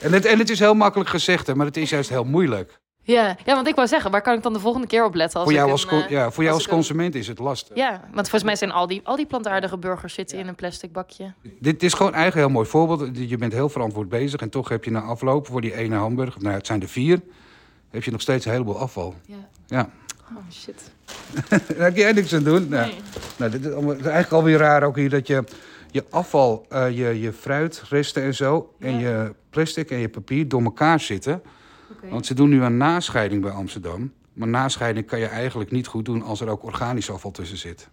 En 0.00 0.12
het, 0.12 0.24
en 0.24 0.38
het 0.38 0.50
is 0.50 0.58
heel 0.58 0.74
makkelijk 0.74 1.10
gezegd, 1.10 1.46
hè, 1.46 1.54
maar 1.54 1.66
het 1.66 1.76
is 1.76 1.90
juist 1.90 2.08
heel 2.08 2.24
moeilijk. 2.24 2.82
Ja, 3.06 3.36
ja, 3.44 3.54
want 3.54 3.66
ik 3.68 3.74
wou 3.74 3.88
zeggen, 3.88 4.10
waar 4.10 4.22
kan 4.22 4.34
ik 4.36 4.42
dan 4.42 4.52
de 4.52 4.60
volgende 4.60 4.86
keer 4.86 5.04
op 5.04 5.14
letten? 5.14 5.40
Als 5.40 5.48
Voor 5.48 5.58
jou 5.58 5.70
als, 5.70 5.86
een, 5.90 6.02
eh, 6.02 6.08
ja, 6.10 6.30
voor 6.30 6.42
jou 6.42 6.46
als 6.46 6.48
als 6.54 6.62
ik 6.64 6.68
een- 6.68 6.74
consument 6.76 7.14
is 7.14 7.26
het 7.28 7.38
lastig. 7.38 7.76
Ja, 7.76 7.90
want 8.00 8.20
volgens 8.28 8.42
mij 8.42 8.56
zijn 8.56 8.70
al 8.72 8.86
die, 8.86 9.00
al 9.04 9.16
die 9.16 9.26
plantaardige 9.26 9.78
burgers 9.78 10.14
zitten 10.14 10.38
in 10.38 10.48
een 10.48 10.54
plastic 10.54 10.92
bakje. 10.92 11.32
Dit 11.60 11.82
is 11.82 11.92
gewoon 11.92 12.14
eigenlijk 12.14 12.34
een 12.34 12.52
heel 12.52 12.62
mooi 12.62 12.68
voorbeeld. 12.68 13.28
Je 13.28 13.36
bent 13.36 13.52
heel 13.52 13.68
verantwoord 13.68 14.08
bezig 14.08 14.40
en 14.40 14.50
toch 14.50 14.68
heb 14.68 14.84
je 14.84 14.90
na 14.90 15.00
afloop 15.00 15.46
voor 15.46 15.60
die 15.60 15.74
ene 15.74 15.96
hamburger, 15.96 16.40
nou 16.40 16.50
ja, 16.52 16.56
het 16.58 16.66
zijn 16.66 16.82
er 16.82 16.88
vier, 16.88 17.20
heb 17.90 18.04
je 18.04 18.10
nog 18.10 18.20
steeds 18.20 18.44
een 18.44 18.52
heleboel 18.52 18.78
afval. 18.78 19.14
Ja. 19.26 19.34
Ja, 19.66 19.90
Oh 20.30 20.50
shit. 20.52 20.90
daar 21.78 21.92
kun 21.92 22.00
jij 22.00 22.12
niks 22.12 22.34
aan 22.34 22.42
doen. 22.42 22.68
Nou, 22.68 22.86
Nee. 22.90 23.00
nou, 23.36 23.50
dit 23.50 23.64
is 23.64 23.72
allemaal- 23.72 23.90
het 23.90 24.00
is 24.00 24.04
eigenlijk 24.06 24.34
alweer 24.42 24.58
raar 24.58 24.82
ook 24.82 24.96
hier 24.96 25.10
dat 25.10 25.26
je 25.26 25.44
je 25.90 26.04
afval, 26.10 26.66
eh, 26.68 26.90
je, 26.90 27.20
je 27.20 27.32
fruitresten 27.32 28.22
en 28.22 28.34
zo, 28.34 28.74
en 28.78 28.98
je 28.98 29.34
plastic 29.50 29.90
en 29.90 29.98
je 29.98 30.08
papier 30.08 30.48
door 30.48 30.62
elkaar 30.62 31.00
zitten. 31.00 31.42
Oké. 31.92 32.08
Want 32.08 32.26
ze 32.26 32.34
doen 32.34 32.48
nu 32.48 32.62
een 32.62 32.76
nascheiding 32.76 33.42
bij 33.42 33.50
Amsterdam. 33.50 34.12
Maar 34.32 34.48
nascheiding 34.48 35.06
kan 35.06 35.18
je 35.18 35.26
eigenlijk 35.26 35.70
niet 35.70 35.86
goed 35.86 36.04
doen 36.04 36.22
als 36.22 36.40
er 36.40 36.48
ook 36.48 36.64
organisch 36.64 37.10
afval 37.10 37.30
tussen 37.30 37.58
zit. 37.58 37.88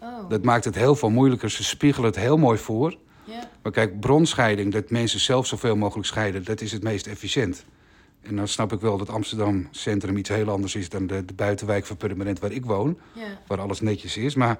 Oh. 0.00 0.28
Dat 0.28 0.42
maakt 0.44 0.64
het 0.64 0.74
heel 0.74 0.94
veel 0.94 1.10
moeilijker. 1.10 1.50
Ze 1.50 1.64
spiegelen 1.64 2.08
het 2.10 2.18
heel 2.18 2.36
mooi 2.36 2.58
voor. 2.58 2.96
Ja. 3.24 3.48
Maar 3.62 3.72
kijk, 3.72 4.00
bronscheiding, 4.00 4.72
dat 4.72 4.90
mensen 4.90 5.20
zelf 5.20 5.46
zoveel 5.46 5.76
mogelijk 5.76 6.06
scheiden, 6.06 6.44
dat 6.44 6.60
is 6.60 6.72
het 6.72 6.82
meest 6.82 7.06
efficiënt. 7.06 7.64
En 8.22 8.36
dan 8.36 8.48
snap 8.48 8.72
ik 8.72 8.80
wel 8.80 8.96
dat 8.98 9.08
Amsterdam 9.08 9.68
Centrum 9.70 10.16
iets 10.16 10.28
heel 10.28 10.48
anders 10.50 10.74
is 10.74 10.88
dan 10.88 11.06
de, 11.06 11.24
de 11.24 11.34
buitenwijk 11.34 11.86
van 11.86 11.96
Purmerend 11.96 12.38
waar 12.38 12.52
ik 12.52 12.64
woon, 12.64 12.98
Ja. 13.12 13.22
waar 13.46 13.60
alles 13.60 13.80
netjes 13.80 14.16
is. 14.16 14.34
Maar, 14.34 14.58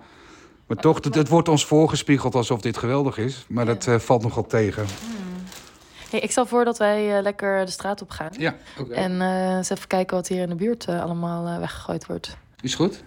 maar 0.67 0.77
toch, 0.77 1.05
het, 1.05 1.15
het 1.15 1.29
wordt 1.29 1.49
ons 1.49 1.67
voorgespiegeld 1.67 2.35
alsof 2.35 2.61
dit 2.61 2.77
geweldig 2.77 3.19
is. 3.19 3.45
Maar 3.49 3.65
dat 3.67 3.87
eh, 3.87 3.99
valt 3.99 4.23
nogal 4.23 4.47
tegen. 4.47 4.87
Hey, 6.11 6.21
ik 6.21 6.31
stel 6.31 6.47
voor 6.47 6.65
dat 6.65 6.79
wij 6.79 7.17
eh, 7.17 7.23
lekker 7.23 7.65
de 7.65 7.71
straat 7.71 8.03
op 8.03 8.11
gaan. 8.11 8.31
Ja, 8.39 8.57
oké. 8.79 8.95
En 8.95 9.21
eh, 9.21 9.57
eens 9.57 9.71
even 9.71 9.87
kijken 9.89 10.17
wat 10.17 10.29
hier 10.29 10.43
in 10.43 10.49
de 10.49 10.55
buurt 10.55 10.89
allemaal 10.89 11.59
weggegooid 11.59 12.07
wordt. 12.07 12.37
Is 12.61 12.75
goed? 12.75 13.05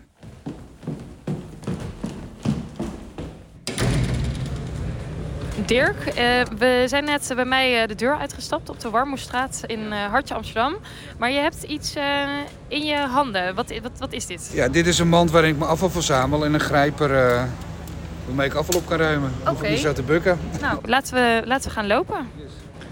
Dirk, 5.66 6.06
eh, 6.06 6.42
we 6.58 6.84
zijn 6.88 7.04
net 7.04 7.32
bij 7.36 7.46
mij 7.46 7.82
eh, 7.82 7.88
de 7.88 7.96
deur 7.96 8.18
uitgestapt 8.18 8.70
op 8.70 8.80
de 8.80 8.90
Warmoestraat 8.90 9.62
in 9.66 9.92
eh, 9.92 10.06
Hartje 10.06 10.34
Amsterdam. 10.34 10.76
Maar 11.18 11.32
je 11.32 11.40
hebt 11.40 11.64
iets 11.64 11.94
in 12.68 12.86
je 12.86 12.98
handen. 12.98 13.56
Wat, 13.56 13.80
wat, 13.82 13.92
wat 13.98 14.14
is 14.14 14.26
dit? 14.26 14.50
Ja, 14.54 14.68
dit 14.68 14.88
is 14.88 15.00
een 15.00 15.08
mand 15.08 15.32
waarin 15.32 15.52
ik 15.52 15.58
mijn 15.58 15.70
afval 15.70 15.90
verzamel 15.90 16.46
en 16.46 16.54
een 16.54 16.60
grijper 16.60 17.10
waarmee 18.26 18.48
ik 18.48 18.54
afval 18.54 18.80
op 18.80 18.88
kan 18.88 18.98
ruimen. 18.98 19.32
Oké. 19.48 19.70
niet 19.70 19.80
zo 19.80 19.94
te 19.94 20.04
bukken. 20.04 20.40
Nou, 20.62 20.80
laten 20.84 21.14
we, 21.14 21.42
laten 21.46 21.70
we 21.70 21.76
gaan 21.76 21.88
lopen. 21.88 22.30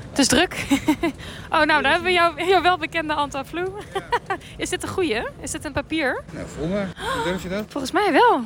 Het 0.10 0.20
is 0.20 0.28
druk. 0.28 0.66
oh, 1.54 1.62
nou, 1.62 1.82
dan 1.82 1.92
hebben 1.92 2.04
we 2.04 2.12
jouw 2.12 2.34
jouw 2.38 2.62
welbekende 2.62 3.14
Antaflu. 3.14 3.66
is 4.58 4.70
dit 4.70 4.84
een 4.84 4.90
goeie? 4.90 5.22
Is 5.42 5.52
dit 5.52 5.66
een 5.66 5.72
papier? 5.72 6.24
Nou, 6.32 6.46
voel. 6.58 6.68
Hoe 6.68 7.24
durf 7.24 7.44
je 7.44 7.50
dat? 7.50 7.66
Volgens 7.68 7.92
mij 7.92 8.12
wel. 8.12 8.42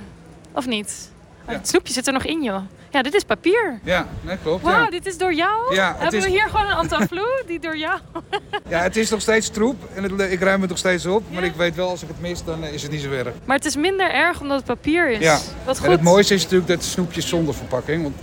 Of 0.52 0.68
niet? 0.68 1.12
Ja. 1.48 1.54
Het 1.54 1.68
snoepje 1.68 1.94
zit 1.94 2.08
er 2.08 2.14
nog 2.14 2.24
in, 2.24 2.44
joh. 2.44 2.62
Ja, 2.92 3.02
dit 3.02 3.14
is 3.14 3.24
papier. 3.24 3.80
Ja, 3.84 4.08
nee, 4.22 4.38
klopt. 4.44 4.64
Wauw, 4.64 4.84
Ja. 4.84 4.90
dit 4.90 5.06
is 5.06 5.18
door 5.18 5.34
jou? 5.34 5.76
Ja, 5.76 5.96
Hebben 5.98 6.20
is- 6.20 6.26
we 6.26 6.30
hier 6.32 6.50
gewoon 6.50 6.66
een 6.66 6.74
Antaflu 6.76 7.26
die 7.48 7.60
door 7.60 7.78
jou... 7.78 8.00
ja, 8.70 8.80
het 8.82 8.96
is 8.98 9.10
nog 9.10 9.22
steeds 9.22 9.50
troep 9.50 9.84
en 9.96 10.04
het, 10.04 10.32
ik 10.32 10.40
ruim 10.42 10.62
het 10.62 10.70
nog 10.70 10.80
steeds 10.80 11.06
op. 11.06 11.24
Maar 11.34 11.44
ik 11.44 11.54
weet 11.56 11.76
wel, 11.76 11.90
als 11.90 12.02
ik 12.02 12.08
het 12.08 12.22
mis, 12.22 12.44
dan 12.44 12.64
eh, 12.64 12.74
is 12.74 12.82
het 12.82 12.92
niet 12.92 13.02
zo 13.02 13.12
erg. 13.12 13.34
Maar 13.46 13.56
het 13.56 13.66
is 13.66 13.76
minder 13.76 14.12
erg 14.12 14.42
omdat 14.42 14.58
het 14.58 14.66
papier 14.66 15.10
is. 15.10 15.20
Ja. 15.20 15.40
Wat 15.66 15.78
goed. 15.78 15.86
En 15.86 15.92
het 15.92 16.02
mooiste 16.02 16.34
is 16.34 16.42
natuurlijk 16.44 16.70
dat 16.70 16.84
snoepjes 16.84 17.28
zonder 17.28 17.54
verpakking. 17.54 18.04
Want 18.04 18.16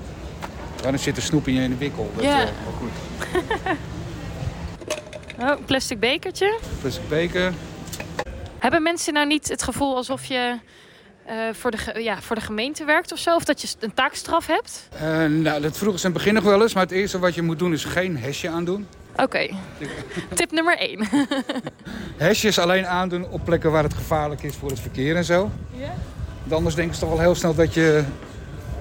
dan 0.83 0.99
zit 0.99 1.17
er 1.17 1.23
snoep 1.23 1.49
in 1.49 1.55
je 1.55 1.61
in 1.63 1.71
de 1.71 1.77
wikkel. 1.77 2.11
Dat, 2.15 2.25
Ja. 2.25 2.41
eh, 2.41 2.49
wel 2.65 2.75
goed. 2.79 2.91
Oh, 5.41 5.51
plastic 5.65 6.01
bekertje. 6.01 6.59
Plastic 6.81 7.09
beker. 7.09 7.53
Hebben 8.59 8.83
mensen 8.83 9.13
nou 9.13 9.27
niet 9.27 9.49
het 9.49 9.63
gevoel 9.63 9.97
alsof 9.97 10.25
je 10.25 10.59
eh, 11.27 11.37
voor, 11.53 11.71
de, 11.71 11.79
ja, 12.03 12.21
voor 12.21 12.37
de 12.37 12.43
gemeente 12.43 12.85
werkt 12.85 13.13
of 13.13 13.19
zo? 13.19 13.35
Of 13.35 13.45
dat 13.45 13.63
je 13.63 13.69
een 13.81 13.95
taakstraf 13.95 14.47
hebt? 14.47 14.89
Eh, 14.91 15.25
nou, 15.25 15.61
dat 15.61 15.79
vroegen 15.79 16.01
ze 16.01 16.07
in 16.07 16.13
het 16.13 16.23
begin 16.23 16.35
nog 16.35 16.45
wel 16.45 16.63
eens. 16.63 16.75
Maar 16.75 16.83
het 16.83 16.93
eerste 16.93 17.19
wat 17.19 17.35
je 17.35 17.43
moet 17.43 17.59
doen 17.59 17.73
is 17.73 17.85
geen 17.85 18.17
hesje 18.19 18.49
aandoen. 18.49 18.87
Oké. 19.17 19.49
Tip 20.35 20.51
nummer 20.51 20.79
1. 20.79 21.09
Hesjes 22.17 22.59
alleen 22.59 22.87
aandoen 22.87 23.27
op 23.29 23.45
plekken 23.45 23.71
waar 23.71 23.83
het 23.83 23.95
gevaarlijk 23.95 24.43
is 24.43 24.55
voor 24.57 24.69
het 24.69 24.81
verkeer 24.81 25.17
en 25.17 25.25
zo. 25.25 25.51
Ja? 25.71 25.95
Want 26.43 26.53
Anders 26.53 26.75
denken 26.75 26.95
ze 26.95 27.01
toch 27.01 27.11
wel 27.11 27.21
heel 27.21 27.35
snel 27.35 27.55
dat 27.55 27.75
je 27.75 28.05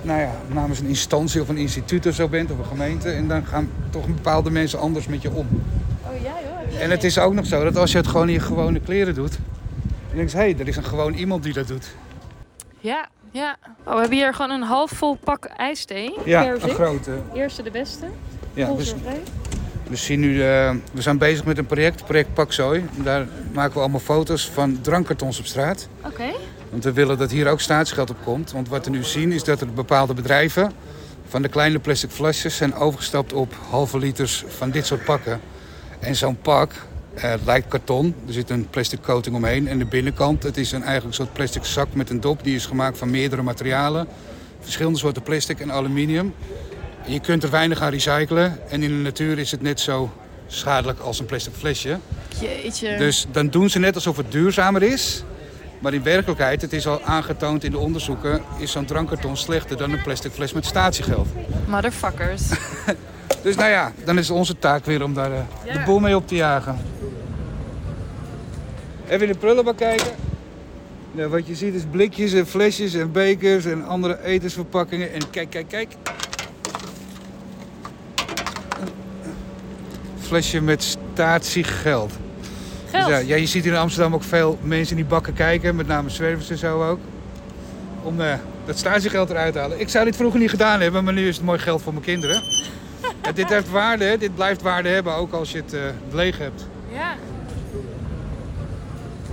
nou 0.02 0.20
ja, 0.22 0.32
namens 0.48 0.80
een 0.80 0.88
instantie 0.88 1.42
of 1.42 1.50
een 1.50 1.58
instituut 1.58 2.06
of 2.06 2.16
zo 2.16 2.28
bent 2.28 2.52
of 2.52 2.58
een 2.58 2.66
gemeente. 2.66 3.10
En 3.10 3.28
dan 3.28 3.46
gaan 3.46 3.70
toch 3.90 4.08
bepaalde 4.08 4.52
mensen 4.52 4.80
anders 4.80 5.08
met 5.08 5.22
je 5.22 5.32
om. 5.32 5.48
Oh 6.06 6.22
ja, 6.22 6.34
joh. 6.72 6.82
En 6.82 6.90
het 6.90 7.04
is 7.04 7.18
ook 7.18 7.34
nog 7.34 7.46
zo 7.46 7.64
dat 7.64 7.78
als 7.78 7.92
je 7.92 7.98
het 7.98 8.08
gewoon 8.08 8.28
in 8.28 8.34
je 8.34 8.40
gewone 8.40 8.80
kleren 8.80 9.14
doet. 9.14 9.38
Dan 10.08 10.18
denk 10.18 10.30
je, 10.30 10.38
hé, 10.38 10.44
hey, 10.44 10.56
er 10.60 10.68
is 10.68 10.76
een 10.76 10.84
gewoon 10.84 11.14
iemand 11.14 11.44
die 11.44 11.54
dat 11.54 11.68
doet. 11.68 11.96
Ja, 12.84 13.08
ja. 13.32 13.58
Oh, 13.86 13.94
we 13.94 14.00
hebben 14.00 14.18
hier 14.18 14.34
gewoon 14.34 14.52
een 14.52 14.62
half 14.62 14.92
vol 14.92 15.16
pak 15.16 15.46
ijsthee. 15.46 16.14
Ja, 16.26 16.48
een 16.48 16.60
grote. 16.60 17.12
Eerste 17.34 17.64
de 17.64 17.72
beste. 17.72 18.06
Ja, 18.54 18.68
we, 18.68 18.74
Koolzuurvrij. 18.74 19.22
we, 19.90 19.96
zien 19.96 20.20
nu, 20.20 20.42
eh, 20.42 20.76
we 20.94 21.02
zijn 21.02 21.18
bezig 21.18 21.46
met 21.46 21.58
een 21.58 21.66
project, 21.66 22.06
project 22.06 22.34
Pak 22.34 22.54
Zooi. 22.54 22.86
Daar 22.96 23.28
maken 23.54 23.74
we 23.74 23.80
allemaal 23.80 24.00
foto's 24.00 24.50
van 24.50 24.82
drankkartons 24.82 25.40
op 25.40 25.46
straat. 25.46 25.88
Oké. 26.06 26.32
Want 26.70 26.84
we 26.84 26.94
willen 26.94 27.18
dat 27.18 27.32
hier 27.32 27.48
ook 27.48 27.60
staatsgeld 27.60 28.10
op 28.10 28.18
komt. 28.24 28.52
Want 28.52 28.70
wat 28.70 28.86
we 28.86 28.92
nu 28.92 29.04
zien 29.04 29.32
is 29.32 29.44
dat 29.44 29.62
er 29.62 29.74
bepaalde 29.74 30.14
bedrijven 30.14 30.72
van 31.28 31.42
de 31.42 31.50
kleine 31.50 31.80
plastic 31.80 32.12
flesjes 32.12 32.56
zijn 32.56 32.74
overgestapt 32.74 33.34
op 33.34 33.54
halve 33.70 33.98
liters 33.98 34.44
van 34.48 34.72
dit 34.72 34.86
soort 34.86 35.04
pakken. 35.04 35.42
En 36.00 36.16
zo'n 36.16 36.38
pak 36.42 36.72
eh, 37.16 37.34
lijkt 37.46 37.68
karton. 37.68 38.16
Er 38.28 38.34
zit 38.34 38.50
een 38.50 38.70
plastic 38.70 39.02
coating 39.02 39.36
omheen. 39.36 39.68
En 39.68 39.80
de 39.80 39.86
binnenkant, 39.86 40.44
het 40.44 40.58
is 40.58 40.72
een 40.72 40.84
eigenlijk 40.84 41.16
soort 41.16 41.34
plastic 41.34 41.64
zak 41.64 41.94
met 41.94 42.10
een 42.10 42.20
dop. 42.20 42.44
Die 42.44 42.56
is 42.56 42.66
gemaakt 42.66 42.98
van 42.98 43.10
meerdere 43.10 43.42
materialen. 43.42 44.08
Verschillende 44.60 45.00
soorten 45.00 45.22
plastic 45.22 45.60
en 45.60 45.72
aluminium. 45.72 46.34
Je 47.06 47.20
kunt 47.20 47.44
er 47.44 47.50
weinig 47.50 47.82
aan 47.82 47.92
recyclen. 47.92 48.70
En 48.70 48.84
in 48.84 48.90
de 48.90 48.96
natuur 49.04 49.40
is 49.40 49.52
het 49.52 49.62
net 49.62 49.80
zo 49.80 50.12
schadelijk 50.48 51.00
als 51.00 51.20
een 51.20 51.26
plastic 51.26 51.54
flesje. 51.54 51.98
Jeetje. 52.42 52.98
Dus 52.98 53.26
dan 53.32 53.48
doen 53.50 53.70
ze 53.70 53.80
net 53.80 53.96
alsof 53.96 54.18
het 54.18 54.32
duurzamer 54.32 54.84
is. 54.84 55.24
Maar 55.80 55.94
in 55.94 56.04
werkelijkheid, 56.04 56.62
het 56.62 56.74
is 56.74 56.88
al 56.88 57.02
aangetoond 57.02 57.64
in 57.64 57.72
de 57.72 57.78
onderzoeken, 57.78 58.42
is 58.58 58.72
zo'n 58.72 58.86
drankkarton 58.86 59.38
slechter 59.38 59.78
dan 59.78 59.92
een 59.92 60.02
plastic 60.02 60.32
fles 60.32 60.54
met 60.54 60.66
statiegeld. 60.66 61.28
Motherfuckers. 61.68 62.42
Dus 63.44 63.56
nou 63.56 63.70
ja, 63.70 63.92
dan 64.06 64.18
is 64.18 64.30
onze 64.30 64.60
taak 64.60 64.86
weer 64.86 65.04
om 65.04 65.14
daar 65.14 65.32
eh, 65.32 65.74
de 65.74 65.82
boel 65.86 66.00
mee 66.00 66.16
op 66.16 66.28
te 66.28 66.36
jagen. 66.36 66.78
Even 69.14 69.28
in 69.28 69.34
de 69.34 69.40
prullenbak 69.40 69.78
kijken. 69.78 70.16
Ja, 71.12 71.28
wat 71.28 71.48
je 71.48 71.56
ziet 71.56 71.74
is 71.74 71.84
blikjes 71.92 72.34
en 72.34 72.48
flesjes 72.48 72.94
en 72.94 73.12
bekers 73.12 73.66
en 73.66 73.86
andere 73.86 74.24
etensverpakkingen. 74.24 75.14
En 75.14 75.30
kijk, 75.30 75.50
kijk, 75.50 75.68
kijk. 75.68 75.96
flesje 80.20 80.62
met 80.62 80.84
statiegeld. 80.84 82.12
Geld. 82.12 82.12
Dus 82.92 83.06
ja, 83.06 83.18
ja, 83.18 83.36
je 83.36 83.46
ziet 83.46 83.66
in 83.66 83.76
Amsterdam 83.76 84.14
ook 84.14 84.24
veel 84.24 84.60
mensen 84.62 84.98
in 84.98 85.02
die 85.02 85.12
bakken 85.12 85.34
kijken, 85.34 85.76
met 85.76 85.88
name 85.88 86.10
zwervers 86.10 86.50
en 86.50 86.58
zo 86.58 86.90
ook. 86.90 87.00
Om 88.04 88.22
eh, 88.22 88.34
dat 88.66 88.78
statiegeld 88.78 89.30
eruit 89.30 89.54
te 89.54 89.60
halen. 89.60 89.80
Ik 89.80 89.90
zou 89.90 90.06
dit 90.06 90.16
vroeger 90.16 90.40
niet 90.40 90.50
gedaan 90.50 90.82
hebben, 90.82 91.04
maar 91.04 91.14
nu 91.14 91.28
is 91.28 91.36
het 91.36 91.46
mooi 91.46 91.60
geld 91.60 91.82
voor 91.82 91.94
mijn 91.94 92.06
kinderen. 92.06 92.44
Ja, 93.24 93.32
dit 93.32 93.50
heeft 93.50 93.70
waarde, 93.70 94.18
dit 94.18 94.36
blijft 94.36 94.62
waarde 94.62 94.90
hebben, 94.90 95.16
ook 95.16 95.34
als 95.34 95.52
je 95.52 95.58
het 95.58 95.74
eh, 95.74 95.82
leeg 96.12 96.38
hebt. 96.38 96.66
Ja. 96.94 97.16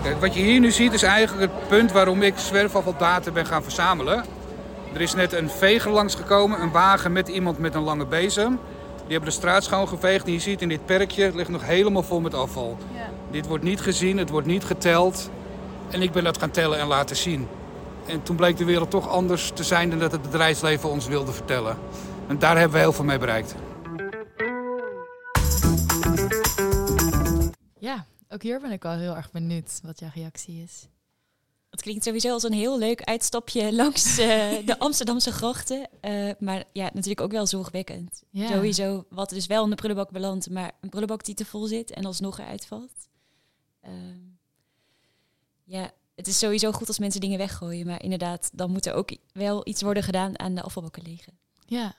Kijk, 0.03 0.21
wat 0.21 0.35
je 0.35 0.41
hier 0.41 0.61
nu 0.61 0.71
ziet 0.71 0.93
is 0.93 1.03
eigenlijk 1.03 1.53
het 1.53 1.69
punt 1.69 1.93
waarom 1.93 2.23
ik 2.23 2.39
zwerfafvaldata 2.39 3.31
ben 3.31 3.47
gaan 3.47 3.63
verzamelen. 3.63 4.25
Er 4.93 5.01
is 5.01 5.15
net 5.15 5.33
een 5.33 5.51
veger 5.51 5.91
langsgekomen, 5.91 6.63
een 6.63 6.71
wagen 6.71 7.13
met 7.13 7.29
iemand 7.29 7.59
met 7.59 7.75
een 7.75 7.83
lange 7.83 8.07
bezem. 8.07 8.59
Die 8.97 9.13
hebben 9.13 9.29
de 9.29 9.37
straat 9.37 9.65
schoongeveegd 9.65 10.27
en 10.27 10.33
je 10.33 10.39
ziet 10.39 10.63
in 10.63 10.69
dit 10.69 10.87
perkje 10.87 11.25
het 11.25 11.35
ligt 11.35 11.49
nog 11.49 11.67
helemaal 11.67 12.03
vol 12.03 12.21
met 12.21 12.35
afval. 12.35 12.77
Ja. 12.95 13.11
Dit 13.31 13.47
wordt 13.47 13.65
niet 13.65 13.81
gezien, 13.81 14.19
het 14.19 14.31
wordt 14.31 14.47
niet 14.47 14.65
geteld. 14.65 15.31
En 15.91 16.03
ik 16.03 16.13
ben 16.13 16.25
dat 16.25 16.39
gaan 16.39 16.51
tellen 16.51 16.79
en 16.79 16.87
laten 16.87 17.17
zien. 17.17 17.49
En 18.07 18.23
toen 18.23 18.37
bleek 18.37 18.57
de 18.57 18.65
wereld 18.65 18.91
toch 18.91 19.09
anders 19.09 19.51
te 19.55 19.65
zijn 19.65 19.91
dan 19.91 19.99
dat 19.99 20.13
het 20.13 20.23
bedrijfsleven 20.23 20.91
ons 20.91 21.07
wilde 21.07 21.33
vertellen. 21.33 21.77
En 22.27 22.39
daar 22.39 22.57
hebben 22.57 22.73
we 22.73 22.79
heel 22.79 22.93
veel 22.93 23.05
mee 23.05 23.19
bereikt. 23.19 23.55
Ja, 27.79 28.05
ook 28.31 28.43
hier 28.43 28.61
ben 28.61 28.71
ik 28.71 28.83
wel 28.83 28.93
heel 28.93 29.17
erg 29.17 29.31
benieuwd 29.31 29.81
wat 29.83 29.99
jouw 29.99 30.11
reactie 30.15 30.63
is. 30.63 30.89
Het 31.71 31.83
klinkt 31.83 32.05
sowieso 32.05 32.33
als 32.33 32.43
een 32.43 32.53
heel 32.53 32.79
leuk 32.79 33.03
uitstapje 33.03 33.73
langs 33.83 34.19
eh, 34.19 34.67
de 34.67 34.79
Amsterdamse 34.79 35.33
grachten. 35.33 35.89
Eh, 36.01 36.31
maar 36.39 36.65
ja, 36.73 36.85
natuurlijk 36.85 37.21
ook 37.21 37.33
wel 37.33 37.47
zorgwekkend. 37.47 38.23
Ja. 38.31 38.49
Sowieso 38.49 39.07
wat 39.09 39.31
dus 39.31 39.47
wel 39.47 39.65
in 39.65 39.71
de 39.71 39.77
prullenbak 39.77 40.11
belandt, 40.11 40.51
maar 40.51 40.73
een 40.81 40.89
prullenbak 40.89 41.25
die 41.25 41.35
te 41.35 41.45
vol 41.45 41.67
zit 41.67 41.91
en 41.91 42.05
alsnog 42.05 42.39
eruit 42.39 42.67
valt. 42.67 43.09
Ehm, 43.81 44.19
ja, 45.65 45.91
het 46.15 46.27
is 46.27 46.39
sowieso 46.39 46.73
goed 46.73 46.89
als 46.89 46.99
mensen 46.99 47.21
dingen 47.21 47.39
weggooien. 47.39 47.87
Maar 47.87 48.03
inderdaad, 48.03 48.51
dan 48.53 48.71
moet 48.71 48.87
er 48.87 48.95
ook 48.95 49.17
wel 49.33 49.69
iets 49.69 49.83
worden 49.83 50.03
gedaan 50.03 50.39
aan 50.39 50.55
de 50.55 50.63
afvalbakken 50.63 51.03
legen. 51.03 51.39
Ja. 51.67 51.95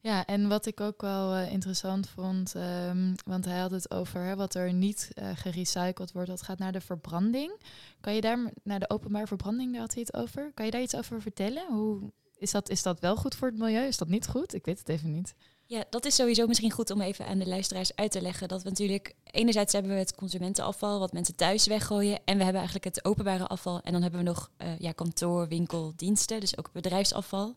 Ja, 0.00 0.26
en 0.26 0.48
wat 0.48 0.66
ik 0.66 0.80
ook 0.80 1.00
wel 1.00 1.34
eh, 1.34 1.52
interessant 1.52 2.08
vond, 2.08 2.54
ehm, 2.54 3.14
want 3.24 3.44
hij 3.44 3.58
had 3.58 3.70
het 3.70 3.90
over 3.90 4.20
hè, 4.20 4.36
wat 4.36 4.54
er 4.54 4.72
niet 4.72 5.10
eh, 5.14 5.30
gerecycled 5.34 6.12
wordt, 6.12 6.28
dat 6.28 6.42
gaat 6.42 6.58
naar 6.58 6.72
de 6.72 6.80
verbranding. 6.80 7.52
Kan 8.00 8.14
je 8.14 8.20
daar, 8.20 8.52
naar 8.62 8.78
de 8.78 8.90
openbare 8.90 9.26
verbranding, 9.26 9.72
daar 9.72 9.80
had 9.80 9.94
hij 9.94 10.02
het 10.06 10.16
over. 10.16 10.52
Kan 10.54 10.64
je 10.64 10.70
daar 10.70 10.82
iets 10.82 10.96
over 10.96 11.22
vertellen? 11.22 11.66
Hoe, 11.68 12.12
is, 12.38 12.50
dat, 12.50 12.68
is 12.68 12.82
dat 12.82 13.00
wel 13.00 13.16
goed 13.16 13.34
voor 13.34 13.48
het 13.48 13.58
milieu? 13.58 13.86
Is 13.86 13.96
dat 13.96 14.08
niet 14.08 14.28
goed? 14.28 14.54
Ik 14.54 14.64
weet 14.64 14.78
het 14.78 14.88
even 14.88 15.12
niet. 15.12 15.34
Ja, 15.66 15.84
dat 15.90 16.04
is 16.04 16.14
sowieso 16.14 16.46
misschien 16.46 16.70
goed 16.70 16.90
om 16.90 17.00
even 17.00 17.26
aan 17.26 17.38
de 17.38 17.48
luisteraars 17.48 17.96
uit 17.96 18.10
te 18.10 18.20
leggen. 18.20 18.48
Dat 18.48 18.62
we 18.62 18.68
natuurlijk, 18.68 19.14
enerzijds 19.24 19.72
hebben 19.72 19.92
we 19.92 19.98
het 19.98 20.14
consumentenafval, 20.14 20.98
wat 20.98 21.12
mensen 21.12 21.36
thuis 21.36 21.66
weggooien. 21.66 22.18
En 22.24 22.36
we 22.36 22.42
hebben 22.42 22.60
eigenlijk 22.62 22.84
het 22.84 23.04
openbare 23.04 23.46
afval. 23.46 23.80
En 23.80 23.92
dan 23.92 24.02
hebben 24.02 24.20
we 24.20 24.26
nog 24.26 24.50
eh, 24.56 24.78
ja, 24.78 24.92
kantoor, 24.92 25.48
winkel, 25.48 25.92
diensten, 25.96 26.40
dus 26.40 26.58
ook 26.58 26.72
bedrijfsafval. 26.72 27.56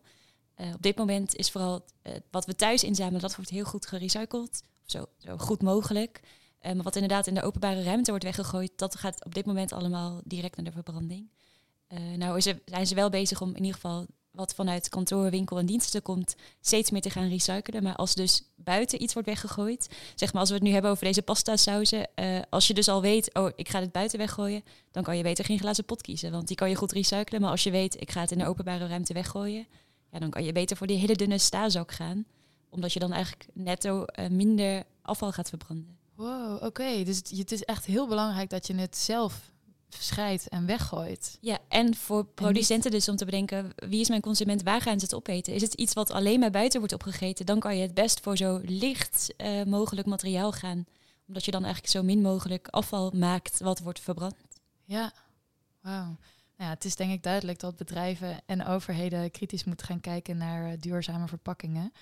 Eh, 0.62 0.74
op 0.74 0.82
dit 0.82 0.96
moment 0.96 1.36
is 1.36 1.50
vooral 1.50 1.84
eh, 2.02 2.12
wat 2.30 2.46
we 2.46 2.54
thuis 2.54 2.84
inzamelen, 2.84 3.20
dat 3.20 3.36
wordt 3.36 3.50
heel 3.50 3.64
goed 3.64 3.86
gerecycled. 3.86 4.62
Zo, 4.84 5.06
zo 5.18 5.38
goed 5.38 5.62
mogelijk. 5.62 6.20
Eh, 6.58 6.72
maar 6.72 6.82
wat 6.82 6.94
inderdaad 6.94 7.26
in 7.26 7.34
de 7.34 7.42
openbare 7.42 7.82
ruimte 7.82 8.10
wordt 8.10 8.24
weggegooid, 8.24 8.72
dat 8.76 8.96
gaat 8.96 9.24
op 9.24 9.34
dit 9.34 9.46
moment 9.46 9.72
allemaal 9.72 10.20
direct 10.24 10.56
naar 10.56 10.64
de 10.64 10.72
verbranding. 10.72 11.30
Nou 12.16 12.40
zijn 12.64 12.86
ze 12.86 12.94
wel 12.94 13.10
bezig 13.10 13.40
om 13.40 13.48
in 13.48 13.56
ieder 13.56 13.74
geval 13.74 14.06
wat 14.32 14.54
vanuit 14.54 14.88
kantoor, 14.88 15.30
winkel 15.30 15.58
en 15.58 15.66
diensten 15.66 16.02
komt, 16.02 16.34
steeds 16.60 16.90
meer 16.90 17.00
te 17.00 17.10
gaan 17.10 17.28
recyclen. 17.28 17.82
Maar 17.82 17.96
als 17.96 18.14
dus 18.14 18.42
buiten 18.54 19.02
iets 19.02 19.12
wordt 19.12 19.28
weggegooid, 19.28 19.88
zeg 20.14 20.32
maar 20.32 20.40
als 20.40 20.50
we 20.50 20.56
het 20.56 20.64
nu 20.64 20.70
hebben 20.72 20.90
over 20.90 21.04
deze 21.04 21.22
pasta 21.22 21.56
sauzen, 21.56 22.14
eh, 22.14 22.40
als 22.50 22.66
je 22.66 22.74
dus 22.74 22.88
al 22.88 23.00
weet, 23.00 23.34
oh 23.34 23.50
ik 23.56 23.68
ga 23.68 23.80
het 23.80 23.92
buiten 23.92 24.18
weggooien, 24.18 24.62
dan 24.90 25.02
kan 25.02 25.16
je 25.16 25.22
beter 25.22 25.44
geen 25.44 25.58
glazen 25.58 25.84
pot 25.84 26.02
kiezen, 26.02 26.30
want 26.30 26.46
die 26.46 26.56
kan 26.56 26.68
je 26.68 26.74
goed 26.74 26.92
recyclen. 26.92 27.40
Maar 27.40 27.50
als 27.50 27.62
je 27.62 27.70
weet, 27.70 28.00
ik 28.00 28.10
ga 28.10 28.20
het 28.20 28.30
in 28.30 28.38
de 28.38 28.46
openbare 28.46 28.86
ruimte 28.86 29.12
weggooien, 29.12 29.66
ja, 30.12 30.18
dan 30.18 30.30
kan 30.30 30.44
je 30.44 30.52
beter 30.52 30.76
voor 30.76 30.86
die 30.86 30.98
hele 30.98 31.16
dunne 31.16 31.38
stazak 31.38 31.92
gaan, 31.92 32.24
omdat 32.68 32.92
je 32.92 33.00
dan 33.00 33.12
eigenlijk 33.12 33.46
netto 33.52 34.04
eh, 34.04 34.28
minder 34.28 34.84
afval 35.02 35.32
gaat 35.32 35.48
verbranden. 35.48 35.98
Wow, 36.14 36.62
oké. 36.62 37.02
Dus 37.04 37.16
het, 37.16 37.30
het 37.30 37.52
is 37.52 37.62
echt 37.62 37.84
heel 37.84 38.08
belangrijk 38.08 38.50
dat 38.50 38.66
je 38.66 38.74
het 38.74 38.96
zelf 38.96 39.50
scheidt 39.88 40.48
en 40.48 40.66
weggooit. 40.66 41.38
Ja, 41.40 41.58
en 41.68 41.94
voor 41.94 42.24
producenten 42.24 42.90
dus 42.90 43.08
om 43.08 43.16
te 43.16 43.24
bedenken, 43.24 43.72
wie 43.76 44.00
is 44.00 44.08
mijn 44.08 44.20
consument, 44.20 44.62
waar 44.62 44.80
gaan 44.80 44.98
ze 44.98 45.04
het 45.04 45.14
opeten? 45.14 45.54
Is 45.54 45.62
het 45.62 45.74
iets 45.74 45.94
wat 45.94 46.10
alleen 46.10 46.40
maar 46.40 46.50
buiten 46.50 46.78
wordt 46.78 46.94
opgegeten, 46.94 47.46
dan 47.46 47.58
kan 47.58 47.76
je 47.76 47.82
het 47.82 47.94
best 47.94 48.20
voor 48.20 48.36
zo 48.36 48.60
licht 48.64 49.34
eh, 49.36 49.62
mogelijk 49.62 50.06
materiaal 50.06 50.52
gaan. 50.52 50.84
Omdat 51.26 51.44
je 51.44 51.50
dan 51.50 51.64
eigenlijk 51.64 51.92
zo 51.92 52.02
min 52.02 52.20
mogelijk 52.20 52.68
afval 52.68 53.10
maakt 53.14 53.60
wat 53.60 53.78
wordt 53.78 54.00
verbrand. 54.00 54.34
Ja, 54.84 55.12
wauw. 55.80 56.16
Ja, 56.62 56.68
het 56.68 56.84
is 56.84 56.96
denk 56.96 57.12
ik 57.12 57.22
duidelijk 57.22 57.60
dat 57.60 57.76
bedrijven 57.76 58.40
en 58.46 58.66
overheden 58.66 59.30
kritisch 59.30 59.64
moeten 59.64 59.86
gaan 59.86 60.00
kijken 60.00 60.36
naar 60.36 60.70
eh, 60.70 60.72
duurzame 60.80 61.28
verpakkingen. 61.28 61.92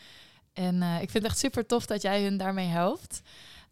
En 0.52 0.82
eh, 0.82 0.94
ik 0.94 1.10
vind 1.10 1.12
het 1.12 1.32
echt 1.32 1.38
super 1.38 1.66
tof 1.66 1.86
dat 1.86 2.02
jij 2.02 2.22
hun 2.22 2.36
daarmee 2.36 2.66
helpt. 2.66 3.22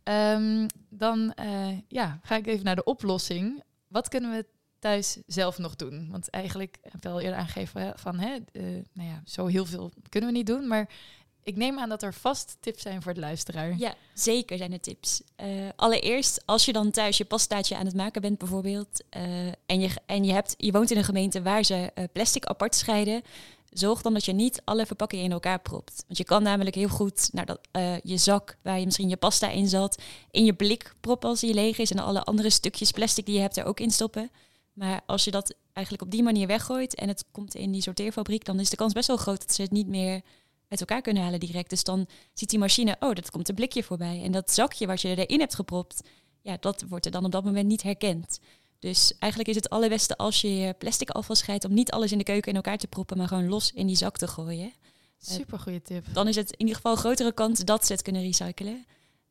Ehm, 0.03 0.67
dan 0.89 1.33
eh, 1.33 1.79
ja, 1.89 2.19
ga 2.23 2.37
ik 2.37 2.47
even 2.47 2.65
naar 2.65 2.77
de 2.77 2.85
oplossing. 2.85 3.63
Wat 3.89 4.09
kunnen 4.09 4.31
we 4.31 4.47
thuis 4.79 5.19
zelf 5.27 5.59
nog 5.59 5.77
doen? 5.77 6.09
Want 6.11 6.31
eigenlijk 6.31 6.79
heb 6.83 6.95
ik 6.95 7.05
al 7.05 7.21
eerder 7.21 7.39
aangegeven 7.39 7.93
van, 7.99 8.19
hè, 8.19 8.39
nou 8.93 9.09
ja, 9.09 9.23
zo 9.25 9.47
heel 9.47 9.67
veel 9.67 9.93
kunnen 10.09 10.31
we 10.31 10.37
niet 10.37 10.47
doen. 10.47 10.67
Maar 10.67 10.89
ik 11.49 11.57
neem 11.57 11.79
aan 11.79 11.89
dat 11.89 12.03
er 12.03 12.15
vast 12.15 12.57
tips 12.61 12.83
zijn 12.83 13.03
voor 13.03 13.15
de 13.15 13.21
luisteraar. 13.21 13.75
Ja, 13.79 13.95
zeker 14.15 14.59
zijn 14.59 14.73
er 14.73 14.81
tips. 14.81 15.23
Eh, 15.37 15.49
allereerst, 15.77 16.43
als 16.45 16.65
je 16.65 16.73
dan 16.73 16.91
thuis 16.91 17.17
je 17.17 17.25
pastaatje 17.25 17.77
aan 17.77 17.87
het 17.87 17.95
maken 17.95 18.23
bent 18.23 18.39
bijvoorbeeld, 18.39 19.03
eh, 19.11 19.47
en, 19.47 19.81
je, 19.81 19.91
en 20.07 20.25
je, 20.25 20.33
hebt, 20.33 20.55
je 20.57 20.73
woont 20.73 20.91
in 20.91 20.97
een 20.97 21.05
gemeente 21.05 21.43
waar 21.43 21.65
ze 21.65 21.91
eh, 21.95 22.05
plastic 22.13 22.45
apart 22.45 22.75
scheiden, 22.75 23.23
zorg 23.71 24.03
dan 24.03 24.13
dat 24.13 24.25
je 24.25 24.33
niet 24.33 24.61
alle 24.65 24.87
verpakkingen 24.87 25.25
in 25.25 25.33
elkaar 25.33 25.61
propt. 25.61 26.05
Want 26.07 26.19
je 26.19 26.25
kan 26.25 26.43
namelijk 26.43 26.77
heel 26.77 26.89
goed 26.89 27.29
naar 27.33 27.47
dat, 27.47 27.61
je 28.03 28.17
zak, 28.17 28.57
waar 28.63 28.79
je 28.79 28.85
misschien 28.85 29.09
je 29.09 29.17
pasta 29.17 29.51
in 29.51 29.69
zat, 29.69 30.03
in 30.31 30.45
je 30.45 30.55
blik 30.55 30.95
proppen 31.01 31.29
als 31.29 31.41
die 31.41 31.55
leeg 31.55 31.79
is 31.79 31.91
en 31.91 31.99
alle 31.99 32.23
andere 32.23 32.51
stukjes 32.51 32.91
plastic 32.91 33.27
die 33.27 33.35
je 33.35 33.41
hebt 33.41 33.57
er 33.57 33.65
ook 33.65 33.81
in 33.81 33.91
stoppen. 33.91 34.31
Maar 34.73 35.01
als 35.07 35.25
je 35.25 35.31
dat 35.31 35.55
eigenlijk 35.73 36.07
op 36.07 36.11
die 36.11 36.23
manier 36.23 36.47
weggooit 36.47 36.95
en 36.95 37.09
het 37.09 37.25
komt 37.31 37.55
in 37.55 37.73
die 37.73 37.83
sorteerfabriek, 37.83 38.45
dan 38.45 38.61
is 38.61 38.71
de 38.71 38.77
kans 38.77 38.93
best 38.93 39.07
wel 39.07 39.17
groot 39.17 39.41
dat 39.41 39.55
ze 39.55 39.63
het 39.63 39.71
niet 39.71 39.89
meer 39.89 40.23
uit 40.69 40.81
elkaar 40.81 41.01
kunnen 41.03 41.23
halen 41.23 41.41
direct. 41.41 41.71
Dus 41.71 41.85
dan 41.85 42.07
ziet 42.33 42.51
die 42.51 42.59
machine, 42.59 42.97
oh, 43.01 43.15
dat 43.15 43.31
komt 43.31 43.49
een 43.49 43.55
blikje 43.55 43.83
voorbij. 43.83 44.23
En 44.23 44.33
dat 44.33 44.51
zakje 44.51 44.87
wat 44.87 45.01
je 45.01 45.17
erin 45.17 45.41
hebt 45.41 45.55
gepropt, 45.55 46.01
ja, 46.41 46.57
dat 46.61 46.85
wordt 46.89 47.07
er 47.07 47.13
dan 47.13 47.25
op 47.25 47.33
dat 47.33 47.45
moment 47.45 47.67
niet 47.67 47.83
herkend. 47.83 48.41
Dus 48.79 49.13
eigenlijk 49.19 49.51
is 49.51 49.57
het 49.57 49.71
allerbeste 49.71 50.17
als 50.17 50.41
je 50.41 50.57
je 50.57 50.73
plastic 50.73 51.11
afval 51.11 51.37
scheidt 51.37 51.65
om 51.65 51.75
niet 51.75 51.91
alles 51.91 52.13
in 52.13 52.19
de 52.19 52.25
keuken 52.25 52.51
in 52.51 52.57
elkaar 52.57 52.79
te 52.79 52.87
proppen, 52.87 53.17
maar 53.17 53.29
gewoon 53.29 53.49
los 53.49 53.73
in 53.73 53.87
die 53.87 53.97
zak 53.97 54.17
te 54.17 54.29
gooien. 54.29 54.73
Super 55.21 55.59
goede 55.59 55.83
tip. 55.83 56.05
Dan 56.13 56.29
is 56.29 56.37
het 56.37 56.51
in 56.51 56.59
ieder 56.59 56.75
geval 56.75 56.93
een 56.93 56.99
grotere 56.99 57.33
kans 57.33 57.61
dat 57.61 57.87
ze 57.87 57.93
het 57.93 58.03
kunnen 58.03 58.23
recyclen. 58.23 58.87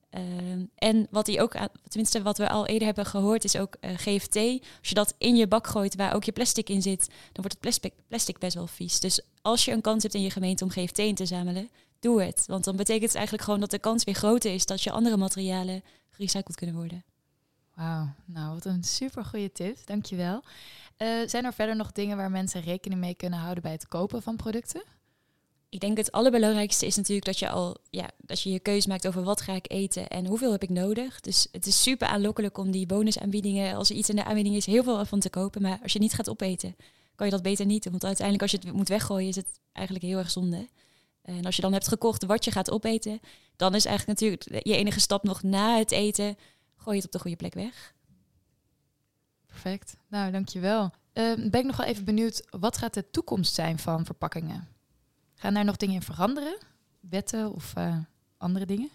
Ehm, 0.09 0.65
en 0.75 1.07
wat 1.11 1.25
die 1.25 1.41
ook, 1.41 1.55
tenminste 1.87 2.21
wat 2.21 2.37
we 2.37 2.49
al 2.49 2.65
eerder 2.65 2.85
hebben 2.85 3.05
gehoord, 3.05 3.43
is 3.43 3.57
ook 3.57 3.75
eh, 3.79 3.91
GFT. 3.95 4.35
Als 4.79 4.89
je 4.89 4.93
dat 4.93 5.13
in 5.17 5.35
je 5.35 5.47
bak 5.47 5.67
gooit 5.67 5.95
waar 5.95 6.15
ook 6.15 6.23
je 6.23 6.31
plastic 6.31 6.69
in 6.69 6.81
zit, 6.81 7.07
dan 7.07 7.15
wordt 7.33 7.51
het 7.51 7.59
plastic, 7.59 7.93
plastic 8.07 8.39
best 8.39 8.55
wel 8.55 8.67
vies. 8.67 8.99
Dus 8.99 9.21
als 9.41 9.65
je 9.65 9.71
een 9.71 9.81
kans 9.81 10.03
hebt 10.03 10.15
in 10.15 10.21
je 10.21 10.31
gemeente 10.31 10.63
om 10.63 10.69
GFT 10.69 10.97
in 10.97 11.15
te 11.15 11.25
zamelen, 11.25 11.69
doe 11.99 12.23
het. 12.23 12.43
Want 12.47 12.63
dan 12.63 12.75
betekent 12.75 13.05
het 13.05 13.15
eigenlijk 13.15 13.43
gewoon 13.45 13.59
dat 13.59 13.71
de 13.71 13.79
kans 13.79 14.03
weer 14.03 14.15
groter 14.15 14.53
is 14.53 14.65
dat 14.65 14.81
je 14.81 14.91
andere 14.91 15.17
materialen 15.17 15.83
gerecycled 16.09 16.55
kunnen 16.55 16.75
worden. 16.75 17.03
Wauw, 17.73 18.13
nou 18.25 18.53
wat 18.53 18.65
een 18.65 18.83
super 18.83 19.25
goede 19.25 19.51
tip, 19.51 19.77
dankjewel. 19.85 20.43
Uh, 20.97 21.27
zijn 21.27 21.45
er 21.45 21.53
verder 21.53 21.75
nog 21.75 21.91
dingen 21.91 22.17
waar 22.17 22.31
mensen 22.31 22.61
rekening 22.61 22.99
mee 23.01 23.15
kunnen 23.15 23.39
houden 23.39 23.63
bij 23.63 23.71
het 23.71 23.87
kopen 23.87 24.21
van 24.21 24.35
producten? 24.35 24.83
Ik 25.69 25.79
denk 25.79 25.97
het 25.97 26.11
allerbelangrijkste 26.11 26.85
is 26.85 26.95
natuurlijk 26.95 27.25
dat 27.25 27.39
je 27.39 27.49
al 27.49 27.77
ja, 27.89 28.09
dat 28.17 28.41
je 28.41 28.51
je 28.51 28.59
keuze 28.59 28.87
maakt 28.87 29.07
over 29.07 29.23
wat 29.23 29.41
ga 29.41 29.53
ik 29.53 29.71
eten 29.71 30.07
en 30.07 30.25
hoeveel 30.25 30.51
heb 30.51 30.63
ik 30.63 30.69
nodig. 30.69 31.19
Dus 31.19 31.47
het 31.51 31.65
is 31.65 31.83
super 31.83 32.07
aanlokkelijk 32.07 32.57
om 32.57 32.71
die 32.71 32.85
bonusaanbiedingen, 32.85 33.75
als 33.75 33.89
er 33.89 33.95
iets 33.95 34.09
in 34.09 34.15
de 34.15 34.23
aanbieding 34.23 34.55
is, 34.55 34.65
heel 34.65 34.83
veel 34.83 35.05
van 35.05 35.19
te 35.19 35.29
kopen. 35.29 35.61
Maar 35.61 35.79
als 35.83 35.93
je 35.93 35.99
niet 35.99 36.13
gaat 36.13 36.29
opeten, 36.29 36.75
kan 37.15 37.25
je 37.25 37.31
dat 37.31 37.41
beter 37.41 37.65
niet. 37.65 37.89
Want 37.89 38.03
uiteindelijk 38.03 38.41
als 38.41 38.51
je 38.51 38.67
het 38.67 38.77
moet 38.77 38.87
weggooien, 38.87 39.27
is 39.27 39.35
het 39.35 39.59
eigenlijk 39.73 40.05
heel 40.05 40.17
erg 40.17 40.31
zonde. 40.31 40.67
En 41.21 41.45
als 41.45 41.55
je 41.55 41.61
dan 41.61 41.73
hebt 41.73 41.87
gekocht 41.87 42.25
wat 42.25 42.45
je 42.45 42.51
gaat 42.51 42.71
opeten, 42.71 43.19
dan 43.55 43.75
is 43.75 43.85
eigenlijk 43.85 44.19
natuurlijk 44.19 44.65
je 44.67 44.75
enige 44.75 44.99
stap 44.99 45.23
nog 45.23 45.43
na 45.43 45.77
het 45.77 45.91
eten, 45.91 46.37
gooi 46.75 46.95
je 46.95 47.01
het 47.01 47.05
op 47.05 47.11
de 47.11 47.19
goede 47.19 47.37
plek 47.37 47.53
weg. 47.53 47.93
Perfect. 49.45 49.97
Nou, 50.07 50.31
dankjewel. 50.31 50.83
Uh, 50.83 51.35
ben 51.35 51.59
ik 51.59 51.65
nog 51.65 51.77
wel 51.77 51.85
even 51.85 52.05
benieuwd, 52.05 52.47
wat 52.49 52.77
gaat 52.77 52.93
de 52.93 53.09
toekomst 53.11 53.53
zijn 53.53 53.79
van 53.79 54.05
verpakkingen? 54.05 54.67
Gaan 55.39 55.53
daar 55.53 55.65
nog 55.65 55.77
dingen 55.77 55.95
in 55.95 56.01
veranderen? 56.01 56.57
Wetten 56.99 57.51
of 57.51 57.73
uh, 57.77 57.97
andere 58.37 58.65
dingen? 58.65 58.89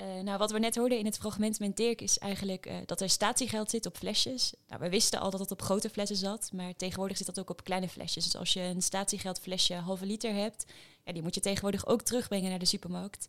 Uh, 0.00 0.20
nou, 0.22 0.38
wat 0.38 0.50
we 0.50 0.58
net 0.58 0.76
hoorden 0.76 0.98
in 0.98 1.04
het 1.04 1.18
fragment 1.18 1.58
met 1.58 1.76
Dirk 1.76 2.00
is 2.00 2.18
eigenlijk 2.18 2.66
uh, 2.66 2.76
dat 2.86 3.00
er 3.00 3.08
statiegeld 3.08 3.70
zit 3.70 3.86
op 3.86 3.96
flesjes. 3.96 4.52
Nou, 4.68 4.80
we 4.80 4.88
wisten 4.88 5.20
al 5.20 5.30
dat 5.30 5.40
het 5.40 5.50
op 5.50 5.62
grote 5.62 5.90
flessen 5.90 6.16
zat, 6.16 6.50
maar 6.52 6.76
tegenwoordig 6.76 7.16
zit 7.16 7.26
dat 7.26 7.38
ook 7.38 7.50
op 7.50 7.64
kleine 7.64 7.88
flesjes. 7.88 8.24
Dus 8.24 8.36
als 8.36 8.52
je 8.52 8.60
een 8.60 8.82
statiegeldflesje 8.82 9.74
halve 9.74 10.06
liter 10.06 10.34
hebt, 10.34 10.64
ja, 11.04 11.12
die 11.12 11.22
moet 11.22 11.34
je 11.34 11.40
tegenwoordig 11.40 11.86
ook 11.86 12.02
terugbrengen 12.02 12.50
naar 12.50 12.58
de 12.58 12.64
supermarkt. 12.64 13.26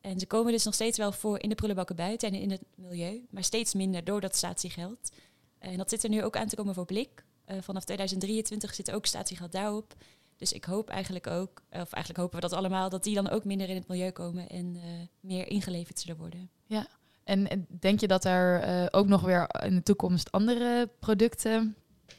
En 0.00 0.18
ze 0.18 0.26
komen 0.26 0.52
dus 0.52 0.64
nog 0.64 0.74
steeds 0.74 0.98
wel 0.98 1.12
voor 1.12 1.42
in 1.42 1.48
de 1.48 1.54
prullenbakken 1.54 1.96
buiten 1.96 2.28
en 2.28 2.40
in 2.40 2.50
het 2.50 2.62
milieu, 2.74 3.26
maar 3.30 3.44
steeds 3.44 3.74
minder 3.74 4.04
door 4.04 4.20
dat 4.20 4.36
statiegeld. 4.36 5.10
En 5.58 5.76
dat 5.76 5.90
zit 5.90 6.02
er 6.02 6.10
nu 6.10 6.24
ook 6.24 6.36
aan 6.36 6.48
te 6.48 6.56
komen 6.56 6.74
voor 6.74 6.84
blik. 6.84 7.24
Vanaf 7.60 7.84
2023 7.84 8.74
zit 8.74 8.90
ook 8.90 9.06
statiegeld 9.06 9.52
daarop. 9.52 9.94
Dus 10.38 10.52
ik 10.52 10.64
hoop 10.64 10.88
eigenlijk 10.88 11.26
ook, 11.26 11.62
of 11.70 11.92
eigenlijk 11.92 12.16
hopen 12.16 12.34
we 12.34 12.40
dat 12.40 12.52
allemaal, 12.52 12.88
dat 12.88 13.04
die 13.04 13.14
dan 13.14 13.28
ook 13.28 13.44
minder 13.44 13.68
in 13.68 13.74
het 13.74 13.88
milieu 13.88 14.10
komen 14.10 14.48
en 14.48 14.74
uh, 14.74 14.82
meer 15.20 15.48
ingeleverd 15.48 16.00
zullen 16.00 16.16
worden. 16.16 16.50
Ja, 16.66 16.86
en 17.24 17.66
denk 17.80 18.00
je 18.00 18.08
dat 18.08 18.24
er 18.24 18.68
uh, 18.68 18.86
ook 18.90 19.06
nog 19.06 19.20
weer 19.20 19.62
in 19.62 19.74
de 19.74 19.82
toekomst 19.82 20.32
andere 20.32 20.90
producten 20.98 21.76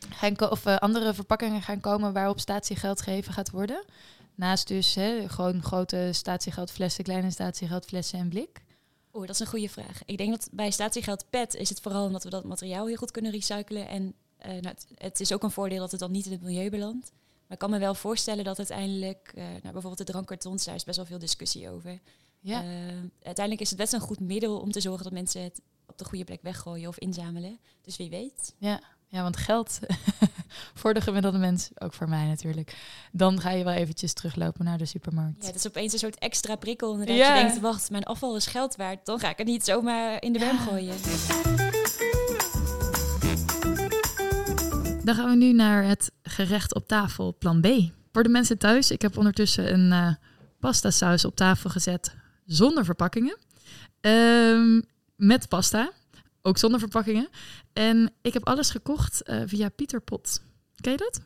gaan 0.10 0.52
of 0.52 0.66
andere 0.66 1.14
verpakkingen 1.14 1.62
gaan 1.62 1.80
komen 1.80 2.14
waarop 2.14 2.40
statiegeld 2.40 3.02
gegeven 3.02 3.34
gaat 3.34 3.50
worden? 3.50 3.86
Naast 4.36 4.68
dus 4.68 4.96
hè, 4.96 5.30
gewoon 5.30 5.64
grote 5.64 6.10
statiegeldflessen, 6.12 7.04
kleine 7.04 7.32
statiegeldflessen 7.32 8.20
en 8.20 8.30
blik. 8.30 8.62
Oeh, 9.14 9.26
dat 9.26 9.36
is 9.36 9.42
een 9.42 9.48
goede 9.48 9.70
vraag. 9.70 10.02
Ik 10.06 10.18
denk 10.18 10.32
dat 10.32 10.50
bij 10.52 10.72
statiegeld 10.72 11.26
PET 11.30 11.56
is 11.56 11.70
het 11.70 11.80
vooral 11.82 12.06
omdat 12.06 12.24
we 12.24 12.30
dat 12.30 12.44
materiaal 12.44 12.88
heel 12.88 12.96
goed 12.96 13.12
kunnen 13.12 13.32
recyclen. 13.32 13.88
En 13.88 14.14
nou, 14.38 14.68
het, 14.68 14.86
het, 14.96 15.20
is 15.20 15.34
ook 15.34 15.44
een 15.44 15.52
voordeel 15.52 15.80
dat 15.80 15.92
het 15.92 16.00
dan 16.00 16.12
niet 16.12 16.26
in 16.26 16.32
het 16.32 16.42
milieu 16.42 16.70
belandt. 16.70 17.12
Maar 17.50 17.58
ik 17.58 17.64
kan 17.68 17.70
me 17.70 17.86
wel 17.86 17.96
voorstellen 17.96 18.44
dat 18.44 18.58
uiteindelijk, 18.58 19.32
uh, 19.36 19.44
nou, 19.44 19.62
bijvoorbeeld 19.62 19.98
de 19.98 20.04
drankkartons, 20.04 20.66
daar 20.66 20.76
is 20.76 20.84
best 20.84 20.98
wel 20.98 21.06
veel 21.06 21.20
discussie 21.20 21.70
over. 21.70 22.00
Ja. 22.40 22.64
Uh, 22.64 22.70
uiteindelijk 23.22 23.60
is 23.60 23.70
het 23.70 23.80
best 23.80 23.94
een 23.94 24.00
goed 24.00 24.20
middel 24.20 24.60
om 24.60 24.72
te 24.72 24.82
zorgen 24.82 25.04
dat 25.04 25.14
mensen 25.14 25.44
het 25.44 25.62
op 25.86 25.98
de 25.98 26.06
goede 26.06 26.24
plek 26.24 26.42
weggooien 26.42 26.88
of 26.88 26.98
inzamelen. 26.98 27.60
Dus 27.82 27.98
wie 27.98 28.10
weet. 28.10 28.56
Ja, 28.58 28.82
ja 29.08 29.22
want 29.22 29.38
geld 29.38 29.80
voor 30.80 30.94
de 30.94 31.02
gemiddelde 31.02 31.38
mens, 31.38 31.70
ook 31.76 31.94
voor 31.94 32.10
mij 32.10 32.26
natuurlijk. 32.26 32.78
Dan 33.12 33.42
ga 33.42 33.50
je 33.50 33.64
wel 33.64 33.74
eventjes 33.74 34.14
teruglopen 34.14 34.66
naar 34.66 34.78
de 34.78 34.86
supermarkt. 34.86 35.42
Ja, 35.42 35.48
het 35.48 35.56
is 35.56 35.68
opeens 35.68 35.94
een 35.94 36.00
soort 36.00 36.20
extra 36.20 36.56
prikkel. 36.56 36.92
Inderdaad. 36.92 37.18
Ja. 37.18 37.36
Je 37.36 37.44
denkt, 37.44 37.60
wacht, 37.60 37.90
mijn 37.90 38.04
afval 38.04 38.36
is 38.36 38.46
geld 38.46 38.76
waard. 38.76 39.06
Dan 39.06 39.20
ga 39.20 39.30
ik 39.30 39.38
het 39.38 39.48
niet 39.48 39.66
zomaar 39.66 40.22
in 40.24 40.34
de 40.34 40.40
ja. 40.40 40.58
gooien. 40.58 41.79
Dan 45.10 45.18
gaan 45.18 45.30
we 45.30 45.46
nu 45.46 45.54
naar 45.54 45.84
het 45.84 46.12
gerecht 46.24 46.76
op 46.76 46.88
tafel, 46.88 47.36
plan 47.40 47.62
B. 47.62 47.68
Voor 48.12 48.24
de 48.24 48.30
mensen 48.30 48.58
thuis, 48.58 48.92
ik 48.92 49.02
heb 49.02 49.18
ondertussen 49.18 49.74
een 49.74 49.92
uh, 49.92 50.14
pasta 50.60 50.92
saus 50.92 51.26
op 51.26 51.36
tafel 51.36 51.70
gezet 51.70 52.16
zonder 52.46 52.86
verpakkingen. 52.86 53.38
Um, 54.02 54.84
met 55.16 55.48
pasta, 55.48 55.92
ook 56.42 56.58
zonder 56.58 56.80
verpakkingen. 56.80 57.28
En 57.74 58.12
ik 58.22 58.34
heb 58.34 58.48
alles 58.48 58.70
gekocht 58.70 59.30
uh, 59.30 59.42
via 59.46 59.70
Pieter 59.70 60.02
Pot. 60.02 60.42
Ken 60.76 60.92
je 60.92 60.98
dat? 60.98 61.22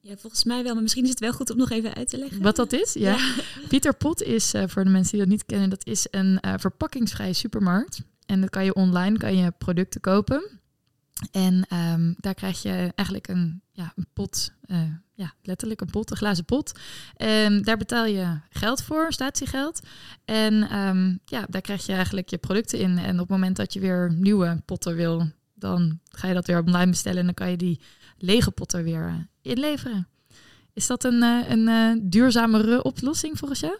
Ja, 0.00 0.16
volgens 0.16 0.44
mij 0.44 0.62
wel, 0.62 0.72
maar 0.72 0.82
misschien 0.82 1.04
is 1.04 1.10
het 1.10 1.20
wel 1.20 1.32
goed 1.32 1.50
om 1.50 1.56
nog 1.56 1.70
even 1.70 1.94
uit 1.94 2.08
te 2.08 2.18
leggen. 2.18 2.42
Wat 2.42 2.56
dat 2.56 2.72
is? 2.72 2.92
Ja. 2.92 3.16
Pieter 3.68 3.94
Pot 3.94 4.22
is, 4.22 4.54
uh, 4.54 4.62
voor 4.66 4.84
de 4.84 4.90
mensen 4.90 5.10
die 5.12 5.20
dat 5.20 5.30
niet 5.30 5.46
kennen, 5.46 5.70
dat 5.70 5.86
is 5.86 6.06
een 6.10 6.38
uh, 6.46 6.54
verpakkingsvrije 6.56 7.32
supermarkt. 7.32 8.02
En 8.26 8.40
dan 8.40 8.48
kan 8.48 8.64
je 8.64 8.74
online 8.74 9.18
kan 9.18 9.36
je 9.36 9.50
producten 9.58 10.00
kopen. 10.00 10.59
En 11.30 11.66
um, 11.92 12.14
daar 12.18 12.34
krijg 12.34 12.62
je 12.62 12.92
eigenlijk 12.94 13.28
een, 13.28 13.62
ja, 13.72 13.92
een 13.96 14.06
pot, 14.12 14.52
uh, 14.66 14.78
ja, 15.14 15.32
letterlijk 15.42 15.80
een 15.80 15.90
pot, 15.90 16.10
een 16.10 16.16
glazen 16.16 16.44
pot. 16.44 16.78
En 17.16 17.62
daar 17.62 17.76
betaal 17.76 18.04
je 18.04 18.40
geld 18.50 18.82
voor, 18.82 19.12
statiegeld. 19.12 19.80
En 20.24 20.76
um, 20.78 21.20
ja, 21.24 21.46
daar 21.48 21.60
krijg 21.60 21.86
je 21.86 21.92
eigenlijk 21.92 22.28
je 22.28 22.38
producten 22.38 22.78
in. 22.78 22.98
En 22.98 23.12
op 23.12 23.18
het 23.18 23.28
moment 23.28 23.56
dat 23.56 23.72
je 23.72 23.80
weer 23.80 24.12
nieuwe 24.12 24.62
potten 24.64 24.94
wil, 24.94 25.30
dan 25.54 26.00
ga 26.10 26.28
je 26.28 26.34
dat 26.34 26.46
weer 26.46 26.64
online 26.64 26.90
bestellen. 26.90 27.18
En 27.18 27.24
dan 27.24 27.34
kan 27.34 27.50
je 27.50 27.56
die 27.56 27.80
lege 28.18 28.50
potten 28.50 28.84
weer 28.84 29.08
uh, 29.08 29.14
inleveren. 29.42 30.08
Is 30.72 30.86
dat 30.86 31.04
een, 31.04 31.22
uh, 31.22 31.48
een 31.48 32.10
duurzamere 32.10 32.82
oplossing 32.82 33.38
volgens 33.38 33.60
jou? 33.60 33.76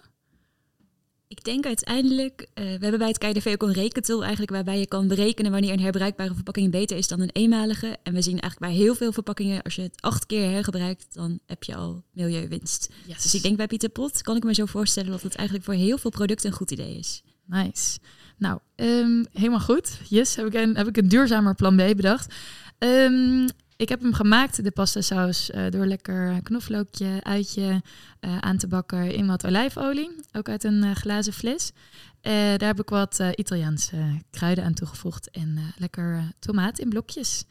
Ik 1.31 1.45
denk 1.45 1.66
uiteindelijk, 1.66 2.41
uh, 2.41 2.64
we 2.64 2.78
hebben 2.81 2.99
bij 2.99 3.09
het 3.09 3.18
KDV 3.18 3.47
ook 3.53 3.62
een 3.62 3.72
rekentool 3.72 4.20
eigenlijk 4.20 4.51
waarbij 4.51 4.78
je 4.78 4.87
kan 4.87 5.09
berekenen 5.09 5.51
wanneer 5.51 5.72
een 5.72 5.81
herbruikbare 5.81 6.35
verpakking 6.35 6.70
beter 6.70 6.97
is 6.97 7.09
dan 7.09 7.20
een 7.20 7.31
eenmalige. 7.33 7.97
En 8.03 8.14
we 8.14 8.22
zien 8.22 8.41
eigenlijk 8.41 8.72
bij 8.72 8.83
heel 8.83 8.95
veel 8.95 9.12
verpakkingen, 9.12 9.62
als 9.62 9.74
je 9.74 9.83
het 9.83 10.03
acht 10.03 10.26
keer 10.26 10.51
hergebruikt, 10.51 11.14
dan 11.14 11.39
heb 11.47 11.62
je 11.62 11.74
al 11.74 12.05
milieuwinst. 12.12 12.93
Yes. 13.07 13.22
Dus 13.22 13.35
ik 13.35 13.43
denk 13.43 13.57
bij 13.57 13.66
Pieter 13.66 13.89
Pot 13.89 14.22
kan 14.22 14.37
ik 14.37 14.45
me 14.45 14.55
zo 14.55 14.66
voorstellen 14.66 15.11
dat 15.11 15.22
het 15.22 15.35
eigenlijk 15.35 15.66
voor 15.66 15.74
heel 15.74 15.99
veel 15.99 16.11
producten 16.11 16.51
een 16.51 16.57
goed 16.57 16.70
idee 16.70 16.99
is. 16.99 17.22
Nice. 17.47 17.99
Nou, 18.39 18.59
um, 18.76 19.26
helemaal 19.33 19.61
goed. 19.61 19.99
Yes, 20.09 20.37
heb 20.37 20.47
ik 20.47 20.55
een, 20.55 20.76
heb 20.76 20.87
ik 20.87 20.97
een 20.97 21.09
duurzamer 21.09 21.55
plan 21.55 21.76
B 21.76 21.97
bedacht. 21.97 22.35
Um, 22.78 23.47
ik 23.81 23.89
heb 23.89 24.01
hem 24.01 24.14
gemaakt, 24.14 24.64
de 24.64 24.70
pasta 24.70 25.01
saus, 25.01 25.51
uh, 25.51 25.70
door 25.70 25.87
lekker 25.87 26.43
knoflookje, 26.43 27.20
uitje 27.22 27.83
uh, 28.20 28.39
aan 28.39 28.57
te 28.57 28.66
bakken 28.66 29.14
in 29.14 29.26
wat 29.26 29.47
olijfolie. 29.47 30.11
Ook 30.33 30.49
uit 30.49 30.64
een 30.64 30.85
uh, 30.85 30.95
glazen 30.95 31.33
fles. 31.33 31.72
daar 32.20 32.64
heb 32.64 32.81
ik 32.81 32.89
wat 32.89 33.22
Italiaanse 33.35 34.20
kruiden 34.31 34.64
aan 34.64 34.74
toegevoegd 34.74 35.31
en 35.31 35.59
lekker 35.76 36.33
tomaat 36.39 36.78
in 36.78 36.89
blokjes 36.89 37.45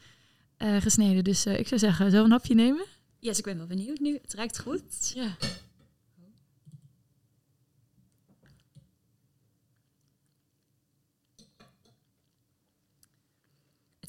gesneden. 0.58 1.24
Dus 1.24 1.46
ik 1.46 1.68
zou 1.68 1.80
zeggen, 1.80 2.10
we 2.10 2.16
een 2.16 2.30
hapje 2.30 2.54
nemen? 2.54 2.84
Yes, 3.18 3.38
ik 3.38 3.44
ben 3.44 3.56
wel 3.56 3.66
benieuwd 3.66 3.98
nu. 3.98 4.18
Het 4.22 4.34
ruikt 4.34 4.58
goed. 4.58 5.12
Ja. 5.14 5.36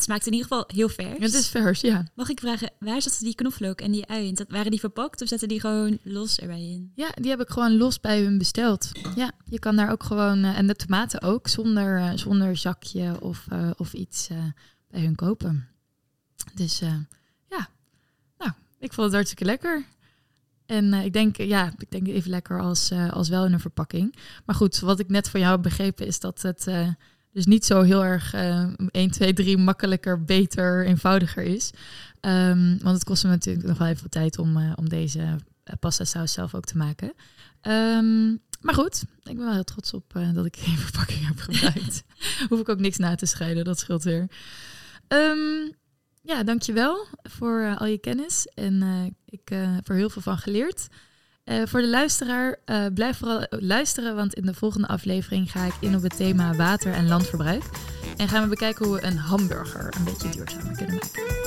Het 0.02 0.10
smaakt 0.10 0.26
in 0.26 0.34
ieder 0.34 0.48
geval 0.48 0.64
heel 0.68 0.90
vers. 0.90 1.20
Het 1.20 1.34
is 1.34 1.50
vers, 1.50 1.82
ja. 1.82 2.08
Mag 2.16 2.30
ik 2.30 2.40
vragen, 2.40 2.72
waar 2.80 3.02
zaten 3.02 3.24
die 3.24 3.36
knoflook 3.36 3.82
en 3.82 3.92
die 3.92 4.08
ui 4.08 4.28
in? 4.28 4.38
Waren 4.48 4.72
die 4.72 4.80
verpakt 4.80 5.22
of 5.22 5.28
zaten 5.28 5.48
die 5.48 5.60
gewoon 5.60 6.00
los 6.04 6.40
erbij 6.40 6.62
in? 6.62 6.92
Ja, 6.96 7.10
die 7.14 7.30
heb 7.30 7.42
ik 7.42 7.50
gewoon 7.50 7.78
los 7.78 8.00
bij 8.00 8.22
hun 8.22 8.38
besteld. 8.38 8.92
Ja, 9.16 9.32
je 9.46 9.60
kan 9.60 9.76
daar 9.76 9.92
ook 9.92 10.04
gewoon, 10.04 10.38
uh, 10.38 10.58
en 10.58 10.68
de 10.68 10.76
tomaten 10.76 11.22
ook, 11.22 11.48
zonder, 11.48 12.00
uh, 12.00 12.12
zonder 12.16 12.58
zakje 12.58 13.22
of, 13.22 13.46
uh, 13.54 13.70
of 13.78 13.94
iets 13.94 14.28
bij 14.90 15.02
hun 15.02 15.16
kopen. 15.16 15.68
Dus 16.54 16.80
ja, 17.50 17.68
nou, 18.38 18.52
ik 18.80 18.94
vond 18.94 19.06
het 19.06 19.16
hartstikke 19.16 19.46
lekker. 19.46 19.86
En 20.66 20.94
ik 20.94 21.14
denk, 21.14 21.38
ja, 21.38 21.74
ik 21.78 21.92
denk 21.92 22.08
even 22.08 22.30
lekker 22.30 22.62
als, 22.62 22.92
als 22.92 23.30
wel 23.30 23.46
in 23.46 23.54
een 23.54 23.60
verpakking. 23.60 24.16
Maar 24.46 24.56
goed, 24.56 24.80
wat 24.80 25.00
ik 25.00 25.10
net 25.10 25.30
van 25.30 25.40
jou 25.40 25.52
heb 25.52 25.62
begrepen 25.62 26.08
is 26.08 26.20
dat 26.20 26.42
het 26.42 26.68
dus 27.34 27.46
niet 27.46 27.66
zo 27.66 27.82
heel 27.82 28.04
erg 28.04 28.36
uh, 28.36 28.68
1, 28.92 29.12
2, 29.12 29.34
3 29.34 29.58
makkelijker, 29.58 30.24
beter, 30.24 30.86
eenvoudiger 30.86 31.44
is. 31.44 31.72
Um, 32.22 32.80
want 32.82 32.96
het 32.96 33.04
kost 33.04 33.24
me 33.24 33.30
natuurlijk 33.30 33.68
nog 33.68 33.78
wel 33.78 33.88
even 33.88 34.10
tijd 34.10 34.40
om, 34.40 34.58
uh, 34.58 34.74
om 34.76 34.90
deze 34.90 35.20
uh, 35.20 35.36
pasta 35.80 36.04
saus 36.04 36.34
zelf 36.34 36.56
ook 36.56 36.66
te 36.66 36.78
maken. 36.78 37.14
Um, 37.62 38.42
maar 38.62 38.74
goed, 38.74 39.04
ik 39.24 39.36
ben 39.36 39.46
wel 39.46 39.54
heel 39.54 39.64
trots 39.64 39.94
op 39.94 40.14
uh, 40.18 40.34
dat 40.34 40.46
ik 40.46 40.58
geen 40.58 40.78
verpakking 40.88 41.28
heb 41.28 41.40
gebruikt. 41.40 42.04
Hoef 42.50 42.60
ik 42.60 42.70
ook 42.70 42.80
niks 42.80 42.98
na 42.98 43.16
te 43.16 43.26
scheiden, 43.26 43.64
dat 43.64 43.80
scheelt 43.80 44.04
weer. 44.04 44.28
Um, 45.08 45.72
ja, 46.22 46.44
dankjewel 46.44 47.08
voor 47.24 47.76
al 47.78 47.88
je 47.88 47.98
kennis. 47.98 48.48
En 48.54 48.84
ik 49.26 49.50
heb 49.50 49.90
er 49.90 49.96
heel 49.96 50.10
veel 50.10 50.22
van 50.22 50.38
geleerd. 50.38 50.88
Uh, 51.52 51.62
voor 51.66 51.82
de 51.82 51.90
luisteraar, 51.90 52.56
uh, 52.66 52.86
blijf 52.94 53.18
vooral 53.18 53.46
luisteren, 53.50 54.16
want 54.16 54.34
in 54.34 54.46
de 54.46 54.54
volgende 54.54 54.88
aflevering 54.88 55.52
ga 55.52 55.66
ik 55.66 55.74
in 55.80 55.96
op 55.96 56.02
het 56.02 56.16
thema 56.16 56.56
water- 56.56 56.94
en 56.94 57.08
landverbruik. 57.08 57.64
En 58.18 58.28
gaan 58.28 58.44
we 58.44 58.50
bekijken 58.50 58.86
hoe 58.86 58.96
we 58.96 59.04
een 59.04 59.18
hamburger 59.18 59.94
een 59.98 60.04
beetje 60.04 60.30
duurzamer 60.30 60.76
kunnen 60.76 60.96
maken. 60.96 61.41